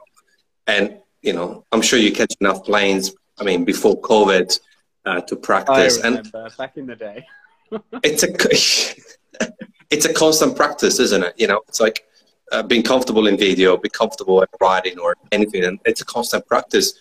and 0.66 0.98
you 1.22 1.32
know, 1.32 1.64
I'm 1.72 1.82
sure 1.82 1.98
you 1.98 2.12
catch 2.12 2.34
enough 2.40 2.64
planes 2.64 3.12
I 3.38 3.44
mean, 3.44 3.64
before 3.64 4.00
COVID 4.00 4.58
uh, 5.04 5.20
to 5.22 5.36
practice. 5.36 6.02
I 6.02 6.08
remember, 6.08 6.44
and 6.44 6.56
back 6.56 6.76
in 6.76 6.86
the 6.86 6.96
day. 6.96 7.26
it's 8.02 8.22
a 8.22 9.48
it's 9.90 10.06
a 10.06 10.12
constant 10.12 10.56
practice, 10.56 10.98
isn't 10.98 11.22
it? 11.22 11.34
You 11.36 11.48
know, 11.48 11.60
it's 11.68 11.80
like 11.80 12.06
uh, 12.52 12.62
being 12.62 12.82
comfortable 12.82 13.26
in 13.26 13.36
video, 13.36 13.76
be 13.76 13.88
comfortable 13.88 14.42
at 14.42 14.48
writing 14.60 14.98
or 14.98 15.16
anything, 15.32 15.64
and 15.64 15.78
it's 15.84 16.00
a 16.00 16.04
constant 16.04 16.46
practice. 16.46 16.94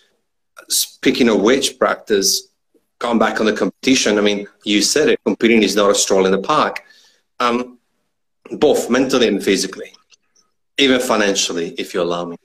Speaking 0.68 1.28
of 1.28 1.40
which, 1.40 1.78
practice. 1.78 2.48
Going 2.98 3.18
back 3.18 3.40
on 3.40 3.46
the 3.46 3.52
competition, 3.52 4.16
I 4.16 4.22
mean, 4.22 4.46
you 4.64 4.80
said 4.80 5.10
it. 5.10 5.20
Competing 5.22 5.62
is 5.62 5.76
not 5.76 5.90
a 5.90 5.94
stroll 5.94 6.24
in 6.24 6.32
the 6.32 6.40
park, 6.40 6.82
um, 7.40 7.78
both 8.52 8.88
mentally 8.88 9.28
and 9.28 9.44
physically, 9.44 9.92
even 10.78 11.00
financially, 11.00 11.74
if 11.78 11.94
you 11.94 12.02
allow 12.02 12.24
me. 12.24 12.36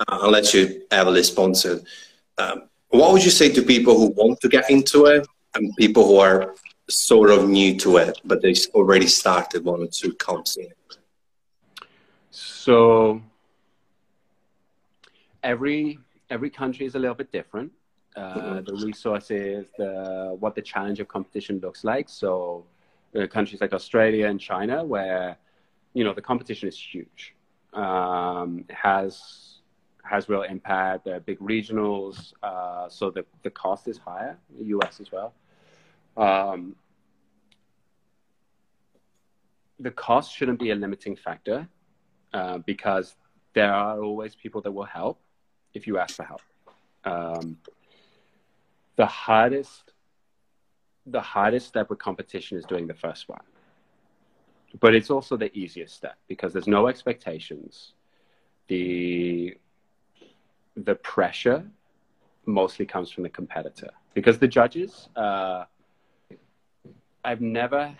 Uh, 0.00 0.18
I'll 0.22 0.44
you 0.54 0.82
heavily 0.90 1.22
sponsored. 1.22 1.84
Um, 2.38 2.68
what 2.88 3.12
would 3.12 3.24
you 3.24 3.30
say 3.30 3.52
to 3.52 3.62
people 3.62 3.96
who 3.96 4.08
want 4.10 4.40
to 4.40 4.48
get 4.48 4.70
into 4.70 5.06
it 5.06 5.26
and 5.54 5.74
people 5.76 6.06
who 6.06 6.18
are 6.18 6.54
sort 6.88 7.30
of 7.30 7.48
new 7.48 7.76
to 7.78 7.96
it, 7.96 8.20
but 8.24 8.42
they've 8.42 8.58
already 8.74 9.06
started 9.06 9.64
wanting 9.64 9.90
to 9.90 10.12
come 10.14 10.44
see 10.46 10.62
it? 10.62 10.76
So 12.30 13.20
every 15.42 15.98
every 16.30 16.50
country 16.50 16.86
is 16.86 16.94
a 16.94 16.98
little 16.98 17.14
bit 17.14 17.30
different. 17.32 17.72
Uh. 18.16 18.60
The 18.60 18.74
resources, 18.74 19.66
the 19.76 20.36
what 20.38 20.54
the 20.54 20.62
challenge 20.62 21.00
of 21.00 21.08
competition 21.08 21.58
looks 21.60 21.84
like. 21.84 22.08
So 22.08 22.64
uh, 23.16 23.26
countries 23.26 23.60
like 23.60 23.72
Australia 23.72 24.26
and 24.28 24.40
China, 24.40 24.84
where 24.84 25.36
you 25.94 26.04
know 26.04 26.14
the 26.14 26.22
competition 26.22 26.68
is 26.68 26.78
huge, 26.78 27.34
um, 27.74 28.64
has 28.70 29.58
has 30.02 30.28
real 30.28 30.42
impact. 30.42 31.06
There 31.06 31.16
are 31.16 31.20
big 31.20 31.38
regionals, 31.38 32.32
uh, 32.42 32.88
so 32.88 33.10
the, 33.10 33.24
the 33.42 33.50
cost 33.50 33.88
is 33.88 33.98
higher. 33.98 34.36
The 34.58 34.66
US 34.76 35.00
as 35.00 35.10
well. 35.10 35.32
Um, 36.16 36.76
the 39.80 39.90
cost 39.90 40.34
shouldn't 40.34 40.60
be 40.60 40.70
a 40.70 40.74
limiting 40.74 41.16
factor 41.16 41.66
uh, 42.32 42.58
because 42.58 43.16
there 43.54 43.72
are 43.72 44.02
always 44.02 44.34
people 44.34 44.60
that 44.62 44.72
will 44.72 44.84
help 44.84 45.20
if 45.72 45.86
you 45.86 45.98
ask 45.98 46.16
for 46.16 46.24
help. 46.24 46.42
Um, 47.04 47.58
the 48.96 49.06
hardest, 49.06 49.92
the 51.06 51.20
hardest 51.20 51.66
step 51.66 51.90
with 51.90 51.98
competition 51.98 52.56
is 52.56 52.64
doing 52.64 52.86
the 52.86 52.94
first 52.94 53.28
one, 53.28 53.42
but 54.80 54.94
it's 54.94 55.10
also 55.10 55.36
the 55.36 55.56
easiest 55.56 55.94
step 55.94 56.16
because 56.28 56.52
there's 56.52 56.66
no 56.66 56.88
expectations. 56.88 57.92
The 58.68 59.56
the 60.76 60.94
pressure 60.96 61.64
mostly 62.46 62.84
comes 62.84 63.10
from 63.10 63.22
the 63.22 63.28
competitor 63.28 63.90
because 64.12 64.38
the 64.38 64.48
judges, 64.48 65.08
uh, 65.16 65.64
I've 67.24 67.40
never, 67.40 67.78
I 67.78 67.96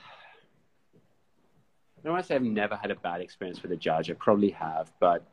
don't 2.03 2.12
want 2.12 2.25
to 2.25 2.29
say 2.29 2.35
I've 2.35 2.43
never 2.43 2.77
had 2.77 2.91
a 2.91 2.97
bad 2.97 3.20
experience 3.20 3.62
with 3.62 3.72
a 3.72 3.77
judge. 3.77 4.11
I 4.11 4.14
probably 4.14 4.51
have, 4.51 4.93
but 5.01 5.25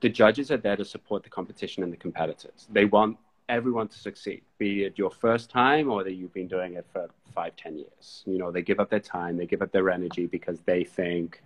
the 0.00 0.08
judges 0.08 0.50
are 0.50 0.56
there 0.56 0.76
to 0.76 0.84
support 0.84 1.22
the 1.24 1.30
competition 1.30 1.82
and 1.82 1.92
the 1.92 1.96
competitors. 1.96 2.68
They 2.72 2.84
want 2.84 3.16
everyone 3.48 3.88
to 3.88 3.98
succeed, 3.98 4.42
be 4.58 4.84
it 4.84 4.98
your 4.98 5.10
first 5.10 5.50
time 5.50 5.90
or 5.90 6.02
that 6.04 6.14
you've 6.14 6.32
been 6.32 6.48
doing 6.48 6.74
it 6.74 6.86
for 6.92 7.08
five, 7.34 7.54
ten 7.56 7.76
years. 7.76 8.22
You 8.26 8.38
know, 8.38 8.50
they 8.50 8.62
give 8.62 8.80
up 8.80 8.90
their 8.90 9.00
time, 9.00 9.36
they 9.36 9.46
give 9.46 9.62
up 9.62 9.72
their 9.72 9.90
energy 9.90 10.26
because 10.26 10.60
they 10.60 10.84
think 10.84 11.42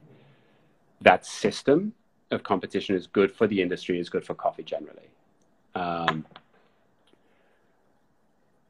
that 1.01 1.25
system 1.27 1.93
of 2.31 2.43
competition 2.43 2.95
is 2.95 3.07
good 3.07 3.33
for 3.33 3.47
the 3.47 3.61
industry, 3.61 3.99
is 3.99 4.09
good 4.09 4.25
for 4.25 4.35
coffee 4.35 4.63
generally. 4.63 5.09
Um, 5.75 6.27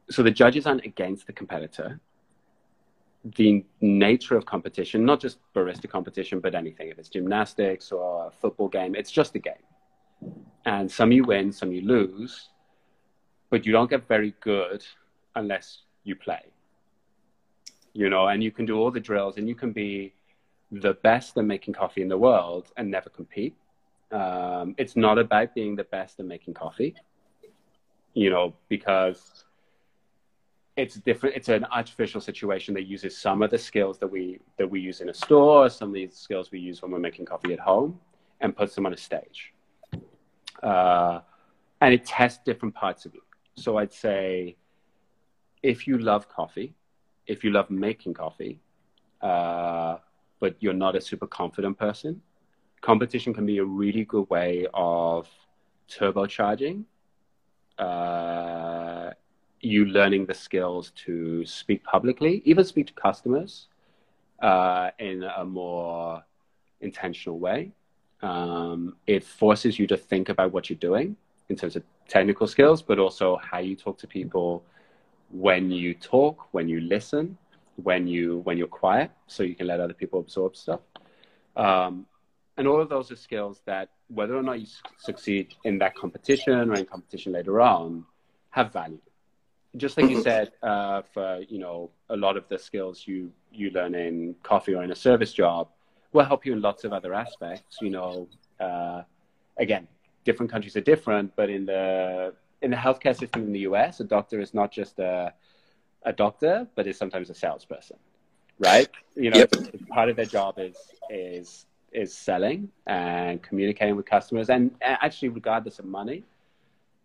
so 0.09 0.23
the 0.23 0.31
judges 0.31 0.65
aren't 0.65 0.85
against 0.85 1.27
the 1.27 1.33
competitor. 1.33 1.99
The 3.35 3.65
nature 3.81 4.37
of 4.37 4.45
competition, 4.45 5.05
not 5.05 5.19
just 5.19 5.39
barista 5.53 5.89
competition, 5.89 6.39
but 6.39 6.55
anything, 6.55 6.89
if 6.89 6.97
it's 6.97 7.09
gymnastics 7.09 7.91
or 7.91 8.27
a 8.27 8.31
football 8.31 8.69
game, 8.69 8.95
it's 8.95 9.11
just 9.11 9.35
a 9.35 9.39
game. 9.39 9.53
And 10.65 10.89
some 10.89 11.11
you 11.11 11.25
win, 11.25 11.51
some 11.51 11.71
you 11.71 11.81
lose, 11.81 12.49
but 13.49 13.65
you 13.65 13.71
don't 13.71 13.89
get 13.89 14.07
very 14.07 14.33
good 14.41 14.85
unless 15.35 15.83
you 16.03 16.15
play. 16.15 16.41
You 17.93 18.09
know, 18.09 18.27
and 18.27 18.43
you 18.43 18.51
can 18.51 18.65
do 18.65 18.77
all 18.77 18.91
the 18.91 18.99
drills 18.99 19.37
and 19.37 19.47
you 19.47 19.55
can 19.55 19.71
be 19.71 20.13
the 20.71 20.93
best 20.93 21.37
at 21.37 21.45
making 21.45 21.73
coffee 21.73 22.01
in 22.01 22.07
the 22.07 22.17
world 22.17 22.71
and 22.77 22.89
never 22.89 23.09
compete. 23.09 23.55
Um, 24.11 24.75
it's 24.77 24.95
not 24.95 25.17
about 25.17 25.53
being 25.53 25.75
the 25.75 25.83
best 25.83 26.19
at 26.19 26.25
making 26.25 26.53
coffee, 26.53 26.95
you 28.13 28.29
know, 28.29 28.55
because 28.67 29.45
it's 30.77 30.95
different. 30.95 31.35
It's 31.35 31.49
an 31.49 31.65
artificial 31.71 32.21
situation 32.21 32.73
that 32.75 32.83
uses 32.83 33.17
some 33.17 33.41
of 33.41 33.51
the 33.51 33.57
skills 33.57 33.99
that 33.99 34.07
we 34.07 34.39
that 34.57 34.67
we 34.69 34.79
use 34.79 35.01
in 35.01 35.09
a 35.09 35.13
store, 35.13 35.69
some 35.69 35.89
of 35.89 35.93
the 35.93 36.09
skills 36.11 36.51
we 36.51 36.59
use 36.59 36.81
when 36.81 36.91
we're 36.91 36.99
making 36.99 37.25
coffee 37.25 37.53
at 37.53 37.59
home, 37.59 37.99
and 38.41 38.55
puts 38.55 38.73
them 38.75 38.85
on 38.85 38.93
a 38.93 38.97
stage. 38.97 39.53
Uh, 40.63 41.19
and 41.81 41.93
it 41.93 42.05
tests 42.05 42.39
different 42.43 42.73
parts 42.73 43.05
of 43.05 43.13
you. 43.13 43.21
So 43.59 43.77
I'd 43.77 43.91
say, 43.91 44.55
if 45.61 45.85
you 45.85 45.97
love 45.97 46.29
coffee, 46.29 46.73
if 47.27 47.43
you 47.43 47.51
love 47.51 47.69
making 47.69 48.13
coffee, 48.13 48.61
uh, 49.21 49.97
but 50.39 50.55
you're 50.61 50.73
not 50.85 50.95
a 50.95 51.01
super 51.01 51.27
confident 51.27 51.77
person, 51.77 52.21
competition 52.79 53.33
can 53.33 53.45
be 53.45 53.57
a 53.57 53.65
really 53.65 54.05
good 54.05 54.29
way 54.29 54.65
of 54.73 55.27
turbocharging 55.89 56.85
uh, 57.77 59.09
you 59.59 59.85
learning 59.85 60.25
the 60.25 60.33
skills 60.33 60.91
to 60.91 61.45
speak 61.45 61.83
publicly, 61.83 62.41
even 62.45 62.63
speak 62.63 62.87
to 62.87 62.93
customers 62.93 63.67
uh, 64.41 64.91
in 64.99 65.23
a 65.23 65.43
more 65.43 66.23
intentional 66.79 67.39
way. 67.39 67.73
Um, 68.21 68.95
it 69.05 69.25
forces 69.25 69.77
you 69.77 69.85
to 69.87 69.97
think 69.97 70.29
about 70.29 70.53
what 70.53 70.69
you're 70.69 70.79
doing 70.79 71.17
in 71.49 71.55
terms 71.55 71.75
of 71.75 71.83
technical 72.07 72.47
skills, 72.47 72.81
but 72.81 72.99
also 72.99 73.37
how 73.37 73.59
you 73.59 73.75
talk 73.75 73.97
to 73.99 74.07
people 74.07 74.63
when 75.31 75.71
you 75.71 75.93
talk, 75.93 76.47
when 76.51 76.67
you 76.67 76.79
listen, 76.81 77.37
when 77.83 78.07
you 78.07 78.39
when 78.39 78.57
you're 78.57 78.67
quiet, 78.67 79.11
so 79.27 79.43
you 79.43 79.55
can 79.55 79.67
let 79.67 79.79
other 79.79 79.93
people 79.93 80.19
absorb 80.19 80.55
stuff. 80.55 80.81
Um, 81.55 82.05
and 82.57 82.67
all 82.67 82.81
of 82.81 82.89
those 82.89 83.11
are 83.11 83.15
skills 83.15 83.61
that 83.65 83.89
whether 84.07 84.35
or 84.35 84.43
not 84.43 84.59
you 84.59 84.67
succeed 84.97 85.53
in 85.63 85.77
that 85.79 85.95
competition 85.95 86.71
or 86.71 86.73
in 86.75 86.85
competition 86.85 87.31
later 87.31 87.61
on 87.61 88.05
have 88.51 88.73
value 88.73 88.99
just 89.77 89.97
like 89.97 90.09
you 90.09 90.17
mm-hmm. 90.17 90.23
said 90.23 90.51
uh, 90.63 91.01
for 91.13 91.41
you 91.47 91.59
know 91.59 91.91
a 92.09 92.15
lot 92.15 92.37
of 92.37 92.47
the 92.49 92.57
skills 92.57 93.03
you 93.05 93.31
you 93.51 93.69
learn 93.71 93.93
in 93.93 94.35
coffee 94.43 94.73
or 94.73 94.83
in 94.83 94.91
a 94.91 94.95
service 94.95 95.33
job 95.33 95.69
will 96.11 96.25
help 96.25 96.45
you 96.45 96.53
in 96.53 96.61
lots 96.61 96.83
of 96.83 96.93
other 96.93 97.13
aspects 97.13 97.77
you 97.81 97.89
know 97.89 98.27
uh, 98.59 99.01
again 99.57 99.87
different 100.23 100.51
countries 100.51 100.75
are 100.75 100.81
different 100.81 101.35
but 101.35 101.49
in 101.49 101.65
the 101.65 102.33
in 102.61 102.71
the 102.71 102.77
healthcare 102.77 103.17
system 103.17 103.43
in 103.43 103.53
the 103.53 103.61
us 103.61 103.99
a 103.99 104.03
doctor 104.03 104.39
is 104.39 104.53
not 104.53 104.71
just 104.71 104.99
a, 104.99 105.33
a 106.03 106.13
doctor 106.13 106.67
but 106.75 106.87
is 106.87 106.97
sometimes 106.97 107.29
a 107.29 107.33
salesperson 107.33 107.97
right 108.59 108.89
you 109.15 109.29
know 109.29 109.37
yep. 109.37 109.51
part 109.89 110.09
of 110.09 110.15
their 110.15 110.25
job 110.25 110.55
is 110.57 110.77
is 111.09 111.65
is 111.91 112.13
selling 112.13 112.69
and 112.87 113.41
communicating 113.41 113.95
with 113.95 114.05
customers 114.05 114.49
and 114.49 114.71
actually 114.81 115.29
regardless 115.29 115.79
of 115.79 115.85
money 115.85 116.23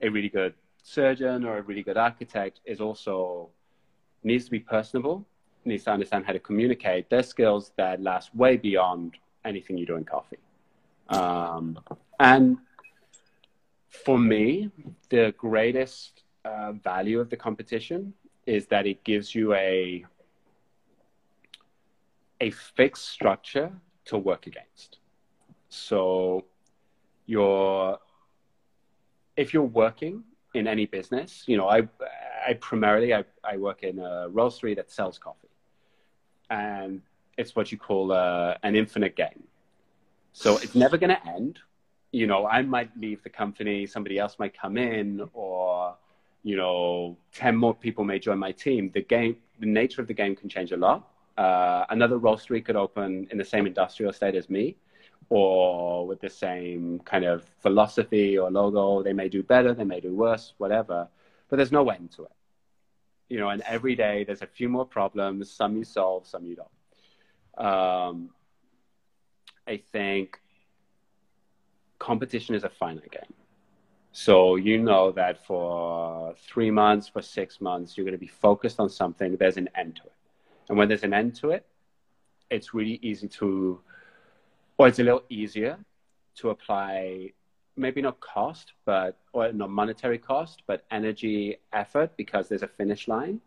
a 0.02 0.08
really 0.08 0.28
good 0.28 0.54
surgeon 0.82 1.44
or 1.44 1.58
a 1.58 1.62
really 1.62 1.82
good 1.82 1.96
architect 1.96 2.60
is 2.66 2.80
also 2.80 3.48
needs 4.22 4.44
to 4.44 4.50
be 4.50 4.58
personable 4.58 5.24
needs 5.66 5.84
to 5.84 5.90
understand 5.90 6.24
how 6.26 6.32
to 6.32 6.38
communicate. 6.38 7.08
They're 7.10 7.22
skills 7.22 7.72
that 7.76 8.00
last 8.00 8.34
way 8.34 8.56
beyond 8.56 9.16
anything 9.44 9.76
you 9.76 9.86
do 9.86 9.96
in 9.96 10.04
coffee. 10.04 10.38
Um, 11.08 11.78
and 12.20 12.58
for 14.02 14.18
me, 14.18 14.70
the 15.08 15.34
greatest 15.38 16.24
uh, 16.44 16.72
value 16.72 17.20
of 17.20 17.30
the 17.30 17.36
competition 17.36 18.12
is 18.46 18.66
that 18.66 18.86
it 18.86 19.04
gives 19.04 19.34
you 19.34 19.54
a 19.54 20.04
a 22.40 22.50
fixed 22.50 23.08
structure 23.08 23.72
to 24.04 24.18
work 24.18 24.46
against. 24.46 24.98
So 25.68 26.44
you're 27.26 27.98
if 29.36 29.54
you're 29.54 29.62
working 29.84 30.24
in 30.54 30.66
any 30.66 30.86
business, 30.86 31.44
you 31.46 31.56
know, 31.56 31.68
I 31.68 31.88
I 32.46 32.54
primarily 32.54 33.14
I, 33.14 33.24
I 33.42 33.56
work 33.56 33.82
in 33.82 33.98
a 33.98 34.28
roastery 34.28 34.76
that 34.76 34.90
sells 34.90 35.18
coffee. 35.18 35.48
And 36.50 37.00
it's 37.38 37.56
what 37.56 37.72
you 37.72 37.78
call 37.78 38.12
uh, 38.12 38.54
an 38.62 38.76
infinite 38.76 39.16
game. 39.16 39.44
So 40.32 40.58
it's 40.58 40.74
never 40.74 40.98
going 40.98 41.10
to 41.10 41.26
end. 41.26 41.58
You 42.20 42.28
know, 42.28 42.46
I 42.46 42.62
might 42.62 42.90
leave 42.96 43.20
the 43.24 43.34
company, 43.42 43.86
somebody 43.86 44.16
else 44.20 44.38
might 44.38 44.54
come 44.56 44.76
in, 44.76 45.28
or 45.32 45.96
you 46.44 46.56
know, 46.56 47.16
ten 47.32 47.56
more 47.56 47.74
people 47.74 48.04
may 48.04 48.20
join 48.20 48.38
my 48.38 48.52
team. 48.52 48.82
The 48.94 49.02
game, 49.02 49.34
the 49.58 49.66
nature 49.66 50.00
of 50.00 50.06
the 50.06 50.14
game 50.14 50.36
can 50.36 50.48
change 50.48 50.70
a 50.70 50.76
lot. 50.76 51.08
Uh, 51.36 51.84
another 51.90 52.16
roastery 52.20 52.64
could 52.64 52.76
open 52.76 53.26
in 53.32 53.36
the 53.36 53.44
same 53.44 53.66
industrial 53.66 54.12
state 54.12 54.36
as 54.36 54.48
me, 54.48 54.76
or 55.28 56.06
with 56.06 56.20
the 56.20 56.30
same 56.30 57.00
kind 57.00 57.24
of 57.24 57.42
philosophy 57.64 58.38
or 58.38 58.48
logo. 58.48 59.02
They 59.02 59.12
may 59.12 59.28
do 59.28 59.42
better, 59.42 59.74
they 59.74 59.88
may 59.94 59.98
do 59.98 60.14
worse, 60.14 60.54
whatever. 60.58 61.08
But 61.48 61.56
there's 61.56 61.72
no 61.72 61.90
end 61.90 62.12
to 62.12 62.26
it. 62.26 62.36
You 63.28 63.38
know, 63.40 63.48
and 63.48 63.60
every 63.62 63.96
day 63.96 64.22
there's 64.22 64.42
a 64.42 64.46
few 64.58 64.68
more 64.68 64.86
problems. 64.86 65.50
Some 65.50 65.76
you 65.76 65.84
solve, 65.84 66.28
some 66.28 66.46
you 66.46 66.56
don't. 66.62 67.66
Um, 67.66 68.30
I 69.66 69.78
think 69.78 70.38
competition 72.10 72.54
is 72.54 72.64
a 72.64 72.72
finite 72.80 73.10
game. 73.10 73.34
So 74.12 74.34
you 74.56 74.76
know 74.88 75.04
that 75.12 75.44
for 75.48 76.34
three 76.48 76.70
months, 76.70 77.08
for 77.14 77.22
six 77.22 77.60
months, 77.68 77.88
you're 77.96 78.04
going 78.04 78.20
to 78.20 78.26
be 78.28 78.34
focused 78.48 78.78
on 78.78 78.88
something. 79.00 79.28
There's 79.36 79.56
an 79.56 79.70
end 79.82 79.96
to 79.96 80.02
it. 80.12 80.18
And 80.68 80.78
when 80.78 80.86
there's 80.88 81.06
an 81.10 81.14
end 81.22 81.34
to 81.40 81.46
it, 81.56 81.64
it's 82.50 82.68
really 82.78 82.98
easy 83.02 83.28
to, 83.38 83.80
or 84.78 84.88
it's 84.88 84.98
a 84.98 85.06
little 85.08 85.24
easier 85.30 85.74
to 86.40 86.50
apply, 86.50 87.32
maybe 87.84 88.00
not 88.08 88.20
cost, 88.20 88.66
but, 88.84 89.16
or 89.32 89.52
not 89.52 89.70
monetary 89.70 90.18
cost, 90.18 90.62
but 90.66 90.84
energy, 90.90 91.56
effort, 91.72 92.10
because 92.16 92.48
there's 92.48 92.66
a 92.70 92.72
finish 92.80 93.08
line 93.08 93.40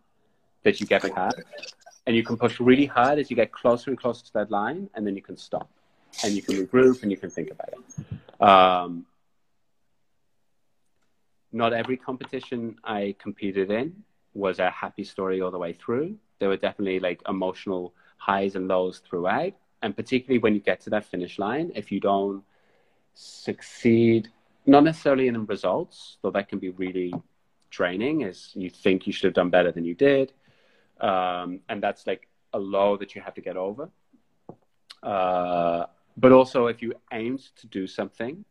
that 0.64 0.82
you 0.82 0.86
get 0.88 1.02
past. 1.14 1.40
And 2.06 2.16
you 2.16 2.24
can 2.24 2.36
push 2.38 2.60
really 2.60 2.88
hard 2.98 3.20
as 3.20 3.30
you 3.30 3.36
get 3.36 3.52
closer 3.52 3.92
and 3.92 4.00
closer 4.04 4.26
to 4.26 4.34
that 4.34 4.50
line, 4.50 4.90
and 4.96 5.02
then 5.06 5.16
you 5.16 5.22
can 5.30 5.38
stop 5.38 5.70
and 6.24 6.34
you 6.34 6.42
can 6.42 6.56
regroup 6.66 7.04
and 7.04 7.12
you 7.12 7.18
can 7.18 7.30
think 7.30 7.52
about 7.52 7.70
it. 7.78 7.84
Um, 8.40 9.06
not 11.52 11.74
every 11.74 11.98
competition 11.98 12.78
I 12.84 13.16
competed 13.20 13.72
in 13.72 14.04
was 14.34 14.60
a 14.60 14.70
happy 14.70 15.04
story 15.04 15.42
all 15.42 15.52
the 15.52 15.58
way 15.58 15.74
through. 15.74 16.18
There 16.40 16.50
were 16.50 16.58
definitely 16.58 17.00
like 17.00 17.22
emotional 17.28 17.94
highs 18.18 18.56
and 18.56 18.68
lows 18.68 19.00
throughout. 19.00 19.54
And 19.82 19.96
particularly 19.96 20.40
when 20.40 20.54
you 20.54 20.60
get 20.60 20.82
to 20.82 20.90
that 20.92 21.06
finish 21.06 21.40
line, 21.40 21.72
if 21.76 21.92
you 21.92 22.00
don't 22.00 22.44
succeed, 23.14 24.30
not 24.66 24.84
necessarily 24.84 25.28
in 25.28 25.46
results, 25.46 26.18
though 26.22 26.32
that 26.32 26.50
can 26.50 26.60
be 26.60 26.70
really 26.70 27.14
draining, 27.70 28.24
as 28.24 28.52
you 28.54 28.70
think 28.70 29.08
you 29.08 29.14
should 29.14 29.26
have 29.26 29.34
done 29.34 29.50
better 29.50 29.72
than 29.72 29.86
you 29.86 29.96
did. 29.96 30.34
Um, 31.00 31.62
and 31.70 31.82
that's 31.82 32.06
like 32.06 32.28
a 32.54 32.60
low 32.60 32.98
that 32.98 33.16
you 33.16 33.22
have 33.22 33.36
to 33.36 33.42
get 33.42 33.58
over. 33.58 33.90
Uh, 35.02 35.86
but 36.18 36.32
also, 36.32 36.66
if 36.66 36.82
you 36.82 36.94
aimed 37.14 37.42
to 37.58 37.68
do 37.68 37.86
something 37.86 38.44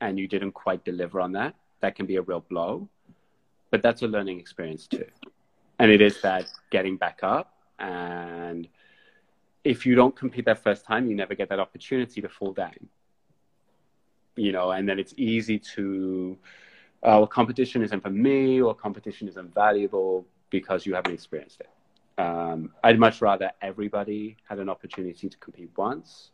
and 0.00 0.18
you 0.18 0.26
didn't 0.26 0.52
quite 0.52 0.84
deliver 0.84 1.20
on 1.20 1.32
that, 1.32 1.54
that 1.80 1.94
can 1.94 2.06
be 2.06 2.16
a 2.16 2.22
real 2.22 2.40
blow. 2.40 2.88
But 3.70 3.82
that's 3.82 4.02
a 4.02 4.08
learning 4.08 4.40
experience 4.40 4.88
too. 4.88 5.06
And 5.78 5.92
it 5.92 6.00
is 6.00 6.20
that 6.22 6.46
getting 6.70 6.96
back 6.96 7.20
up. 7.22 7.54
And 7.78 8.68
if 9.62 9.86
you 9.86 9.94
don't 9.94 10.14
compete 10.16 10.44
that 10.46 10.62
first 10.62 10.84
time, 10.84 11.06
you 11.06 11.14
never 11.14 11.36
get 11.36 11.48
that 11.50 11.60
opportunity 11.60 12.20
to 12.20 12.28
fall 12.28 12.52
down. 12.52 12.88
You 14.36 14.50
know, 14.50 14.72
and 14.72 14.88
then 14.88 14.98
it's 14.98 15.14
easy 15.16 15.60
to, 15.74 16.36
uh, 17.04 17.18
well, 17.18 17.26
competition 17.28 17.82
isn't 17.82 18.00
for 18.00 18.10
me 18.10 18.60
or 18.60 18.74
competition 18.74 19.28
isn't 19.28 19.54
valuable 19.54 20.26
because 20.50 20.84
you 20.84 20.94
haven't 20.94 21.12
experienced 21.12 21.60
it. 21.60 21.70
Um, 22.20 22.72
I'd 22.82 22.98
much 22.98 23.20
rather 23.20 23.52
everybody 23.62 24.36
had 24.48 24.58
an 24.58 24.68
opportunity 24.68 25.28
to 25.28 25.38
compete 25.38 25.70
once 25.76 26.30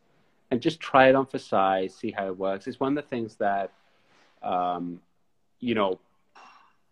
and 0.50 0.60
just 0.60 0.80
try 0.80 1.08
it 1.08 1.14
on 1.14 1.26
for 1.26 1.38
size, 1.38 1.94
see 1.94 2.10
how 2.10 2.26
it 2.26 2.36
works. 2.36 2.66
It's 2.66 2.80
one 2.80 2.96
of 2.96 3.04
the 3.04 3.08
things 3.08 3.36
that, 3.36 3.72
um, 4.42 5.00
you 5.60 5.74
know, 5.74 6.00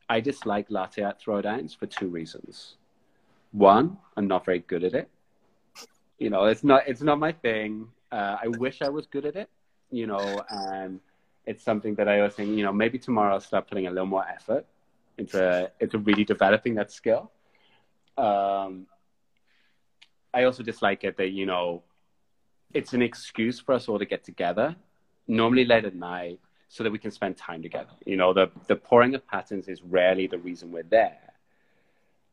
I 0.09 0.21
dislike 0.21 0.67
latte 0.71 1.03
art 1.03 1.21
throwdowns 1.21 1.77
for 1.77 1.87
two 1.87 2.09
reasons. 2.09 2.77
One, 3.53 3.99
I'm 4.17 4.29
not 4.29 4.45
very 4.45 4.61
good 4.61 4.85
at 4.85 4.95
it. 4.95 5.09
You 6.19 6.31
know, 6.31 6.45
it's 6.45 6.65
not 6.65 6.89
it's 6.89 7.03
not 7.03 7.19
my 7.19 7.33
thing. 7.33 7.89
Uh, 8.11 8.37
I 8.43 8.49
wish 8.49 8.83
I 8.83 8.89
was 8.89 9.07
good 9.07 9.27
at 9.27 9.37
it. 9.37 9.49
You 9.91 10.07
know, 10.07 10.43
and 10.51 11.01
it's 11.47 11.63
something 11.63 11.95
that 11.97 12.09
I 12.09 12.19
always 12.19 12.35
think. 12.35 12.51
You 12.57 12.65
know, 12.65 12.73
maybe 12.73 12.99
tomorrow 12.99 13.35
I'll 13.35 13.41
start 13.41 13.69
putting 13.69 13.87
a 13.87 13.91
little 13.91 14.07
more 14.07 14.27
effort 14.27 14.67
into 15.19 15.71
into 15.81 15.99
really 15.99 16.25
developing 16.25 16.75
that 16.77 16.91
skill. 16.91 17.31
Um, 18.17 18.87
I 20.35 20.45
also 20.45 20.63
dislike 20.63 21.05
it 21.05 21.17
that 21.17 21.31
you 21.31 21.47
know 21.47 21.83
it's 22.75 22.93
an 22.93 23.03
excuse 23.03 23.61
for 23.61 23.75
us 23.75 23.89
all 23.89 23.99
to 23.99 24.05
get 24.05 24.25
together, 24.25 24.77
normally 25.27 25.65
late 25.65 25.85
at 25.85 25.95
night, 25.95 26.41
so 26.69 26.85
that 26.85 26.91
we 26.91 26.99
can 26.99 27.11
spend 27.11 27.37
time 27.37 27.63
together. 27.63 27.91
You 28.05 28.17
know, 28.17 28.33
the, 28.33 28.51
the 28.67 28.77
pouring 28.77 29.15
of 29.15 29.27
patterns 29.27 29.69
is 29.69 29.83
rarely 29.83 30.27
the 30.27 30.39
reason 30.39 30.71
we're 30.71 30.83
there. 30.83 31.19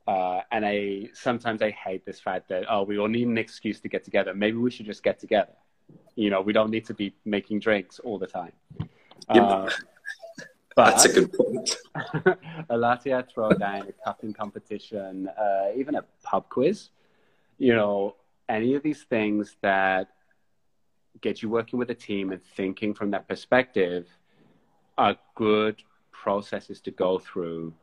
Uh, 0.08 0.42
and 0.52 0.66
I 0.66 1.10
sometimes 1.14 1.64
I 1.64 1.72
hate 1.72 2.06
this 2.06 2.20
fact 2.20 2.50
that 2.50 2.66
oh 2.70 2.84
we 2.84 3.00
all 3.00 3.08
need 3.08 3.28
an 3.28 3.40
excuse 3.40 3.80
to 3.80 3.88
get 3.88 4.04
together. 4.04 4.36
Maybe 4.36 4.58
we 4.58 4.70
should 4.70 4.86
just 4.86 5.02
get 5.02 5.20
together. 5.20 5.54
You 6.16 6.30
know, 6.30 6.42
we 6.42 6.54
don't 6.54 6.70
need 6.70 6.86
to 6.86 6.94
be 6.94 7.16
making 7.26 7.60
drinks 7.60 8.00
all 8.00 8.20
the 8.20 8.28
time. 8.28 8.52
Uh, 9.28 9.70
but 10.76 10.92
That's 10.92 11.06
a 11.06 11.14
good 11.14 11.34
point. 11.34 11.76
a 12.70 12.78
latte 12.78 13.12
throwdown, 13.36 13.90
a 13.90 13.94
cupping 14.04 14.34
competition, 14.34 15.28
uh, 15.28 15.70
even 15.76 15.96
a 15.96 16.04
pub 16.24 16.50
quiz. 16.50 16.90
You 17.58 17.74
know, 17.74 18.16
any 18.48 18.76
of 18.76 18.84
these 18.84 19.04
things 19.04 19.56
that 19.62 20.10
get 21.22 21.42
you 21.42 21.50
working 21.50 21.80
with 21.80 21.90
a 21.90 21.96
team 21.96 22.32
and 22.32 22.42
thinking 22.56 22.94
from 22.94 23.12
that 23.12 23.28
perspective 23.28 24.08
are 24.98 25.16
good 25.36 25.82
processes 26.12 26.82
to 26.82 26.92
go 26.92 27.20
through 27.20 27.74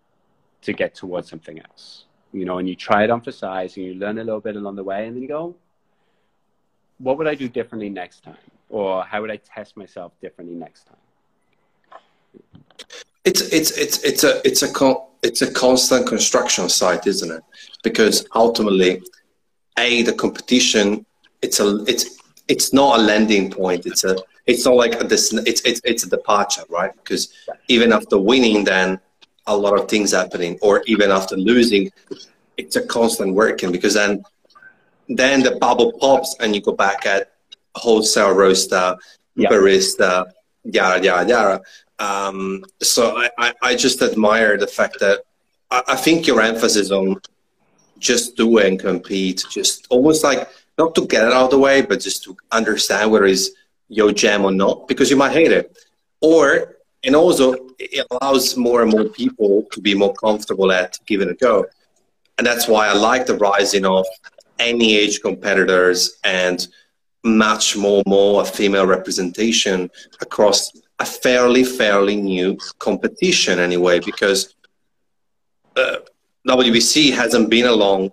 to 0.63 0.73
get 0.73 0.95
towards 0.95 1.29
something 1.29 1.59
else. 1.61 2.05
You 2.33 2.45
know, 2.45 2.59
and 2.59 2.69
you 2.69 2.75
try 2.75 3.05
it 3.05 3.11
on 3.11 3.21
for 3.21 3.33
size 3.33 3.77
and 3.77 3.85
you 3.85 3.95
learn 3.95 4.19
a 4.19 4.25
little 4.25 4.41
bit 4.41 4.57
along 4.57 4.77
the 4.77 4.85
way 4.85 5.07
and 5.07 5.15
then 5.15 5.23
you 5.23 5.29
go, 5.29 5.55
what 6.99 7.19
would 7.19 7.27
I 7.27 7.35
do 7.35 7.49
differently 7.49 7.91
next 7.91 8.23
time? 8.23 8.37
Or 8.69 9.05
how 9.05 9.21
would 9.21 9.31
I 9.31 9.37
test 9.37 9.77
myself 9.77 10.13
differently 10.21 10.57
next 10.57 10.87
time? 10.87 10.97
It's 13.25 13.43
it's 13.53 13.77
it's 13.77 14.03
it's 14.03 14.25
a 14.25 14.41
it's 14.47 14.63
a 14.63 14.73
it's 15.23 15.43
a 15.43 15.53
constant 15.53 16.07
construction 16.07 16.69
site, 16.69 17.07
isn't 17.07 17.31
it? 17.31 17.43
Because 17.83 18.27
ultimately, 18.35 19.03
a 19.79 20.03
the 20.03 20.13
competition 20.13 21.05
it's 21.43 21.61
a 21.61 21.85
it's 21.87 22.22
it's 22.49 22.73
not 22.73 23.01
a 23.01 23.03
landing 23.03 23.51
point. 23.51 23.87
It's 23.87 24.05
a 24.05 24.17
it's 24.47 24.65
not 24.65 24.75
like 24.75 24.99
this. 25.09 25.33
It's 25.33 25.61
it's 25.63 25.81
it's 25.85 26.05
a 26.05 26.11
departure, 26.11 26.63
right? 26.69 26.93
Because 26.95 27.33
even 27.69 27.93
after 27.93 28.19
winning, 28.19 28.65
then 28.65 29.01
a 29.47 29.57
lot 29.57 29.79
of 29.79 29.89
things 29.89 30.13
happening, 30.13 30.59
or 30.63 30.83
even 30.87 31.11
after 31.11 31.37
losing, 31.37 31.91
it's 32.57 32.77
a 32.77 32.87
constant 32.87 33.35
working 33.35 33.73
because 33.73 33.95
then 33.95 34.23
then 35.09 35.43
the 35.43 35.57
bubble 35.57 35.93
pops 35.99 36.37
and 36.41 36.55
you 36.55 36.61
go 36.61 36.73
back 36.73 37.07
at 37.07 37.33
wholesale 37.75 38.33
roaster, 38.33 38.97
yeah. 39.35 39.49
barista, 39.49 40.31
yada 40.65 41.05
yada 41.05 41.29
yada. 41.29 41.61
Um, 41.99 42.65
so 42.83 43.17
I, 43.17 43.31
I, 43.39 43.55
I 43.63 43.77
just 43.77 44.03
admire 44.03 44.57
the 44.57 44.67
fact 44.67 44.99
that 45.01 45.21
I, 45.71 45.83
I 45.89 45.97
think 45.97 46.27
your 46.27 46.41
emphasis 46.41 46.91
on 46.91 47.21
just 47.99 48.37
do 48.37 48.59
and 48.59 48.79
compete, 48.79 49.45
just 49.51 49.87
almost 49.89 50.25
like 50.25 50.49
not 50.85 50.95
to 50.97 51.07
get 51.07 51.27
it 51.27 51.33
out 51.33 51.45
of 51.45 51.51
the 51.51 51.59
way, 51.59 51.83
but 51.83 52.01
just 52.01 52.25
to 52.25 52.37
understand 52.51 53.11
whether 53.11 53.27
it's 53.27 53.51
your 53.89 54.13
jam 54.13 54.45
or 54.45 54.53
not, 54.53 54.89
because 54.89 55.11
you 55.11 55.17
might 55.17 55.33
hate 55.33 55.53
it. 55.53 55.77
Or, 56.21 56.77
and 57.05 57.15
also, 57.15 57.55
it 57.79 58.07
allows 58.11 58.57
more 58.57 58.83
and 58.83 58.91
more 58.91 59.05
people 59.05 59.65
to 59.73 59.81
be 59.81 59.95
more 59.95 60.15
comfortable 60.15 60.71
at 60.73 60.99
giving 61.07 61.29
it 61.29 61.33
a 61.33 61.35
go. 61.35 61.67
And 62.39 62.47
that's 62.47 62.67
why 62.69 62.89
I 62.89 62.95
like 62.95 63.27
the 63.27 63.37
rising 63.37 63.85
of 63.85 64.07
any 64.59 64.97
age 64.97 65.21
competitors 65.21 66.19
and 66.25 66.67
much 67.25 67.77
more 67.77 68.03
more 68.07 68.45
female 68.45 68.87
representation 68.87 69.89
across 70.21 70.73
a 70.99 71.05
fairly 71.05 71.63
fairly 71.63 72.17
new 72.17 72.59
competition 72.79 73.61
anyway 73.61 74.01
because 74.01 74.55
uh, 75.77 75.97
WBC 76.49 77.13
hasn't 77.13 77.49
been 77.49 77.67
along 77.67 78.11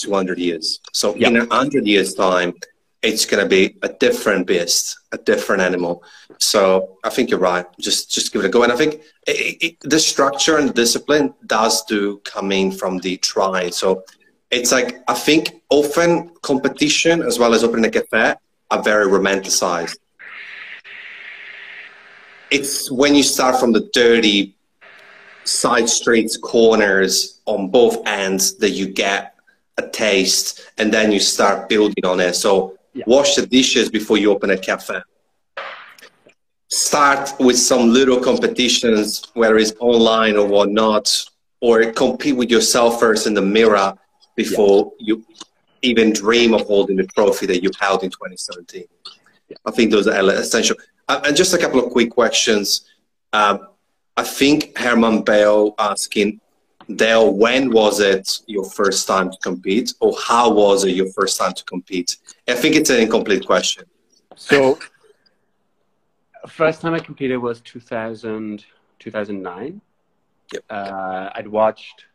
200 0.00 0.38
years. 0.38 0.80
So 0.92 1.14
yep. 1.14 1.30
in 1.30 1.36
a 1.36 1.44
100 1.46 1.86
years' 1.86 2.14
time, 2.14 2.54
it's 3.02 3.24
going 3.24 3.42
to 3.42 3.48
be 3.48 3.76
a 3.82 3.88
different 3.88 4.46
beast, 4.46 4.98
a 5.12 5.18
different 5.18 5.62
animal. 5.62 6.02
So 6.38 6.98
I 7.02 7.10
think 7.10 7.30
you're 7.30 7.38
right. 7.38 7.66
Just 7.78 8.10
just 8.10 8.32
give 8.32 8.42
it 8.42 8.46
a 8.46 8.50
go. 8.50 8.62
And 8.62 8.72
I 8.72 8.76
think 8.76 9.02
it, 9.26 9.56
it, 9.62 9.76
the 9.80 9.98
structure 9.98 10.58
and 10.58 10.68
the 10.68 10.74
discipline 10.74 11.34
does 11.46 11.84
do 11.84 12.18
come 12.24 12.52
in 12.52 12.72
from 12.72 12.98
the 12.98 13.16
try. 13.18 13.70
So 13.70 14.04
it's 14.50 14.72
like 14.72 14.98
I 15.08 15.14
think 15.14 15.62
often 15.70 16.30
competition 16.42 17.22
as 17.22 17.38
well 17.38 17.54
as 17.54 17.64
opening 17.64 17.86
a 17.86 17.90
cafe 17.90 18.34
are 18.70 18.82
very 18.82 19.06
romanticized. 19.06 19.96
It's 22.50 22.90
when 22.90 23.14
you 23.14 23.22
start 23.22 23.60
from 23.60 23.72
the 23.72 23.88
dirty 23.92 24.56
side 25.44 25.88
streets, 25.88 26.36
corners 26.36 27.40
on 27.46 27.70
both 27.70 28.06
ends 28.06 28.56
that 28.58 28.70
you 28.70 28.86
get 28.88 29.34
a 29.80 29.88
taste 29.90 30.60
and 30.78 30.92
then 30.92 31.12
you 31.12 31.20
start 31.20 31.68
building 31.68 32.04
on 32.04 32.20
it. 32.20 32.34
So 32.34 32.78
yeah. 32.92 33.04
wash 33.06 33.36
the 33.36 33.46
dishes 33.46 33.90
before 33.90 34.18
you 34.18 34.30
open 34.30 34.50
a 34.50 34.58
cafe. 34.58 35.00
Start 36.68 37.32
with 37.40 37.58
some 37.58 37.92
little 37.92 38.20
competitions, 38.20 39.22
whether 39.34 39.56
it's 39.58 39.72
online 39.80 40.36
or 40.36 40.46
whatnot, 40.46 41.06
or 41.60 41.92
compete 41.92 42.36
with 42.36 42.50
yourself 42.50 43.00
first 43.00 43.26
in 43.26 43.34
the 43.34 43.42
mirror 43.42 43.94
before 44.36 44.92
yeah. 44.98 45.14
you 45.14 45.24
even 45.82 46.12
dream 46.12 46.54
of 46.54 46.62
holding 46.62 46.96
the 46.96 47.06
trophy 47.06 47.46
that 47.46 47.62
you 47.62 47.70
held 47.80 48.02
in 48.04 48.10
2017. 48.10 48.84
Yeah. 49.48 49.56
I 49.66 49.70
think 49.70 49.90
those 49.90 50.06
are 50.06 50.30
essential. 50.30 50.76
Uh, 51.08 51.20
and 51.24 51.36
just 51.36 51.54
a 51.54 51.58
couple 51.58 51.84
of 51.84 51.90
quick 51.90 52.10
questions. 52.10 52.88
Um, 53.32 53.68
I 54.16 54.22
think 54.22 54.76
Herman 54.76 55.22
Bale 55.22 55.74
asking 55.78 56.40
Dale, 56.96 57.32
when 57.32 57.70
was 57.70 58.00
it 58.00 58.40
your 58.46 58.64
first 58.64 59.06
time 59.06 59.30
to 59.30 59.38
compete, 59.38 59.94
or 60.00 60.16
how 60.26 60.52
was 60.52 60.84
it 60.84 60.90
your 60.90 61.10
first 61.12 61.38
time 61.38 61.52
to 61.52 61.64
compete? 61.64 62.16
I 62.48 62.54
think 62.54 62.76
it's 62.76 62.90
an 62.90 63.00
incomplete 63.00 63.46
question. 63.46 63.84
So, 64.36 64.78
first 66.48 66.80
time 66.80 66.94
I 66.94 67.00
competed 67.00 67.38
was 67.38 67.60
2000, 67.60 68.64
2009. 68.98 69.80
Yep. 70.52 70.64
Uh, 70.68 71.30
I'd 71.34 71.46
watched. 71.46 72.06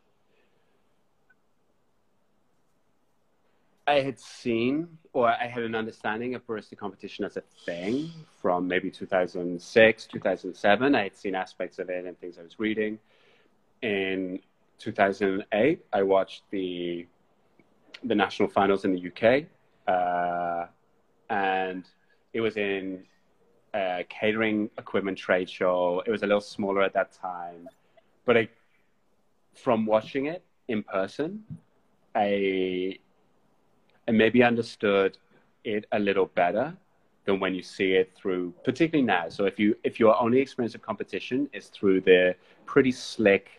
I 3.88 4.01
had 4.01 4.19
seen 4.19 4.97
or 5.15 5.30
I 5.30 5.47
had 5.47 5.63
an 5.63 5.76
understanding 5.76 6.36
of 6.36 6.45
barista 6.45 6.78
competition 6.78 7.23
as 7.23 7.38
a 7.38 7.43
thing 7.65 8.11
from 8.41 8.67
maybe 8.67 8.91
2006, 8.91 10.05
2007. 10.07 10.93
I 10.93 11.03
had 11.03 11.15
seen 11.15 11.36
aspects 11.36 11.80
of 11.80 11.89
it 11.89 12.03
and 12.03 12.19
things 12.19 12.38
I 12.38 12.43
was 12.43 12.59
reading. 12.59 12.99
In 13.82 14.41
2008, 14.80 15.86
I 15.93 16.03
watched 16.03 16.43
the 16.51 17.07
the 18.03 18.15
national 18.15 18.49
finals 18.49 18.86
in 18.86 18.93
the 18.93 19.07
UK, 19.09 19.45
uh, 19.88 20.67
and 21.30 21.86
it 22.34 22.41
was 22.41 22.57
in 22.57 23.03
a 23.73 24.05
catering 24.09 24.69
equipment 24.78 25.17
trade 25.17 25.49
show. 25.49 26.03
It 26.05 26.11
was 26.11 26.21
a 26.23 26.28
little 26.28 26.41
smaller 26.41 26.82
at 26.84 26.93
that 26.93 27.13
time, 27.13 27.67
but 28.26 28.38
I, 28.38 28.49
from 29.53 29.86
watching 29.86 30.28
it 30.28 30.43
in 30.67 30.84
person, 30.84 31.43
I, 32.13 32.99
I 34.07 34.11
maybe 34.11 34.43
understood 34.43 35.17
it 35.63 35.86
a 35.91 35.99
little 35.99 36.28
better 36.28 36.78
than 37.26 37.39
when 37.39 37.55
you 37.55 37.63
see 37.63 37.93
it 37.93 38.13
through, 38.15 38.53
particularly 38.63 39.05
now. 39.05 39.30
So 39.30 39.45
if 39.45 39.57
you 39.59 39.76
if 39.84 39.99
your 39.99 40.19
only 40.21 40.39
experience 40.39 40.76
of 40.76 40.82
competition 40.82 41.49
is 41.53 41.67
through 41.67 42.01
the 42.01 42.36
pretty 42.65 42.91
slick 42.91 43.49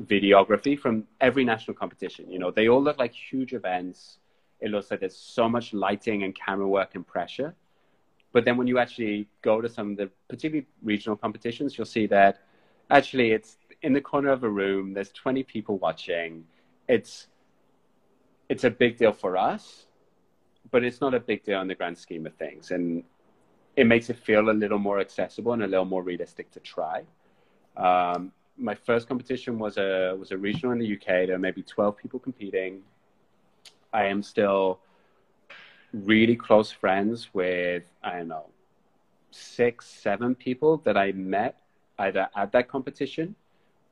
videography 0.00 0.78
from 0.78 1.04
every 1.20 1.44
national 1.44 1.76
competition. 1.76 2.30
You 2.30 2.38
know, 2.38 2.50
they 2.50 2.68
all 2.68 2.82
look 2.82 2.98
like 2.98 3.12
huge 3.12 3.52
events. 3.52 4.18
It 4.60 4.70
looks 4.70 4.90
like 4.90 5.00
there's 5.00 5.16
so 5.16 5.48
much 5.48 5.72
lighting 5.72 6.22
and 6.22 6.34
camera 6.34 6.68
work 6.68 6.94
and 6.94 7.06
pressure. 7.06 7.54
But 8.32 8.44
then 8.44 8.56
when 8.56 8.66
you 8.66 8.78
actually 8.78 9.28
go 9.42 9.60
to 9.60 9.68
some 9.68 9.92
of 9.92 9.96
the 9.96 10.10
particularly 10.28 10.66
regional 10.82 11.16
competitions, 11.16 11.76
you'll 11.76 11.86
see 11.86 12.06
that 12.06 12.42
actually 12.90 13.32
it's 13.32 13.56
in 13.82 13.92
the 13.92 14.00
corner 14.00 14.30
of 14.30 14.44
a 14.44 14.48
room, 14.48 14.92
there's 14.92 15.12
20 15.12 15.42
people 15.44 15.78
watching. 15.78 16.44
It's 16.88 17.28
it's 18.48 18.64
a 18.64 18.70
big 18.70 18.96
deal 18.96 19.12
for 19.12 19.36
us, 19.36 19.86
but 20.70 20.82
it's 20.82 21.00
not 21.00 21.14
a 21.14 21.20
big 21.20 21.44
deal 21.44 21.60
in 21.60 21.68
the 21.68 21.74
grand 21.74 21.98
scheme 21.98 22.26
of 22.26 22.34
things. 22.34 22.70
And 22.70 23.04
it 23.76 23.86
makes 23.86 24.08
it 24.10 24.16
feel 24.16 24.50
a 24.50 24.52
little 24.52 24.78
more 24.78 25.00
accessible 25.00 25.52
and 25.52 25.62
a 25.62 25.66
little 25.66 25.84
more 25.84 26.02
realistic 26.02 26.50
to 26.52 26.60
try. 26.60 27.04
Um, 27.76 28.32
my 28.58 28.74
first 28.74 29.08
competition 29.08 29.58
was 29.58 29.78
a 29.78 30.16
was 30.18 30.32
a 30.32 30.36
regional 30.36 30.72
in 30.72 30.78
the 30.78 30.94
UK. 30.94 31.26
There 31.26 31.32
were 31.32 31.38
maybe 31.38 31.62
twelve 31.62 31.96
people 31.96 32.18
competing. 32.18 32.82
I 33.92 34.04
am 34.06 34.22
still 34.22 34.80
really 35.92 36.36
close 36.36 36.70
friends 36.70 37.28
with 37.32 37.84
I 38.02 38.18
don't 38.18 38.28
know 38.28 38.46
six, 39.30 39.86
seven 39.86 40.34
people 40.34 40.78
that 40.78 40.96
I 40.96 41.12
met 41.12 41.60
either 41.98 42.28
at 42.36 42.52
that 42.52 42.68
competition 42.68 43.34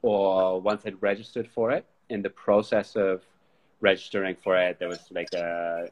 or 0.03 0.61
once 0.61 0.83
I'd 0.87 1.01
registered 1.03 1.49
for 1.49 1.73
it. 1.73 1.87
In 2.09 2.23
the 2.23 2.31
process 2.31 2.97
of 2.97 3.23
registering 3.81 4.37
for 4.37 4.57
it, 4.57 4.79
there 4.79 4.89
was 4.89 5.01
like 5.11 5.33
a 5.35 5.89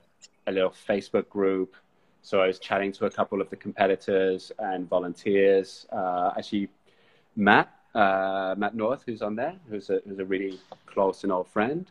a 0.47 0.53
little 0.53 0.75
Facebook 0.89 1.29
group. 1.29 1.75
So 2.23 2.41
I 2.41 2.47
was 2.47 2.59
chatting 2.59 2.93
to 2.93 3.07
a 3.07 3.11
couple 3.11 3.41
of 3.41 3.51
the 3.51 3.57
competitors 3.57 4.51
and 4.59 4.89
volunteers. 4.89 5.87
Uh, 5.93 6.33
actually, 6.37 6.69
Matt 7.37 7.69
uh, 7.95 8.55
Matt 8.57 8.75
North, 8.75 9.03
who's 9.07 9.23
on 9.23 9.37
there, 9.37 9.55
who's 9.69 9.91
a, 9.91 10.01
who's 10.07 10.19
a 10.19 10.25
really 10.25 10.59
close 10.87 11.23
and 11.23 11.33
old 11.33 11.49
friend. 11.49 11.87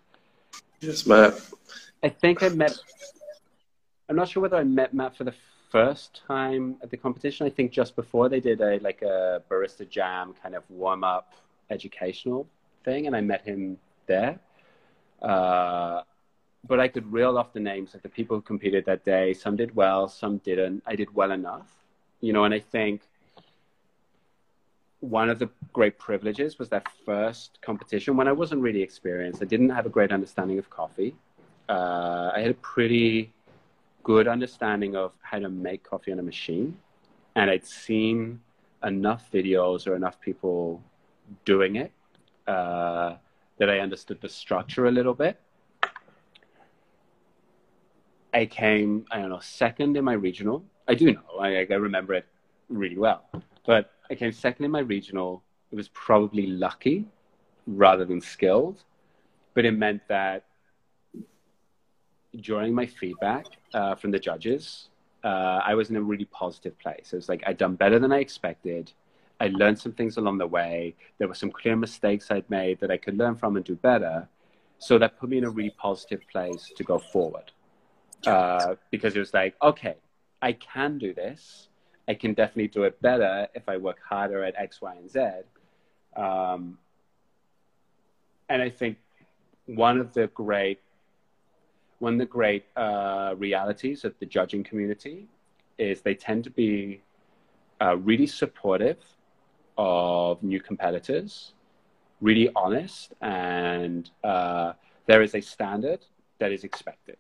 Yes, 0.82 1.06
Matt. 1.06 1.40
I 2.04 2.10
think 2.10 2.44
I 2.44 2.50
met. 2.50 2.78
I'm 4.10 4.16
not 4.16 4.28
sure 4.28 4.42
whether 4.42 4.58
I 4.58 4.64
met 4.64 4.94
Matt 4.94 5.16
for 5.16 5.24
the 5.24 5.34
first 5.70 6.22
time 6.28 6.76
at 6.84 6.92
the 6.92 6.98
competition. 6.98 7.48
I 7.48 7.50
think 7.50 7.72
just 7.72 7.96
before 7.96 8.30
they 8.30 8.40
did 8.40 8.62
a 8.62 8.80
like 8.80 9.02
a 9.02 9.42
barista 9.50 9.90
jam 9.90 10.36
kind 10.42 10.56
of 10.56 10.64
warm 10.70 11.04
up 11.04 11.34
educational 11.70 12.48
thing, 12.84 13.08
and 13.08 13.16
I 13.16 13.22
met 13.22 13.46
him 13.46 13.78
there. 14.06 14.40
Uh, 15.22 16.02
but 16.68 16.80
I 16.80 16.88
could 16.88 17.12
reel 17.12 17.38
off 17.38 17.54
the 17.54 17.60
names 17.60 17.96
of 17.96 18.02
the 18.02 18.10
people 18.10 18.38
who 18.38 18.42
competed 18.42 18.86
that 18.86 19.04
day. 19.04 19.34
Some 19.34 19.56
did 19.56 19.76
well, 19.76 20.08
some 20.08 20.38
didn't. 20.40 20.84
I 20.86 20.96
did 20.96 21.14
well 21.16 21.32
enough, 21.32 21.70
you 22.22 22.34
know. 22.34 22.44
And 22.44 22.54
I 22.54 22.60
think 22.60 23.02
one 25.04 25.30
of 25.30 25.38
the 25.38 25.50
great 25.74 26.00
privileges 26.00 26.58
was 26.58 26.70
that 26.70 26.88
first 27.06 27.60
competition 27.62 28.16
when 28.16 28.26
I 28.26 28.32
wasn't 28.32 28.62
really 28.62 28.82
experienced. 28.82 29.42
I 29.42 29.46
didn't 29.46 29.70
have 29.70 29.86
a 29.86 29.90
great 29.90 30.14
understanding 30.14 30.58
of 30.60 30.70
coffee. 30.70 31.14
Uh, 31.68 32.32
I 32.34 32.40
had 32.40 32.52
a 32.52 32.60
pretty 32.76 33.34
good 34.04 34.30
understanding 34.30 34.96
of 34.96 35.12
how 35.22 35.40
to 35.40 35.50
make 35.50 35.84
coffee 35.84 36.14
on 36.14 36.20
a 36.20 36.24
machine, 36.24 36.78
and 37.36 37.52
I'd 37.52 37.66
seen 37.66 38.40
enough 38.82 39.30
videos 39.30 39.88
or 39.88 39.96
enough 39.98 40.22
people 40.22 40.82
doing 41.44 41.76
it 41.76 41.92
uh, 42.48 43.16
that 43.58 43.70
I 43.70 43.80
understood 43.80 44.22
the 44.22 44.30
structure 44.30 44.86
a 44.86 44.92
little 44.92 45.14
bit. 45.14 45.38
I 48.34 48.46
came, 48.46 49.06
I 49.12 49.20
don't 49.20 49.30
know, 49.30 49.42
second 49.42 49.98
in 49.98 50.06
my 50.06 50.14
regional. 50.14 50.64
I 50.88 50.96
do 50.96 51.12
know, 51.12 51.40
I, 51.42 51.68
I 51.70 51.76
remember 51.76 52.14
it 52.14 52.26
really 52.70 52.98
well. 52.98 53.30
But 53.66 53.92
I 54.14 54.16
came 54.16 54.32
second 54.32 54.64
in 54.64 54.70
my 54.70 54.86
regional. 54.96 55.44
It 55.72 55.76
was 55.76 55.90
probably 55.90 56.46
lucky 56.46 57.08
rather 57.66 58.06
than 58.06 58.22
skilled, 58.22 58.84
but 59.56 59.66
it 59.66 59.72
meant 59.72 60.02
that 60.08 60.46
during 62.50 62.76
my 62.76 62.86
feedback 62.86 63.46
uh, 63.74 63.96
from 63.96 64.12
the 64.12 64.20
judges, 64.20 64.90
uh, 65.24 65.62
I 65.70 65.74
was 65.74 65.90
in 65.90 65.96
a 65.96 66.02
really 66.02 66.26
positive 66.26 66.78
place. 66.78 67.12
It 67.12 67.16
was 67.16 67.28
like 67.28 67.42
I'd 67.48 67.58
done 67.58 67.76
better 67.76 67.98
than 67.98 68.12
I 68.12 68.20
expected. 68.20 68.92
I 69.40 69.48
learned 69.48 69.80
some 69.80 69.94
things 69.94 70.18
along 70.18 70.38
the 70.38 70.48
way. 70.48 70.96
There 71.18 71.28
were 71.28 71.40
some 71.44 71.52
clear 71.52 71.76
mistakes 71.76 72.30
I'd 72.30 72.48
made 72.52 72.80
that 72.82 72.92
I 72.92 72.98
could 72.98 73.18
learn 73.18 73.36
from 73.36 73.56
and 73.56 73.66
do 73.66 73.76
better. 73.76 74.28
So 74.78 75.00
that 75.00 75.20
put 75.20 75.30
me 75.30 75.40
in 75.40 75.46
a 75.46 75.50
really 75.50 75.76
positive 75.88 76.22
place 76.32 76.72
to 76.78 76.84
go 76.84 77.00
forward. 77.00 77.52
Uh, 78.28 78.76
because 78.92 79.16
it 79.16 79.20
was 79.20 79.34
like, 79.34 79.56
okay, 79.62 79.96
I 80.40 80.54
can 80.54 81.00
do 81.00 81.16
this. 81.16 81.70
I 82.08 82.14
can 82.14 82.34
definitely 82.34 82.68
do 82.68 82.84
it 82.84 83.02
better 83.02 83.48
if 83.54 83.68
I 83.68 83.78
work 83.78 84.00
harder 84.08 84.44
at 84.44 84.56
X, 84.58 84.82
Y, 84.82 84.96
and 84.96 85.10
Z. 85.10 85.20
Um, 86.16 86.78
and 88.50 88.62
I 88.62 88.70
think 88.70 88.98
one 89.66 90.00
of 90.00 90.14
the 90.14 90.28
great 90.28 90.80
one 92.00 92.14
of 92.14 92.20
the 92.20 92.26
great 92.26 92.66
uh, 92.76 93.34
realities 93.38 94.04
of 94.04 94.14
the 94.20 94.26
judging 94.26 94.62
community 94.62 95.26
is 95.78 96.02
they 96.02 96.14
tend 96.14 96.44
to 96.44 96.50
be 96.50 97.02
uh, 97.82 97.96
really 97.98 98.28
supportive 98.28 98.98
of 99.78 100.44
new 100.44 100.60
competitors, 100.60 101.54
really 102.20 102.50
honest, 102.58 103.14
and 103.22 104.12
uh, 104.24 104.74
there 105.06 105.22
is 105.22 105.34
a 105.34 105.42
standard 105.42 106.06
that 106.40 106.52
is 106.52 106.66
expected. 106.66 107.18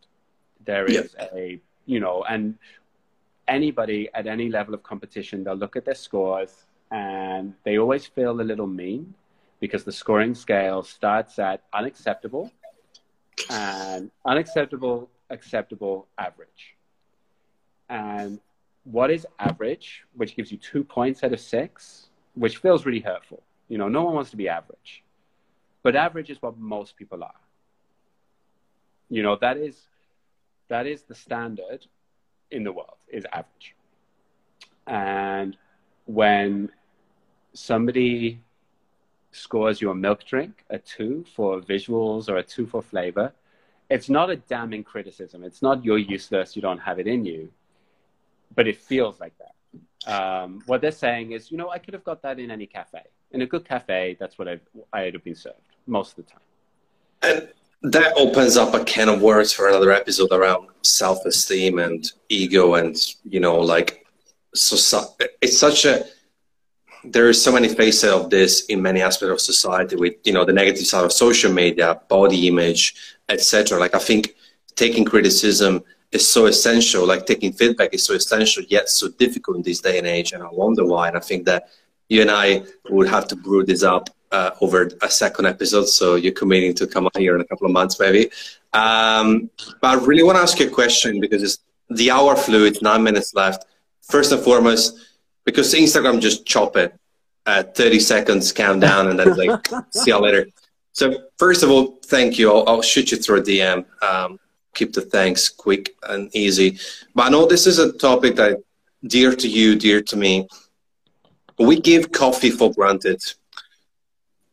There 0.65 0.85
is 0.85 1.15
yep. 1.17 1.31
a 1.33 1.61
you 1.85 1.99
know, 1.99 2.23
and 2.27 2.57
anybody 3.47 4.09
at 4.13 4.27
any 4.27 4.49
level 4.49 4.73
of 4.73 4.83
competition, 4.83 5.43
they'll 5.43 5.55
look 5.55 5.75
at 5.75 5.85
their 5.85 5.95
scores 5.95 6.65
and 6.91 7.53
they 7.63 7.77
always 7.77 8.05
feel 8.05 8.39
a 8.39 8.43
little 8.43 8.67
mean 8.67 9.13
because 9.59 9.83
the 9.83 9.91
scoring 9.91 10.35
scale 10.35 10.83
starts 10.83 11.39
at 11.39 11.63
unacceptable 11.73 12.51
and 13.49 14.11
unacceptable, 14.25 15.09
acceptable, 15.29 16.07
average. 16.17 16.75
And 17.89 18.39
what 18.83 19.09
is 19.09 19.25
average, 19.39 20.03
which 20.15 20.35
gives 20.35 20.51
you 20.51 20.57
two 20.57 20.83
points 20.83 21.23
out 21.23 21.33
of 21.33 21.39
six, 21.39 22.07
which 22.35 22.57
feels 22.57 22.85
really 22.85 22.99
hurtful. 22.99 23.41
You 23.69 23.77
know, 23.77 23.87
no 23.87 24.03
one 24.03 24.15
wants 24.15 24.31
to 24.31 24.37
be 24.37 24.49
average. 24.49 25.03
But 25.81 25.95
average 25.95 26.29
is 26.29 26.41
what 26.41 26.57
most 26.57 26.95
people 26.95 27.23
are. 27.23 27.41
You 29.09 29.23
know, 29.23 29.37
that 29.41 29.57
is 29.57 29.77
that 30.69 30.87
is 30.87 31.03
the 31.03 31.15
standard 31.15 31.85
in 32.53 32.63
the 32.63 32.71
world, 32.71 32.97
is 33.07 33.25
average. 33.33 33.75
And 34.87 35.57
when 36.05 36.69
somebody 37.53 38.39
scores 39.31 39.81
your 39.81 39.95
milk 39.95 40.23
drink 40.25 40.63
a 40.69 40.77
two 40.77 41.25
for 41.35 41.61
visuals 41.61 42.29
or 42.29 42.37
a 42.37 42.43
two 42.43 42.65
for 42.67 42.81
flavor, 42.81 43.33
it's 43.89 44.09
not 44.09 44.29
a 44.29 44.35
damning 44.35 44.83
criticism. 44.83 45.43
It's 45.43 45.61
not 45.61 45.83
you're 45.83 45.97
useless, 45.97 46.55
you 46.55 46.61
don't 46.61 46.79
have 46.79 46.99
it 46.99 47.07
in 47.07 47.25
you, 47.25 47.51
but 48.55 48.67
it 48.67 48.77
feels 48.77 49.19
like 49.19 49.33
that. 49.39 49.53
Um, 50.05 50.61
what 50.65 50.81
they're 50.81 50.91
saying 50.91 51.31
is, 51.31 51.51
you 51.51 51.57
know, 51.57 51.69
I 51.69 51.79
could 51.79 51.93
have 51.93 52.03
got 52.03 52.21
that 52.23 52.39
in 52.39 52.51
any 52.51 52.65
cafe. 52.65 53.03
In 53.31 53.41
a 53.41 53.45
good 53.45 53.65
cafe, 53.65 54.17
that's 54.19 54.37
what 54.37 54.47
I've, 54.47 54.61
I 54.91 55.05
would 55.05 55.13
have 55.15 55.23
been 55.23 55.35
served 55.35 55.57
most 55.87 56.17
of 56.17 56.25
the 56.25 56.31
time. 56.31 56.41
And 57.23 57.47
that 57.83 58.13
opens 58.15 58.55
up 58.57 58.73
a 58.73 58.83
can 58.83 59.09
of 59.09 59.21
worms 59.21 59.51
for 59.51 59.67
another 59.67 59.91
episode 59.91 60.31
around 60.31 60.67
self-esteem 60.81 61.79
and 61.79 62.11
ego 62.29 62.75
and, 62.75 62.95
you 63.25 63.39
know, 63.39 63.59
like, 63.59 64.05
so, 64.55 64.75
it's 65.41 65.57
such 65.57 65.85
a, 65.85 66.05
there 67.03 67.29
is 67.29 67.43
so 67.43 67.51
many 67.51 67.67
faces 67.67 68.09
of 68.09 68.29
this 68.29 68.65
in 68.65 68.81
many 68.81 69.01
aspects 69.01 69.31
of 69.31 69.41
society 69.41 69.95
with 69.95 70.13
you 70.23 70.31
know 70.31 70.45
the 70.45 70.53
negative 70.53 70.85
side 70.85 71.03
of 71.03 71.11
social 71.11 71.51
media 71.51 71.99
body 72.07 72.47
image 72.47 72.95
etc 73.29 73.77
like 73.77 73.93
i 73.93 73.99
think 73.99 74.35
taking 74.75 75.03
criticism 75.03 75.83
is 76.11 76.31
so 76.31 76.45
essential 76.45 77.05
like 77.05 77.25
taking 77.25 77.51
feedback 77.51 77.93
is 77.93 78.05
so 78.05 78.13
essential 78.13 78.63
yet 78.69 78.87
so 78.87 79.09
difficult 79.09 79.57
in 79.57 79.63
this 79.63 79.81
day 79.81 79.97
and 79.97 80.07
age 80.07 80.31
and 80.31 80.43
i 80.43 80.47
wonder 80.49 80.85
why. 80.85 81.07
And 81.07 81.17
i 81.17 81.19
think 81.19 81.45
that 81.45 81.69
you 82.07 82.21
and 82.21 82.31
i 82.31 82.63
would 82.89 83.09
have 83.09 83.27
to 83.29 83.35
brew 83.35 83.65
this 83.65 83.83
up 83.83 84.09
uh, 84.33 84.51
over 84.61 84.89
a 85.01 85.09
second 85.09 85.45
episode 85.45 85.85
so 85.85 86.15
you're 86.15 86.39
committing 86.43 86.73
to 86.73 86.85
come 86.85 87.05
on 87.05 87.21
here 87.25 87.35
in 87.35 87.41
a 87.41 87.45
couple 87.45 87.65
of 87.65 87.71
months 87.71 87.99
maybe 87.99 88.29
um, 88.73 89.49
but 89.81 89.87
i 89.93 90.05
really 90.05 90.23
want 90.23 90.35
to 90.35 90.41
ask 90.41 90.59
you 90.59 90.67
a 90.67 90.69
question 90.81 91.19
because 91.19 91.41
it's 91.41 91.59
the 91.89 92.11
hour 92.11 92.35
flew 92.35 92.65
it's 92.65 92.81
nine 92.81 93.03
minutes 93.03 93.33
left 93.33 93.65
first 94.01 94.31
and 94.31 94.41
foremost 94.41 94.99
because 95.45 95.73
Instagram 95.73 96.21
just 96.21 96.45
chop 96.45 96.77
it 96.77 96.97
at 97.45 97.75
30 97.75 97.99
seconds 97.99 98.51
countdown 98.51 99.09
and 99.09 99.19
then 99.19 99.35
like 99.35 99.67
see 99.91 100.11
you 100.11 100.19
later. 100.19 100.47
So 100.91 101.25
first 101.37 101.63
of 101.63 101.69
all, 101.69 101.97
thank 102.05 102.37
you. 102.37 102.51
I'll, 102.51 102.67
I'll 102.67 102.81
shoot 102.81 103.11
you 103.11 103.17
through 103.17 103.39
a 103.39 103.41
DM. 103.41 103.85
Um, 104.01 104.39
keep 104.73 104.93
the 104.93 105.01
thanks 105.01 105.49
quick 105.49 105.95
and 106.03 106.33
easy. 106.35 106.79
But 107.15 107.27
I 107.27 107.29
know 107.29 107.45
this 107.45 107.67
is 107.67 107.79
a 107.79 107.93
topic 107.93 108.35
that 108.35 108.63
dear 109.05 109.35
to 109.35 109.47
you, 109.47 109.75
dear 109.75 110.01
to 110.01 110.15
me. 110.15 110.47
We 111.59 111.79
give 111.79 112.11
coffee 112.11 112.49
for 112.49 112.71
granted. 112.71 113.21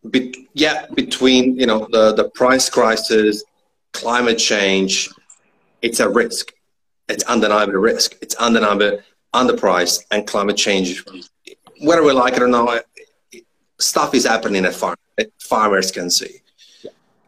Be- 0.08 0.48
yeah, 0.54 0.86
between 0.94 1.56
you 1.56 1.66
know 1.66 1.86
the 1.90 2.14
the 2.14 2.30
price 2.30 2.70
crisis, 2.70 3.44
climate 3.92 4.38
change, 4.38 5.10
it's 5.82 6.00
a 6.00 6.08
risk. 6.08 6.52
It's 7.08 7.24
undeniable 7.24 7.74
risk. 7.74 8.16
It's 8.22 8.34
undeniable 8.36 9.00
underpriced 9.34 10.04
and 10.10 10.26
climate 10.26 10.56
change, 10.56 11.04
whether 11.80 12.02
we 12.02 12.12
like 12.12 12.34
it 12.34 12.42
or 12.42 12.48
not, 12.48 12.84
stuff 13.78 14.14
is 14.14 14.26
happening 14.26 14.64
at 14.64 14.74
farm, 14.74 14.96
farmers 15.40 15.90
can 15.90 16.10
see. 16.10 16.42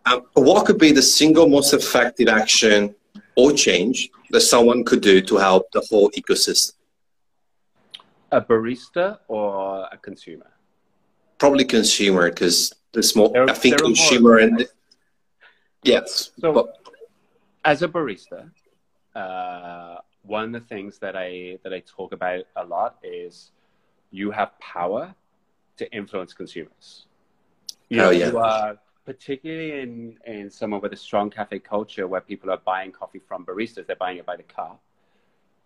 Um, 0.05 0.23
what 0.35 0.66
could 0.66 0.79
be 0.79 0.93
the 0.93 1.03
single 1.03 1.49
most 1.49 1.73
effective 1.73 2.29
action 2.29 2.95
or 3.37 3.53
change 3.53 4.11
that 4.31 4.41
someone 4.41 4.85
could 4.85 5.01
do 5.01 5.20
to 5.23 5.37
help 5.37 5.70
the 5.73 5.81
whole 5.89 6.11
ecosystem? 6.11 6.73
A 8.33 8.41
barista 8.41 9.18
or 9.29 9.87
a 9.93 9.97
consumer? 9.99 10.52
Probably 11.43 11.64
consumer, 11.64 12.30
because 12.30 12.72
the 12.93 13.03
small. 13.03 13.30
There, 13.30 13.51
I 13.51 13.53
think 13.53 13.76
consumer 13.78 14.38
and 14.38 14.64
yes. 15.82 16.30
So, 16.38 16.53
but, 16.53 16.78
as 17.64 17.82
a 17.82 17.88
barista, 17.88 18.49
uh, 19.16 19.97
one 20.22 20.45
of 20.45 20.53
the 20.53 20.68
things 20.68 21.01
that 21.01 21.16
I 21.16 21.59
that 21.64 21.74
I 21.74 21.80
talk 21.80 22.12
about 22.12 22.45
a 22.55 22.64
lot 22.64 22.99
is 23.03 23.51
you 24.12 24.30
have 24.30 24.57
power 24.61 25.12
to 25.78 25.93
influence 25.93 26.32
consumers. 26.32 27.07
You 27.88 27.97
know, 27.97 28.11
yeah. 28.11 28.28
you 28.28 28.38
are 28.38 28.78
particularly 29.05 29.80
in 29.80 30.18
in 30.24 30.49
somewhere 30.49 30.78
with 30.78 30.93
a 30.93 30.97
strong 31.09 31.28
cafe 31.28 31.59
culture 31.59 32.07
where 32.07 32.20
people 32.20 32.53
are 32.53 32.62
buying 32.64 32.93
coffee 32.93 33.22
from 33.28 33.45
baristas, 33.45 33.88
they're 33.88 33.97
buying 33.97 34.18
it 34.18 34.26
by 34.26 34.36
the 34.36 34.45
cup. 34.45 34.80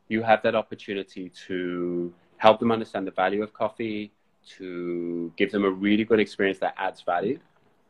You 0.09 0.23
have 0.23 0.41
that 0.41 0.55
opportunity 0.55 1.31
to 1.49 2.15
help 2.39 2.61
them 2.61 2.73
understand 2.73 3.07
the 3.07 3.11
value 3.11 3.43
of 3.43 3.53
coffee, 3.53 4.13
to 4.59 5.33
give 5.37 5.51
them 5.51 5.65
a 5.65 5.71
really 5.71 6.05
good 6.05 6.21
experience 6.21 6.59
that 6.61 6.75
adds 6.77 7.03
value. 7.03 7.39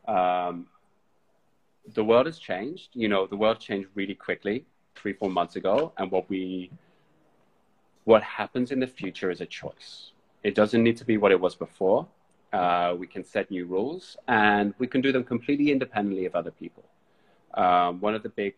Um, 0.07 0.67
the 1.93 2.03
world 2.03 2.25
has 2.25 2.37
changed. 2.37 2.89
You 2.93 3.07
know, 3.07 3.27
the 3.27 3.37
world 3.37 3.59
changed 3.59 3.89
really 3.95 4.15
quickly 4.15 4.65
three, 4.95 5.13
four 5.13 5.29
months 5.29 5.55
ago. 5.55 5.93
And 5.97 6.11
what 6.11 6.29
we, 6.29 6.71
what 8.03 8.23
happens 8.23 8.71
in 8.71 8.79
the 8.79 8.87
future 8.87 9.31
is 9.31 9.41
a 9.41 9.45
choice. 9.45 10.11
It 10.43 10.55
doesn't 10.55 10.83
need 10.83 10.97
to 10.97 11.05
be 11.05 11.17
what 11.17 11.31
it 11.31 11.39
was 11.39 11.55
before. 11.55 12.07
Uh, 12.53 12.95
we 12.97 13.07
can 13.07 13.23
set 13.23 13.51
new 13.51 13.65
rules 13.65 14.15
and 14.27 14.73
we 14.79 14.87
can 14.87 15.01
do 15.01 15.11
them 15.11 15.23
completely 15.23 15.71
independently 15.71 16.25
of 16.25 16.35
other 16.35 16.51
people. 16.51 16.83
Um, 17.53 17.99
one 17.99 18.15
of 18.15 18.23
the 18.23 18.29
big, 18.29 18.55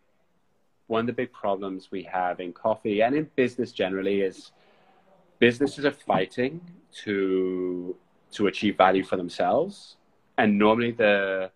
one 0.88 1.02
of 1.02 1.08
the 1.08 1.14
big 1.14 1.32
problems 1.32 1.89
we 1.91 2.04
have 2.04 2.39
in 2.39 2.54
coffee 2.54 3.02
and 3.02 3.16
in 3.16 3.30
business 3.36 3.72
generally 3.72 4.22
is 4.22 4.52
businesses 5.40 5.86
are 5.86 5.92
fighting 5.92 6.62
to 7.04 7.96
to 8.32 8.48
achieve 8.48 8.78
value 8.78 9.04
for 9.04 9.18
themselves, 9.18 9.96
and 10.38 10.58
normally 10.58 10.92
the 10.92 11.52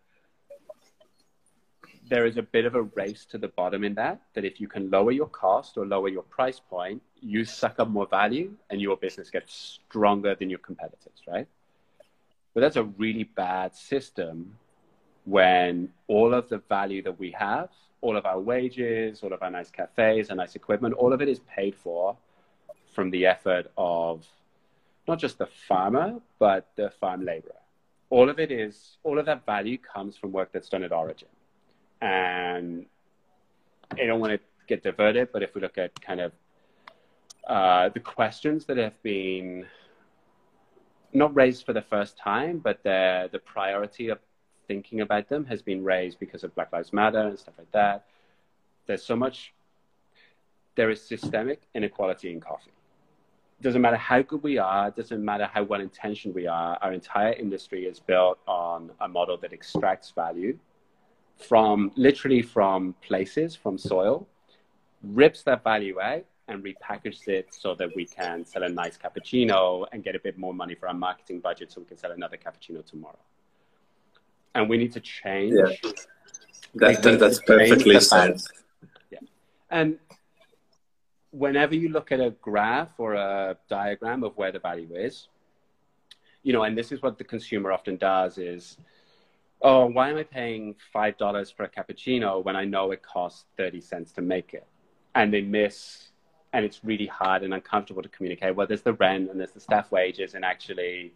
there 2.09 2.25
is 2.25 2.37
a 2.37 2.41
bit 2.41 2.65
of 2.65 2.75
a 2.75 2.81
race 2.81 3.25
to 3.25 3.37
the 3.37 3.47
bottom 3.47 3.83
in 3.83 3.93
that, 3.95 4.21
that 4.33 4.43
if 4.43 4.59
you 4.59 4.67
can 4.67 4.89
lower 4.89 5.11
your 5.11 5.27
cost 5.27 5.77
or 5.77 5.85
lower 5.85 6.09
your 6.09 6.23
price 6.23 6.59
point, 6.59 7.01
you 7.21 7.45
suck 7.45 7.75
up 7.79 7.89
more 7.89 8.05
value 8.05 8.51
and 8.69 8.81
your 8.81 8.97
business 8.97 9.29
gets 9.29 9.79
stronger 9.87 10.35
than 10.35 10.49
your 10.49 10.59
competitors, 10.59 11.21
right? 11.27 11.47
But 12.53 12.61
that's 12.61 12.75
a 12.75 12.83
really 12.83 13.23
bad 13.23 13.73
system 13.73 14.57
when 15.25 15.89
all 16.07 16.33
of 16.33 16.49
the 16.49 16.57
value 16.69 17.01
that 17.03 17.17
we 17.17 17.31
have, 17.31 17.69
all 18.01 18.17
of 18.17 18.25
our 18.25 18.39
wages, 18.39 19.23
all 19.23 19.31
of 19.31 19.41
our 19.41 19.49
nice 19.49 19.71
cafes 19.71 20.29
and 20.29 20.37
nice 20.37 20.55
equipment, 20.55 20.93
all 20.95 21.13
of 21.13 21.21
it 21.21 21.29
is 21.29 21.39
paid 21.39 21.73
for 21.73 22.17
from 22.93 23.11
the 23.11 23.25
effort 23.25 23.71
of 23.77 24.25
not 25.07 25.19
just 25.19 25.37
the 25.37 25.47
farmer, 25.67 26.19
but 26.39 26.69
the 26.75 26.89
farm 26.99 27.25
laborer. 27.25 27.55
All 28.09 28.29
of 28.29 28.39
it 28.39 28.51
is, 28.51 28.97
all 29.03 29.19
of 29.19 29.25
that 29.25 29.45
value 29.45 29.77
comes 29.77 30.15
from 30.15 30.31
work 30.31 30.51
that's 30.53 30.69
done 30.69 30.83
at 30.83 30.91
origin. 30.91 31.27
And 32.01 32.85
I 33.91 34.05
don't 34.05 34.19
want 34.19 34.33
to 34.33 34.39
get 34.67 34.83
diverted, 34.83 35.29
but 35.33 35.43
if 35.43 35.55
we 35.55 35.61
look 35.61 35.77
at 35.77 35.99
kind 36.01 36.21
of 36.21 36.31
uh, 37.47 37.89
the 37.89 37.99
questions 37.99 38.65
that 38.65 38.77
have 38.77 39.01
been 39.03 39.65
not 41.11 41.35
raised 41.35 41.65
for 41.65 41.73
the 41.73 41.81
first 41.81 42.17
time, 42.17 42.59
but 42.59 42.81
the, 42.83 43.29
the 43.31 43.39
priority 43.39 44.09
of 44.09 44.19
thinking 44.67 45.01
about 45.01 45.29
them 45.29 45.45
has 45.45 45.61
been 45.61 45.83
raised 45.83 46.19
because 46.19 46.43
of 46.43 46.55
Black 46.55 46.71
Lives 46.71 46.93
Matter 46.93 47.19
and 47.19 47.37
stuff 47.37 47.53
like 47.57 47.71
that. 47.71 48.05
There's 48.85 49.03
so 49.03 49.15
much, 49.15 49.53
there 50.75 50.89
is 50.89 51.01
systemic 51.01 51.61
inequality 51.75 52.31
in 52.31 52.39
coffee. 52.39 52.71
Doesn't 53.61 53.81
matter 53.81 53.97
how 53.97 54.21
good 54.21 54.43
we 54.43 54.57
are, 54.57 54.91
doesn't 54.91 55.23
matter 55.23 55.49
how 55.53 55.63
well 55.63 55.79
intentioned 55.79 56.35
we 56.35 56.47
are, 56.47 56.77
our 56.81 56.91
entire 56.91 57.33
industry 57.33 57.85
is 57.85 57.99
built 57.99 58.39
on 58.45 58.91
a 58.99 59.07
model 59.07 59.37
that 59.37 59.53
extracts 59.53 60.11
value 60.11 60.57
from 61.37 61.91
literally 61.95 62.41
from 62.41 62.93
places, 63.01 63.55
from 63.55 63.77
soil, 63.77 64.27
rips 65.01 65.43
that 65.43 65.63
value 65.63 65.99
out 66.01 66.25
and 66.47 66.63
repackages 66.63 67.27
it 67.27 67.47
so 67.53 67.73
that 67.75 67.89
we 67.95 68.05
can 68.05 68.45
sell 68.45 68.63
a 68.63 68.69
nice 68.69 68.97
cappuccino 68.97 69.85
and 69.91 70.03
get 70.03 70.15
a 70.15 70.19
bit 70.19 70.37
more 70.37 70.53
money 70.53 70.75
for 70.75 70.87
our 70.87 70.93
marketing 70.93 71.39
budget 71.39 71.71
so 71.71 71.81
we 71.81 71.87
can 71.87 71.97
sell 71.97 72.11
another 72.11 72.37
cappuccino 72.37 72.85
tomorrow. 72.85 73.19
And 74.55 74.69
we 74.69 74.77
need 74.77 74.91
to 74.93 74.99
change. 74.99 75.53
Yeah. 75.55 75.91
That, 76.75 77.03
that, 77.03 77.19
that's 77.19 77.39
perfectly 77.39 77.99
said. 77.99 78.41
Yeah. 79.09 79.19
And 79.69 79.97
whenever 81.33 81.75
you 81.75 81.89
look 81.89 82.11
at 82.11 82.19
a 82.19 82.29
graph 82.41 82.91
or 82.99 83.15
a 83.15 83.57
diagram 83.67 84.23
of 84.23 84.37
where 84.37 84.51
the 84.51 84.59
value 84.59 84.89
is, 84.93 85.27
you 86.43 86.53
know, 86.53 86.63
and 86.63 86.77
this 86.77 86.91
is 86.91 87.01
what 87.01 87.17
the 87.17 87.23
consumer 87.23 87.71
often 87.71 87.97
does 87.97 88.37
is 88.37 88.77
oh, 89.63 89.85
why 89.85 90.09
am 90.09 90.17
I 90.17 90.23
paying 90.23 90.75
$5 90.93 91.55
for 91.55 91.63
a 91.63 91.69
cappuccino 91.69 92.43
when 92.43 92.55
I 92.55 92.65
know 92.65 92.91
it 92.91 93.01
costs 93.01 93.45
30 93.57 93.79
cents 93.79 94.11
to 94.13 94.21
make 94.21 94.53
it? 94.53 94.67
And 95.15 95.33
they 95.33 95.41
miss, 95.41 96.09
and 96.51 96.65
it's 96.65 96.83
really 96.83 97.07
hard 97.07 97.43
and 97.43 97.53
uncomfortable 97.53 98.03
to 98.03 98.09
communicate. 98.09 98.55
Well, 98.55 98.67
there's 98.67 98.81
the 98.81 98.93
rent 98.93 99.31
and 99.31 99.39
there's 99.39 99.51
the 99.51 99.61
staff 99.61 99.89
wages, 99.89 100.35
and 100.35 100.43
actually, 100.43 101.13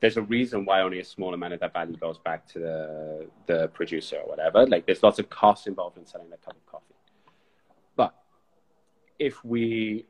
there's 0.00 0.16
a 0.16 0.22
reason 0.22 0.64
why 0.64 0.80
only 0.80 1.00
a 1.00 1.04
small 1.04 1.34
amount 1.34 1.52
of 1.52 1.60
that 1.60 1.72
value 1.72 1.96
goes 1.96 2.18
back 2.18 2.46
to 2.48 2.58
the 2.58 3.26
the 3.46 3.68
producer 3.68 4.16
or 4.16 4.28
whatever. 4.28 4.66
Like 4.66 4.86
there's 4.86 5.02
lots 5.02 5.18
of 5.18 5.28
costs 5.28 5.66
involved 5.66 5.98
in 5.98 6.06
selling 6.06 6.30
that 6.30 6.42
cup 6.42 6.54
of 6.54 6.66
coffee. 6.66 6.94
If 9.18 9.44
we 9.44 10.06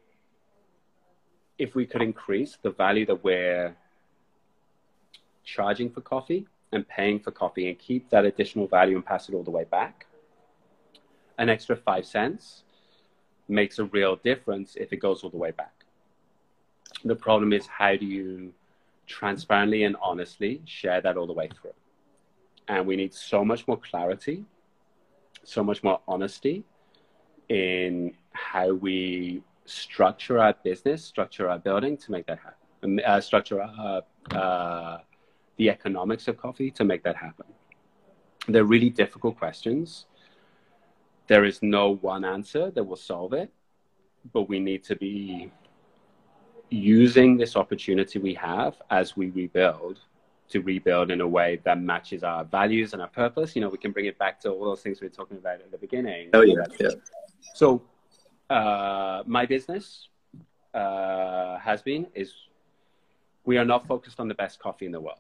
if 1.59 1.75
we 1.75 1.87
could 1.87 2.03
increase 2.03 2.59
the 2.63 2.71
value 2.71 3.07
that 3.07 3.25
we're 3.25 3.75
charging 5.45 5.91
for 5.91 6.01
coffee 6.03 6.47
and 6.73 6.87
paying 6.87 7.19
for 7.19 7.31
coffee 7.31 7.69
and 7.69 7.79
keep 7.79 8.11
that 8.11 8.25
additional 8.25 8.67
value 8.67 8.97
and 8.97 9.07
pass 9.07 9.29
it 9.29 9.35
all 9.35 9.43
the 9.43 9.51
way 9.51 9.65
back, 9.65 10.07
an 11.39 11.49
extra 11.49 11.77
five 11.77 12.05
cents 12.05 12.65
makes 13.49 13.79
a 13.79 13.85
real 13.85 14.17
difference 14.17 14.77
if 14.77 14.93
it 14.93 14.97
goes 14.97 15.23
all 15.23 15.31
the 15.31 15.37
way 15.37 15.53
back. 15.53 15.73
The 17.05 17.15
problem 17.15 17.53
is 17.53 17.67
how 17.67 17.97
do 17.97 18.05
you 18.05 18.53
transparently 19.07 19.85
and 19.85 19.97
honestly 20.03 20.61
share 20.65 21.01
that 21.01 21.17
all 21.17 21.27
the 21.27 21.33
way 21.33 21.49
through? 21.49 21.75
And 22.69 22.87
we 22.87 22.97
need 22.97 23.15
so 23.15 23.45
much 23.45 23.69
more 23.69 23.77
clarity, 23.79 24.45
so 25.45 25.63
much 25.63 25.85
more 25.85 26.01
honesty 26.09 26.65
in 27.49 28.13
how 28.33 28.73
we 28.75 29.43
structure 29.65 30.39
our 30.39 30.55
business, 30.65 31.05
structure 31.05 31.49
our 31.49 31.59
building 31.59 31.97
to 31.97 32.11
make 32.11 32.27
that 32.27 32.39
happen, 32.39 33.01
uh, 33.01 33.21
structure 33.21 33.61
our, 33.63 34.03
uh, 34.33 34.99
the 35.57 35.71
economics 35.71 36.29
of 36.29 36.37
coffee 36.37 36.71
to 36.71 36.85
make 36.85 37.03
that 37.03 37.17
happen. 37.17 37.47
They're 38.49 38.65
really 38.65 38.91
difficult 38.91 39.39
questions. 39.39 40.07
There 41.27 41.45
is 41.45 41.63
no 41.63 41.97
one 41.97 42.25
answer 42.25 42.71
that 42.71 42.85
will 42.85 42.97
solve 42.97 43.33
it, 43.33 43.53
but 44.33 44.49
we 44.49 44.61
need 44.61 44.85
to 44.85 44.97
be 44.97 45.51
using 46.71 47.37
this 47.37 47.57
opportunity 47.57 48.19
we 48.19 48.35
have 48.35 48.81
as 48.91 49.17
we 49.17 49.31
rebuild 49.31 50.01
to 50.49 50.61
rebuild 50.61 51.11
in 51.11 51.21
a 51.21 51.27
way 51.27 51.61
that 51.65 51.81
matches 51.81 52.23
our 52.23 52.45
values 52.45 52.93
and 52.93 53.03
our 53.03 53.09
purpose. 53.09 53.57
You 53.57 53.63
know, 53.63 53.69
we 53.69 53.79
can 53.79 53.91
bring 53.91 54.07
it 54.07 54.19
back 54.19 54.41
to 54.43 54.51
all 54.51 54.65
those 54.65 54.81
things 54.81 55.01
we 55.01 55.09
were 55.09 55.13
talking 55.13 55.37
about 55.37 55.55
at 55.55 55.71
the 55.73 55.79
beginning. 55.79 56.31
Oh 56.35 56.43
yeah, 56.43 56.65
yeah. 56.79 56.91
So, 57.55 57.83
uh, 58.51 59.23
my 59.27 59.47
business 59.47 60.09
uh, 60.75 61.59
has 61.59 61.83
been 61.83 62.07
is 62.15 62.33
we 63.45 63.59
are 63.59 63.65
not 63.65 63.87
focused 63.87 64.21
on 64.21 64.29
the 64.29 64.35
best 64.35 64.59
coffee 64.61 64.87
in 64.87 64.93
the 64.93 65.01
world. 65.01 65.19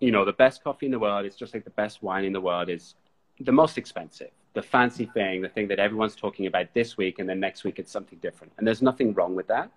You 0.00 0.10
know, 0.10 0.24
the 0.24 0.32
best 0.32 0.62
coffee 0.62 0.86
in 0.86 0.92
the 0.92 0.98
world 0.98 1.24
is 1.24 1.36
just 1.36 1.54
like 1.54 1.64
the 1.64 1.70
best 1.70 2.02
wine 2.02 2.24
in 2.24 2.32
the 2.32 2.40
world 2.40 2.68
is 2.68 2.94
the 3.40 3.52
most 3.52 3.78
expensive, 3.78 4.30
the 4.54 4.62
fancy 4.62 5.06
thing, 5.06 5.42
the 5.42 5.48
thing 5.48 5.68
that 5.68 5.78
everyone's 5.78 6.16
talking 6.16 6.46
about 6.46 6.74
this 6.74 6.96
week, 6.96 7.18
and 7.18 7.28
then 7.28 7.40
next 7.40 7.64
week 7.64 7.78
it's 7.78 7.90
something 7.90 8.18
different. 8.18 8.52
And 8.58 8.66
there's 8.66 8.82
nothing 8.82 9.14
wrong 9.14 9.34
with 9.34 9.46
that 9.48 9.70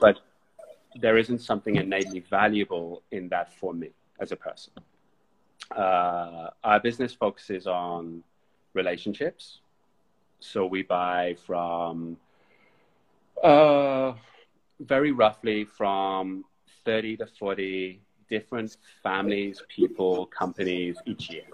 but 0.00 0.20
there 1.00 1.16
isn't 1.16 1.40
something 1.40 1.76
innately 1.76 2.20
valuable 2.20 3.02
in 3.10 3.28
that 3.30 3.52
for 3.52 3.72
me 3.72 3.90
as 4.20 4.32
a 4.32 4.36
person. 4.36 4.72
Uh, 5.74 6.50
our 6.64 6.80
business 6.80 7.14
focuses 7.14 7.66
on 7.66 8.22
relationships. 8.74 9.60
So 10.42 10.66
we 10.66 10.82
buy 10.82 11.36
from 11.46 12.16
uh, 13.42 14.12
very 14.80 15.12
roughly 15.12 15.64
from 15.64 16.44
30 16.84 17.18
to 17.18 17.26
40 17.26 18.00
different 18.28 18.76
families, 19.02 19.62
people, 19.68 20.26
companies 20.26 20.96
each 21.06 21.30
year. 21.30 21.44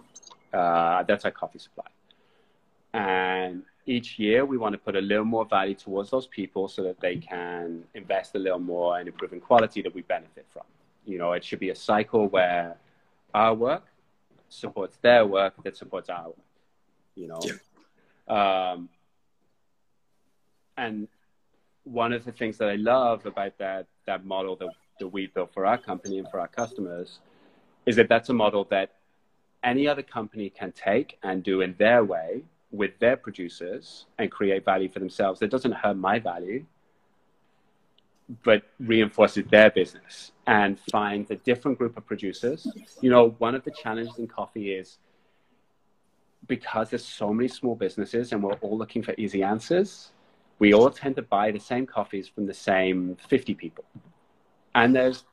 Uh, 0.54 1.02
that's 1.02 1.26
our 1.26 1.30
coffee 1.30 1.58
supply. 1.58 1.84
And 2.94 3.62
each 3.84 4.18
year 4.18 4.46
we 4.46 4.56
want 4.56 4.72
to 4.72 4.78
put 4.78 4.96
a 4.96 5.00
little 5.00 5.24
more 5.24 5.44
value 5.44 5.74
towards 5.74 6.10
those 6.10 6.26
people 6.26 6.66
so 6.68 6.82
that 6.84 6.98
they 6.98 7.16
can 7.16 7.84
invest 7.94 8.34
a 8.36 8.38
little 8.38 8.58
more 8.58 8.98
in 9.00 9.06
improving 9.06 9.40
quality 9.40 9.82
that 9.82 9.94
we 9.94 10.00
benefit 10.02 10.46
from. 10.48 10.64
You 11.04 11.18
know, 11.18 11.32
it 11.32 11.44
should 11.44 11.60
be 11.60 11.70
a 11.70 11.74
cycle 11.74 12.26
where 12.28 12.76
our 13.34 13.54
work 13.54 13.84
supports 14.48 14.96
their 15.02 15.26
work 15.26 15.62
that 15.62 15.76
supports 15.76 16.08
our 16.08 16.28
work. 16.28 16.36
You 17.14 17.28
know, 17.28 17.40
yeah. 17.42 17.52
Um, 18.28 18.88
and 20.76 21.08
one 21.84 22.12
of 22.12 22.24
the 22.24 22.32
things 22.32 22.58
that 22.58 22.68
I 22.68 22.76
love 22.76 23.26
about 23.26 23.58
that 23.58 23.86
that 24.06 24.24
model 24.24 24.56
that, 24.56 24.68
that 25.00 25.08
we 25.08 25.26
built 25.26 25.52
for 25.52 25.66
our 25.66 25.78
company 25.78 26.18
and 26.18 26.28
for 26.30 26.40
our 26.40 26.48
customers 26.48 27.20
is 27.86 27.96
that 27.96 28.08
that's 28.08 28.28
a 28.28 28.34
model 28.34 28.64
that 28.70 28.94
any 29.64 29.88
other 29.88 30.02
company 30.02 30.50
can 30.50 30.72
take 30.72 31.18
and 31.22 31.42
do 31.42 31.60
in 31.62 31.74
their 31.78 32.04
way 32.04 32.42
with 32.70 32.98
their 32.98 33.16
producers 33.16 34.06
and 34.18 34.30
create 34.30 34.64
value 34.64 34.88
for 34.88 34.98
themselves 34.98 35.40
that 35.40 35.50
doesn't 35.50 35.72
hurt 35.72 35.96
my 35.96 36.18
value, 36.18 36.64
but 38.44 38.62
reinforces 38.78 39.44
their 39.50 39.70
business 39.70 40.32
and 40.46 40.78
finds 40.90 41.30
a 41.30 41.36
different 41.36 41.78
group 41.78 41.96
of 41.96 42.04
producers. 42.06 42.66
You 43.00 43.10
know, 43.10 43.30
one 43.38 43.54
of 43.54 43.64
the 43.64 43.70
challenges 43.70 44.18
in 44.18 44.26
coffee 44.26 44.72
is 44.72 44.98
because 46.48 46.90
there's 46.90 47.04
so 47.04 47.32
many 47.32 47.48
small 47.48 47.76
businesses 47.76 48.32
and 48.32 48.42
we're 48.42 48.54
all 48.54 48.76
looking 48.76 49.02
for 49.02 49.14
easy 49.16 49.42
answers, 49.42 50.10
we 50.58 50.74
all 50.74 50.90
tend 50.90 51.16
to 51.16 51.22
buy 51.22 51.50
the 51.50 51.60
same 51.60 51.86
coffees 51.86 52.28
from 52.28 52.46
the 52.46 52.54
same 52.54 53.16
50 53.28 53.54
people. 53.54 53.84
And 54.74 54.94
there's 54.94 55.24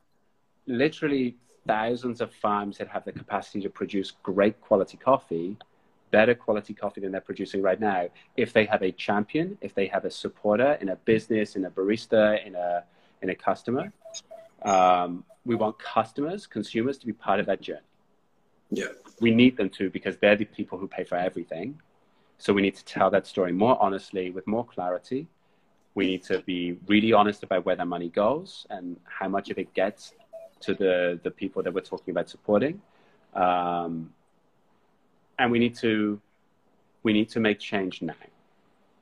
literally 0.68 1.38
thousands 1.68 2.22
of 2.22 2.32
farms 2.34 2.78
that 2.78 2.88
have 2.90 3.06
the 3.06 3.12
capacity 3.12 3.62
to 3.62 3.70
produce 3.70 4.12
great 4.22 4.62
quality 4.62 4.98
coffee 4.98 5.58
better 6.12 6.36
quality 6.36 6.74
coffee 6.74 7.02
than 7.02 7.12
they're 7.12 7.20
producing 7.20 7.62
right 7.62 7.80
now 7.80 8.08
if 8.38 8.54
they 8.54 8.66
have 8.66 8.82
a 8.82 8.92
champion, 8.92 9.58
if 9.60 9.74
they 9.74 9.88
have 9.88 10.06
a 10.06 10.10
supporter 10.10 10.78
in 10.80 10.88
a 10.90 10.96
business, 10.96 11.58
in 11.58 11.66
a 11.66 11.72
barista, 11.72 12.46
in 12.48 12.56
a 12.56 12.84
in 13.22 13.30
a 13.30 13.36
customer. 13.36 13.92
Um, 14.64 15.26
we 15.46 15.56
want 15.56 15.78
customers, 15.78 16.48
consumers, 16.48 16.98
to 17.00 17.06
be 17.06 17.12
part 17.12 17.40
of 17.42 17.46
that 17.48 17.60
journey. 17.62 17.82
Yeah, 18.70 18.88
we 19.22 19.32
need 19.32 19.58
them 19.58 19.70
to 19.72 19.90
because 19.90 20.18
they're 20.18 20.36
the 20.36 20.46
people 20.46 20.78
who 20.78 20.88
pay 20.88 21.04
for 21.04 21.16
everything. 21.16 21.80
So 22.38 22.52
we 22.54 22.62
need 22.62 22.76
to 22.76 22.86
tell 22.86 23.10
that 23.12 23.26
story 23.28 23.52
more 23.52 23.82
honestly, 23.82 24.32
with 24.32 24.46
more 24.48 24.66
clarity. 24.66 25.28
We 25.94 26.08
need 26.08 26.24
to 26.24 26.40
be 26.40 26.78
really 26.88 27.14
honest 27.14 27.44
about 27.44 27.66
where 27.66 27.78
that 27.78 27.88
money 27.88 28.10
goes 28.10 28.68
and 28.70 28.98
how 29.06 29.30
much 29.30 29.50
of 29.50 29.58
it 29.58 29.74
gets 29.74 30.14
to 30.62 30.74
the 30.74 31.20
the 31.24 31.32
people 31.32 31.64
that 31.64 31.74
we're 31.74 31.82
talking 31.82 32.12
about 32.12 32.30
supporting. 32.30 32.82
Um, 33.34 34.14
and 35.40 35.52
we 35.52 35.60
need 35.60 35.76
to 35.76 36.20
we 37.04 37.14
need 37.14 37.30
to 37.30 37.40
make 37.40 37.60
change 37.60 38.02
now 38.02 38.14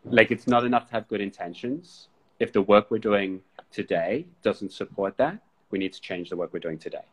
like 0.05 0.31
it's 0.31 0.47
not 0.47 0.65
enough 0.65 0.87
to 0.87 0.93
have 0.93 1.07
good 1.07 1.21
intentions 1.21 2.07
if 2.39 2.51
the 2.51 2.61
work 2.61 2.91
we're 2.91 2.97
doing 2.97 3.41
today 3.71 4.25
doesn't 4.41 4.71
support 4.71 5.15
that 5.17 5.39
we 5.71 5.79
need 5.79 5.93
to 5.93 6.01
change 6.01 6.29
the 6.29 6.35
work 6.35 6.51
we're 6.53 6.59
doing 6.59 6.77
today 6.77 7.05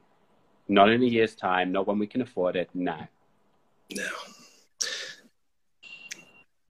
not 0.71 0.89
in 0.89 1.03
a 1.03 1.07
year's 1.07 1.35
time 1.35 1.73
not 1.73 1.87
when 1.87 1.99
we 1.99 2.07
can 2.07 2.23
afford 2.23 2.57
it 2.57 2.69
now 2.75 3.09
no. 3.93 4.09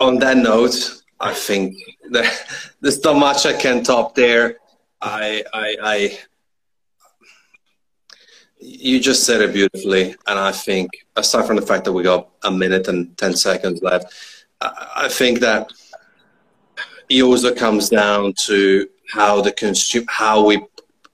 On 0.01 0.19
that 0.19 0.37
note 0.37 1.03
i 1.21 1.33
think 1.33 1.77
there's 2.81 3.03
not 3.05 3.17
much 3.17 3.47
i 3.47 3.53
can 3.53 3.83
top 3.83 4.15
there. 4.15 4.57
I 5.03 5.45
i 5.55 5.77
i 5.83 6.19
you 8.61 9.01
just 9.01 9.25
said 9.25 9.41
it 9.41 9.53
beautifully, 9.53 10.15
and 10.27 10.39
I 10.39 10.53
think 10.53 10.91
aside 11.17 11.47
from 11.47 11.57
the 11.57 11.63
fact 11.63 11.85
that 11.85 11.93
we 11.93 12.03
got 12.03 12.29
a 12.45 12.51
minute 12.51 12.89
and 12.89 13.17
ten 13.17 13.35
seconds 13.35 13.83
left, 13.83 14.13
I 14.61 15.09
think 15.11 15.41
that 15.41 15.73
it 17.09 17.23
also 17.23 17.55
comes 17.55 17.89
down 17.89 18.35
to 18.35 18.89
how 19.09 19.41
the 19.41 19.53
consumer, 19.53 20.07
how 20.09 20.45
we, 20.45 20.63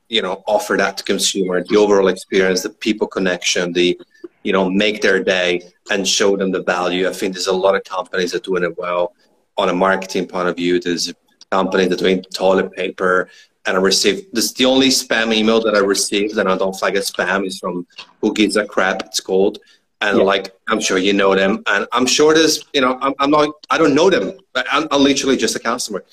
you 0.08 0.22
know, 0.22 0.42
offer 0.46 0.76
that 0.76 0.96
to 0.98 1.04
consumer, 1.04 1.62
the 1.64 1.76
overall 1.76 2.08
experience, 2.08 2.62
the 2.62 2.70
people 2.70 3.06
connection, 3.06 3.72
the, 3.72 3.98
you 4.42 4.52
know, 4.52 4.70
make 4.70 5.02
their 5.02 5.22
day 5.22 5.62
and 5.90 6.06
show 6.06 6.36
them 6.36 6.52
the 6.52 6.62
value. 6.62 7.08
I 7.08 7.12
think 7.12 7.34
there's 7.34 7.48
a 7.48 7.52
lot 7.52 7.74
of 7.74 7.84
companies 7.84 8.32
that 8.32 8.42
are 8.42 8.50
doing 8.50 8.62
it 8.62 8.78
well 8.78 9.14
on 9.56 9.68
a 9.68 9.74
marketing 9.74 10.26
point 10.26 10.48
of 10.48 10.56
view. 10.56 10.78
There's 10.80 11.12
companies 11.50 11.88
that 11.88 12.00
are 12.00 12.04
doing 12.04 12.22
toilet 12.22 12.72
paper 12.72 13.28
and 13.66 13.76
I 13.76 13.80
received 13.80 14.26
this. 14.32 14.46
is 14.46 14.54
The 14.54 14.64
only 14.64 14.88
spam 14.88 15.34
email 15.34 15.60
that 15.62 15.74
I 15.74 15.80
received, 15.80 16.38
and 16.38 16.48
I 16.48 16.56
don't 16.56 16.74
flag 16.74 16.96
it 16.96 17.02
spam, 17.02 17.46
is 17.46 17.58
from 17.58 17.86
Who 18.20 18.32
Gives 18.32 18.56
a 18.56 18.64
Crap. 18.64 19.02
It's 19.06 19.20
called, 19.20 19.58
and 20.00 20.18
yeah. 20.18 20.24
like 20.24 20.54
I'm 20.68 20.80
sure 20.80 20.98
you 20.98 21.12
know 21.12 21.34
them, 21.34 21.62
and 21.66 21.86
I'm 21.92 22.06
sure 22.06 22.32
there's, 22.32 22.64
you 22.72 22.80
know, 22.80 22.98
I'm, 23.00 23.14
I'm 23.18 23.30
not, 23.30 23.50
I 23.70 23.78
don't 23.78 23.94
know 23.94 24.08
them, 24.08 24.38
but 24.52 24.66
I'm, 24.70 24.86
I'm 24.90 25.02
literally 25.02 25.36
just 25.36 25.56
a 25.56 25.58
customer, 25.58 26.04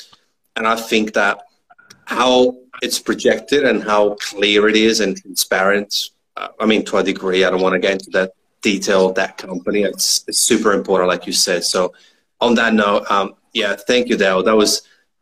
and 0.55 0.67
I 0.67 0.75
think 0.75 1.13
that 1.13 1.43
how 2.13 2.55
it's 2.81 2.99
projected 2.99 3.63
and 3.63 3.83
how 3.83 4.15
clear 4.15 4.67
it 4.67 4.75
is 4.75 4.99
and 4.99 5.17
transparent. 5.17 6.09
Uh, 6.37 6.49
I 6.59 6.65
mean, 6.65 6.83
to 6.85 6.97
a 6.97 7.03
degree, 7.03 7.43
I 7.43 7.49
don't 7.49 7.61
want 7.61 7.73
to 7.73 7.79
get 7.79 7.93
into 7.93 8.09
that 8.11 8.31
detail 8.61 9.09
of 9.09 9.15
that 9.15 9.37
company. 9.37 9.83
It's, 9.83 10.23
it's 10.27 10.39
super 10.39 10.73
important, 10.73 11.09
like 11.09 11.27
you 11.27 11.33
said. 11.33 11.63
So, 11.63 11.93
on 12.39 12.55
that 12.55 12.73
note, 12.73 13.09
um, 13.09 13.35
yeah, 13.53 13.75
thank 13.75 14.09
you, 14.09 14.17
Dale. 14.17 14.43
That 14.43 14.55
was 14.55 14.81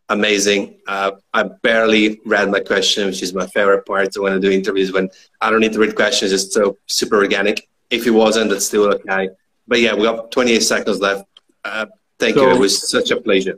amazing. 0.10 0.80
Uh, 0.88 1.12
I 1.34 1.44
barely 1.44 2.20
read 2.26 2.50
my 2.50 2.60
question, 2.60 3.06
which 3.06 3.22
is 3.22 3.34
my 3.34 3.48
favorite 3.48 3.86
part 3.86 4.10
when 4.18 4.34
I 4.34 4.40
do 4.40 4.52
interviews 4.52 4.92
when 4.92 5.10
I 5.40 5.50
don't 5.50 5.62
need 5.62 5.74
to 5.74 5.80
read 5.80 5.96
questions. 5.96 6.32
It's 6.32 6.54
so 6.54 6.78
super 6.88 7.18
organic. 7.18 7.68
If 7.90 8.08
it 8.08 8.12
wasn't, 8.12 8.50
that's 8.50 8.66
still 8.66 8.86
okay. 8.94 9.30
But 9.68 9.80
yeah, 9.80 9.94
we 9.96 10.06
have 10.06 10.30
28 10.30 10.60
seconds 10.64 11.00
left. 11.00 11.26
Uh, 11.64 11.86
thank 12.20 12.36
so, 12.36 12.48
you. 12.48 12.56
It 12.56 12.60
was 12.60 12.90
such 12.90 13.12
a 13.12 13.18
pleasure. 13.20 13.58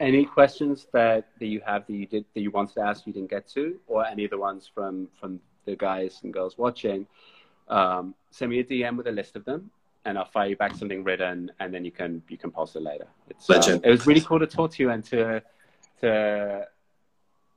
Any 0.00 0.24
questions 0.24 0.86
that, 0.92 1.28
that 1.38 1.46
you 1.46 1.60
have 1.66 1.86
that 1.86 1.92
you 1.92 2.06
did 2.06 2.24
that 2.34 2.40
you 2.40 2.50
wanted 2.50 2.74
to 2.74 2.80
ask 2.80 3.06
you 3.06 3.12
didn't 3.12 3.30
get 3.30 3.46
to, 3.48 3.78
or 3.86 4.06
any 4.06 4.24
of 4.24 4.30
the 4.30 4.38
ones 4.38 4.70
from 4.74 5.08
from 5.20 5.40
the 5.66 5.76
guys 5.76 6.20
and 6.22 6.32
girls 6.32 6.56
watching, 6.56 7.06
um, 7.68 8.14
send 8.30 8.50
me 8.50 8.60
a 8.60 8.64
DM 8.64 8.96
with 8.96 9.06
a 9.06 9.12
list 9.12 9.36
of 9.36 9.44
them, 9.44 9.70
and 10.04 10.18
I'll 10.18 10.24
fire 10.24 10.48
you 10.48 10.56
back 10.56 10.74
something 10.74 11.04
written, 11.04 11.52
and 11.60 11.72
then 11.72 11.84
you 11.84 11.92
can 11.92 12.22
you 12.28 12.38
can 12.38 12.50
post 12.50 12.76
it 12.76 12.82
later. 12.82 13.06
It's, 13.28 13.48
um, 13.48 13.56
Legend. 13.56 13.84
it 13.84 13.90
was 13.90 14.06
really 14.06 14.22
cool 14.22 14.38
to 14.38 14.46
talk 14.46 14.72
to 14.72 14.82
you 14.82 14.90
and 14.90 15.04
to 15.04 15.42
to 16.00 16.66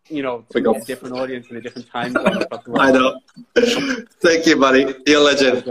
you 0.10 0.22
know 0.22 0.46
to 0.50 0.70
a 0.70 0.82
different 0.82 1.16
audience 1.16 1.48
in 1.50 1.58
a 1.58 1.62
different 1.62 1.90
time 1.90 2.12
zone. 2.12 2.44
I 2.76 2.92
know. 2.92 3.20
Thank 4.22 4.46
you, 4.48 4.58
buddy. 4.58 4.94
You're 5.06 5.22
a 5.22 5.24
legend. 5.24 5.64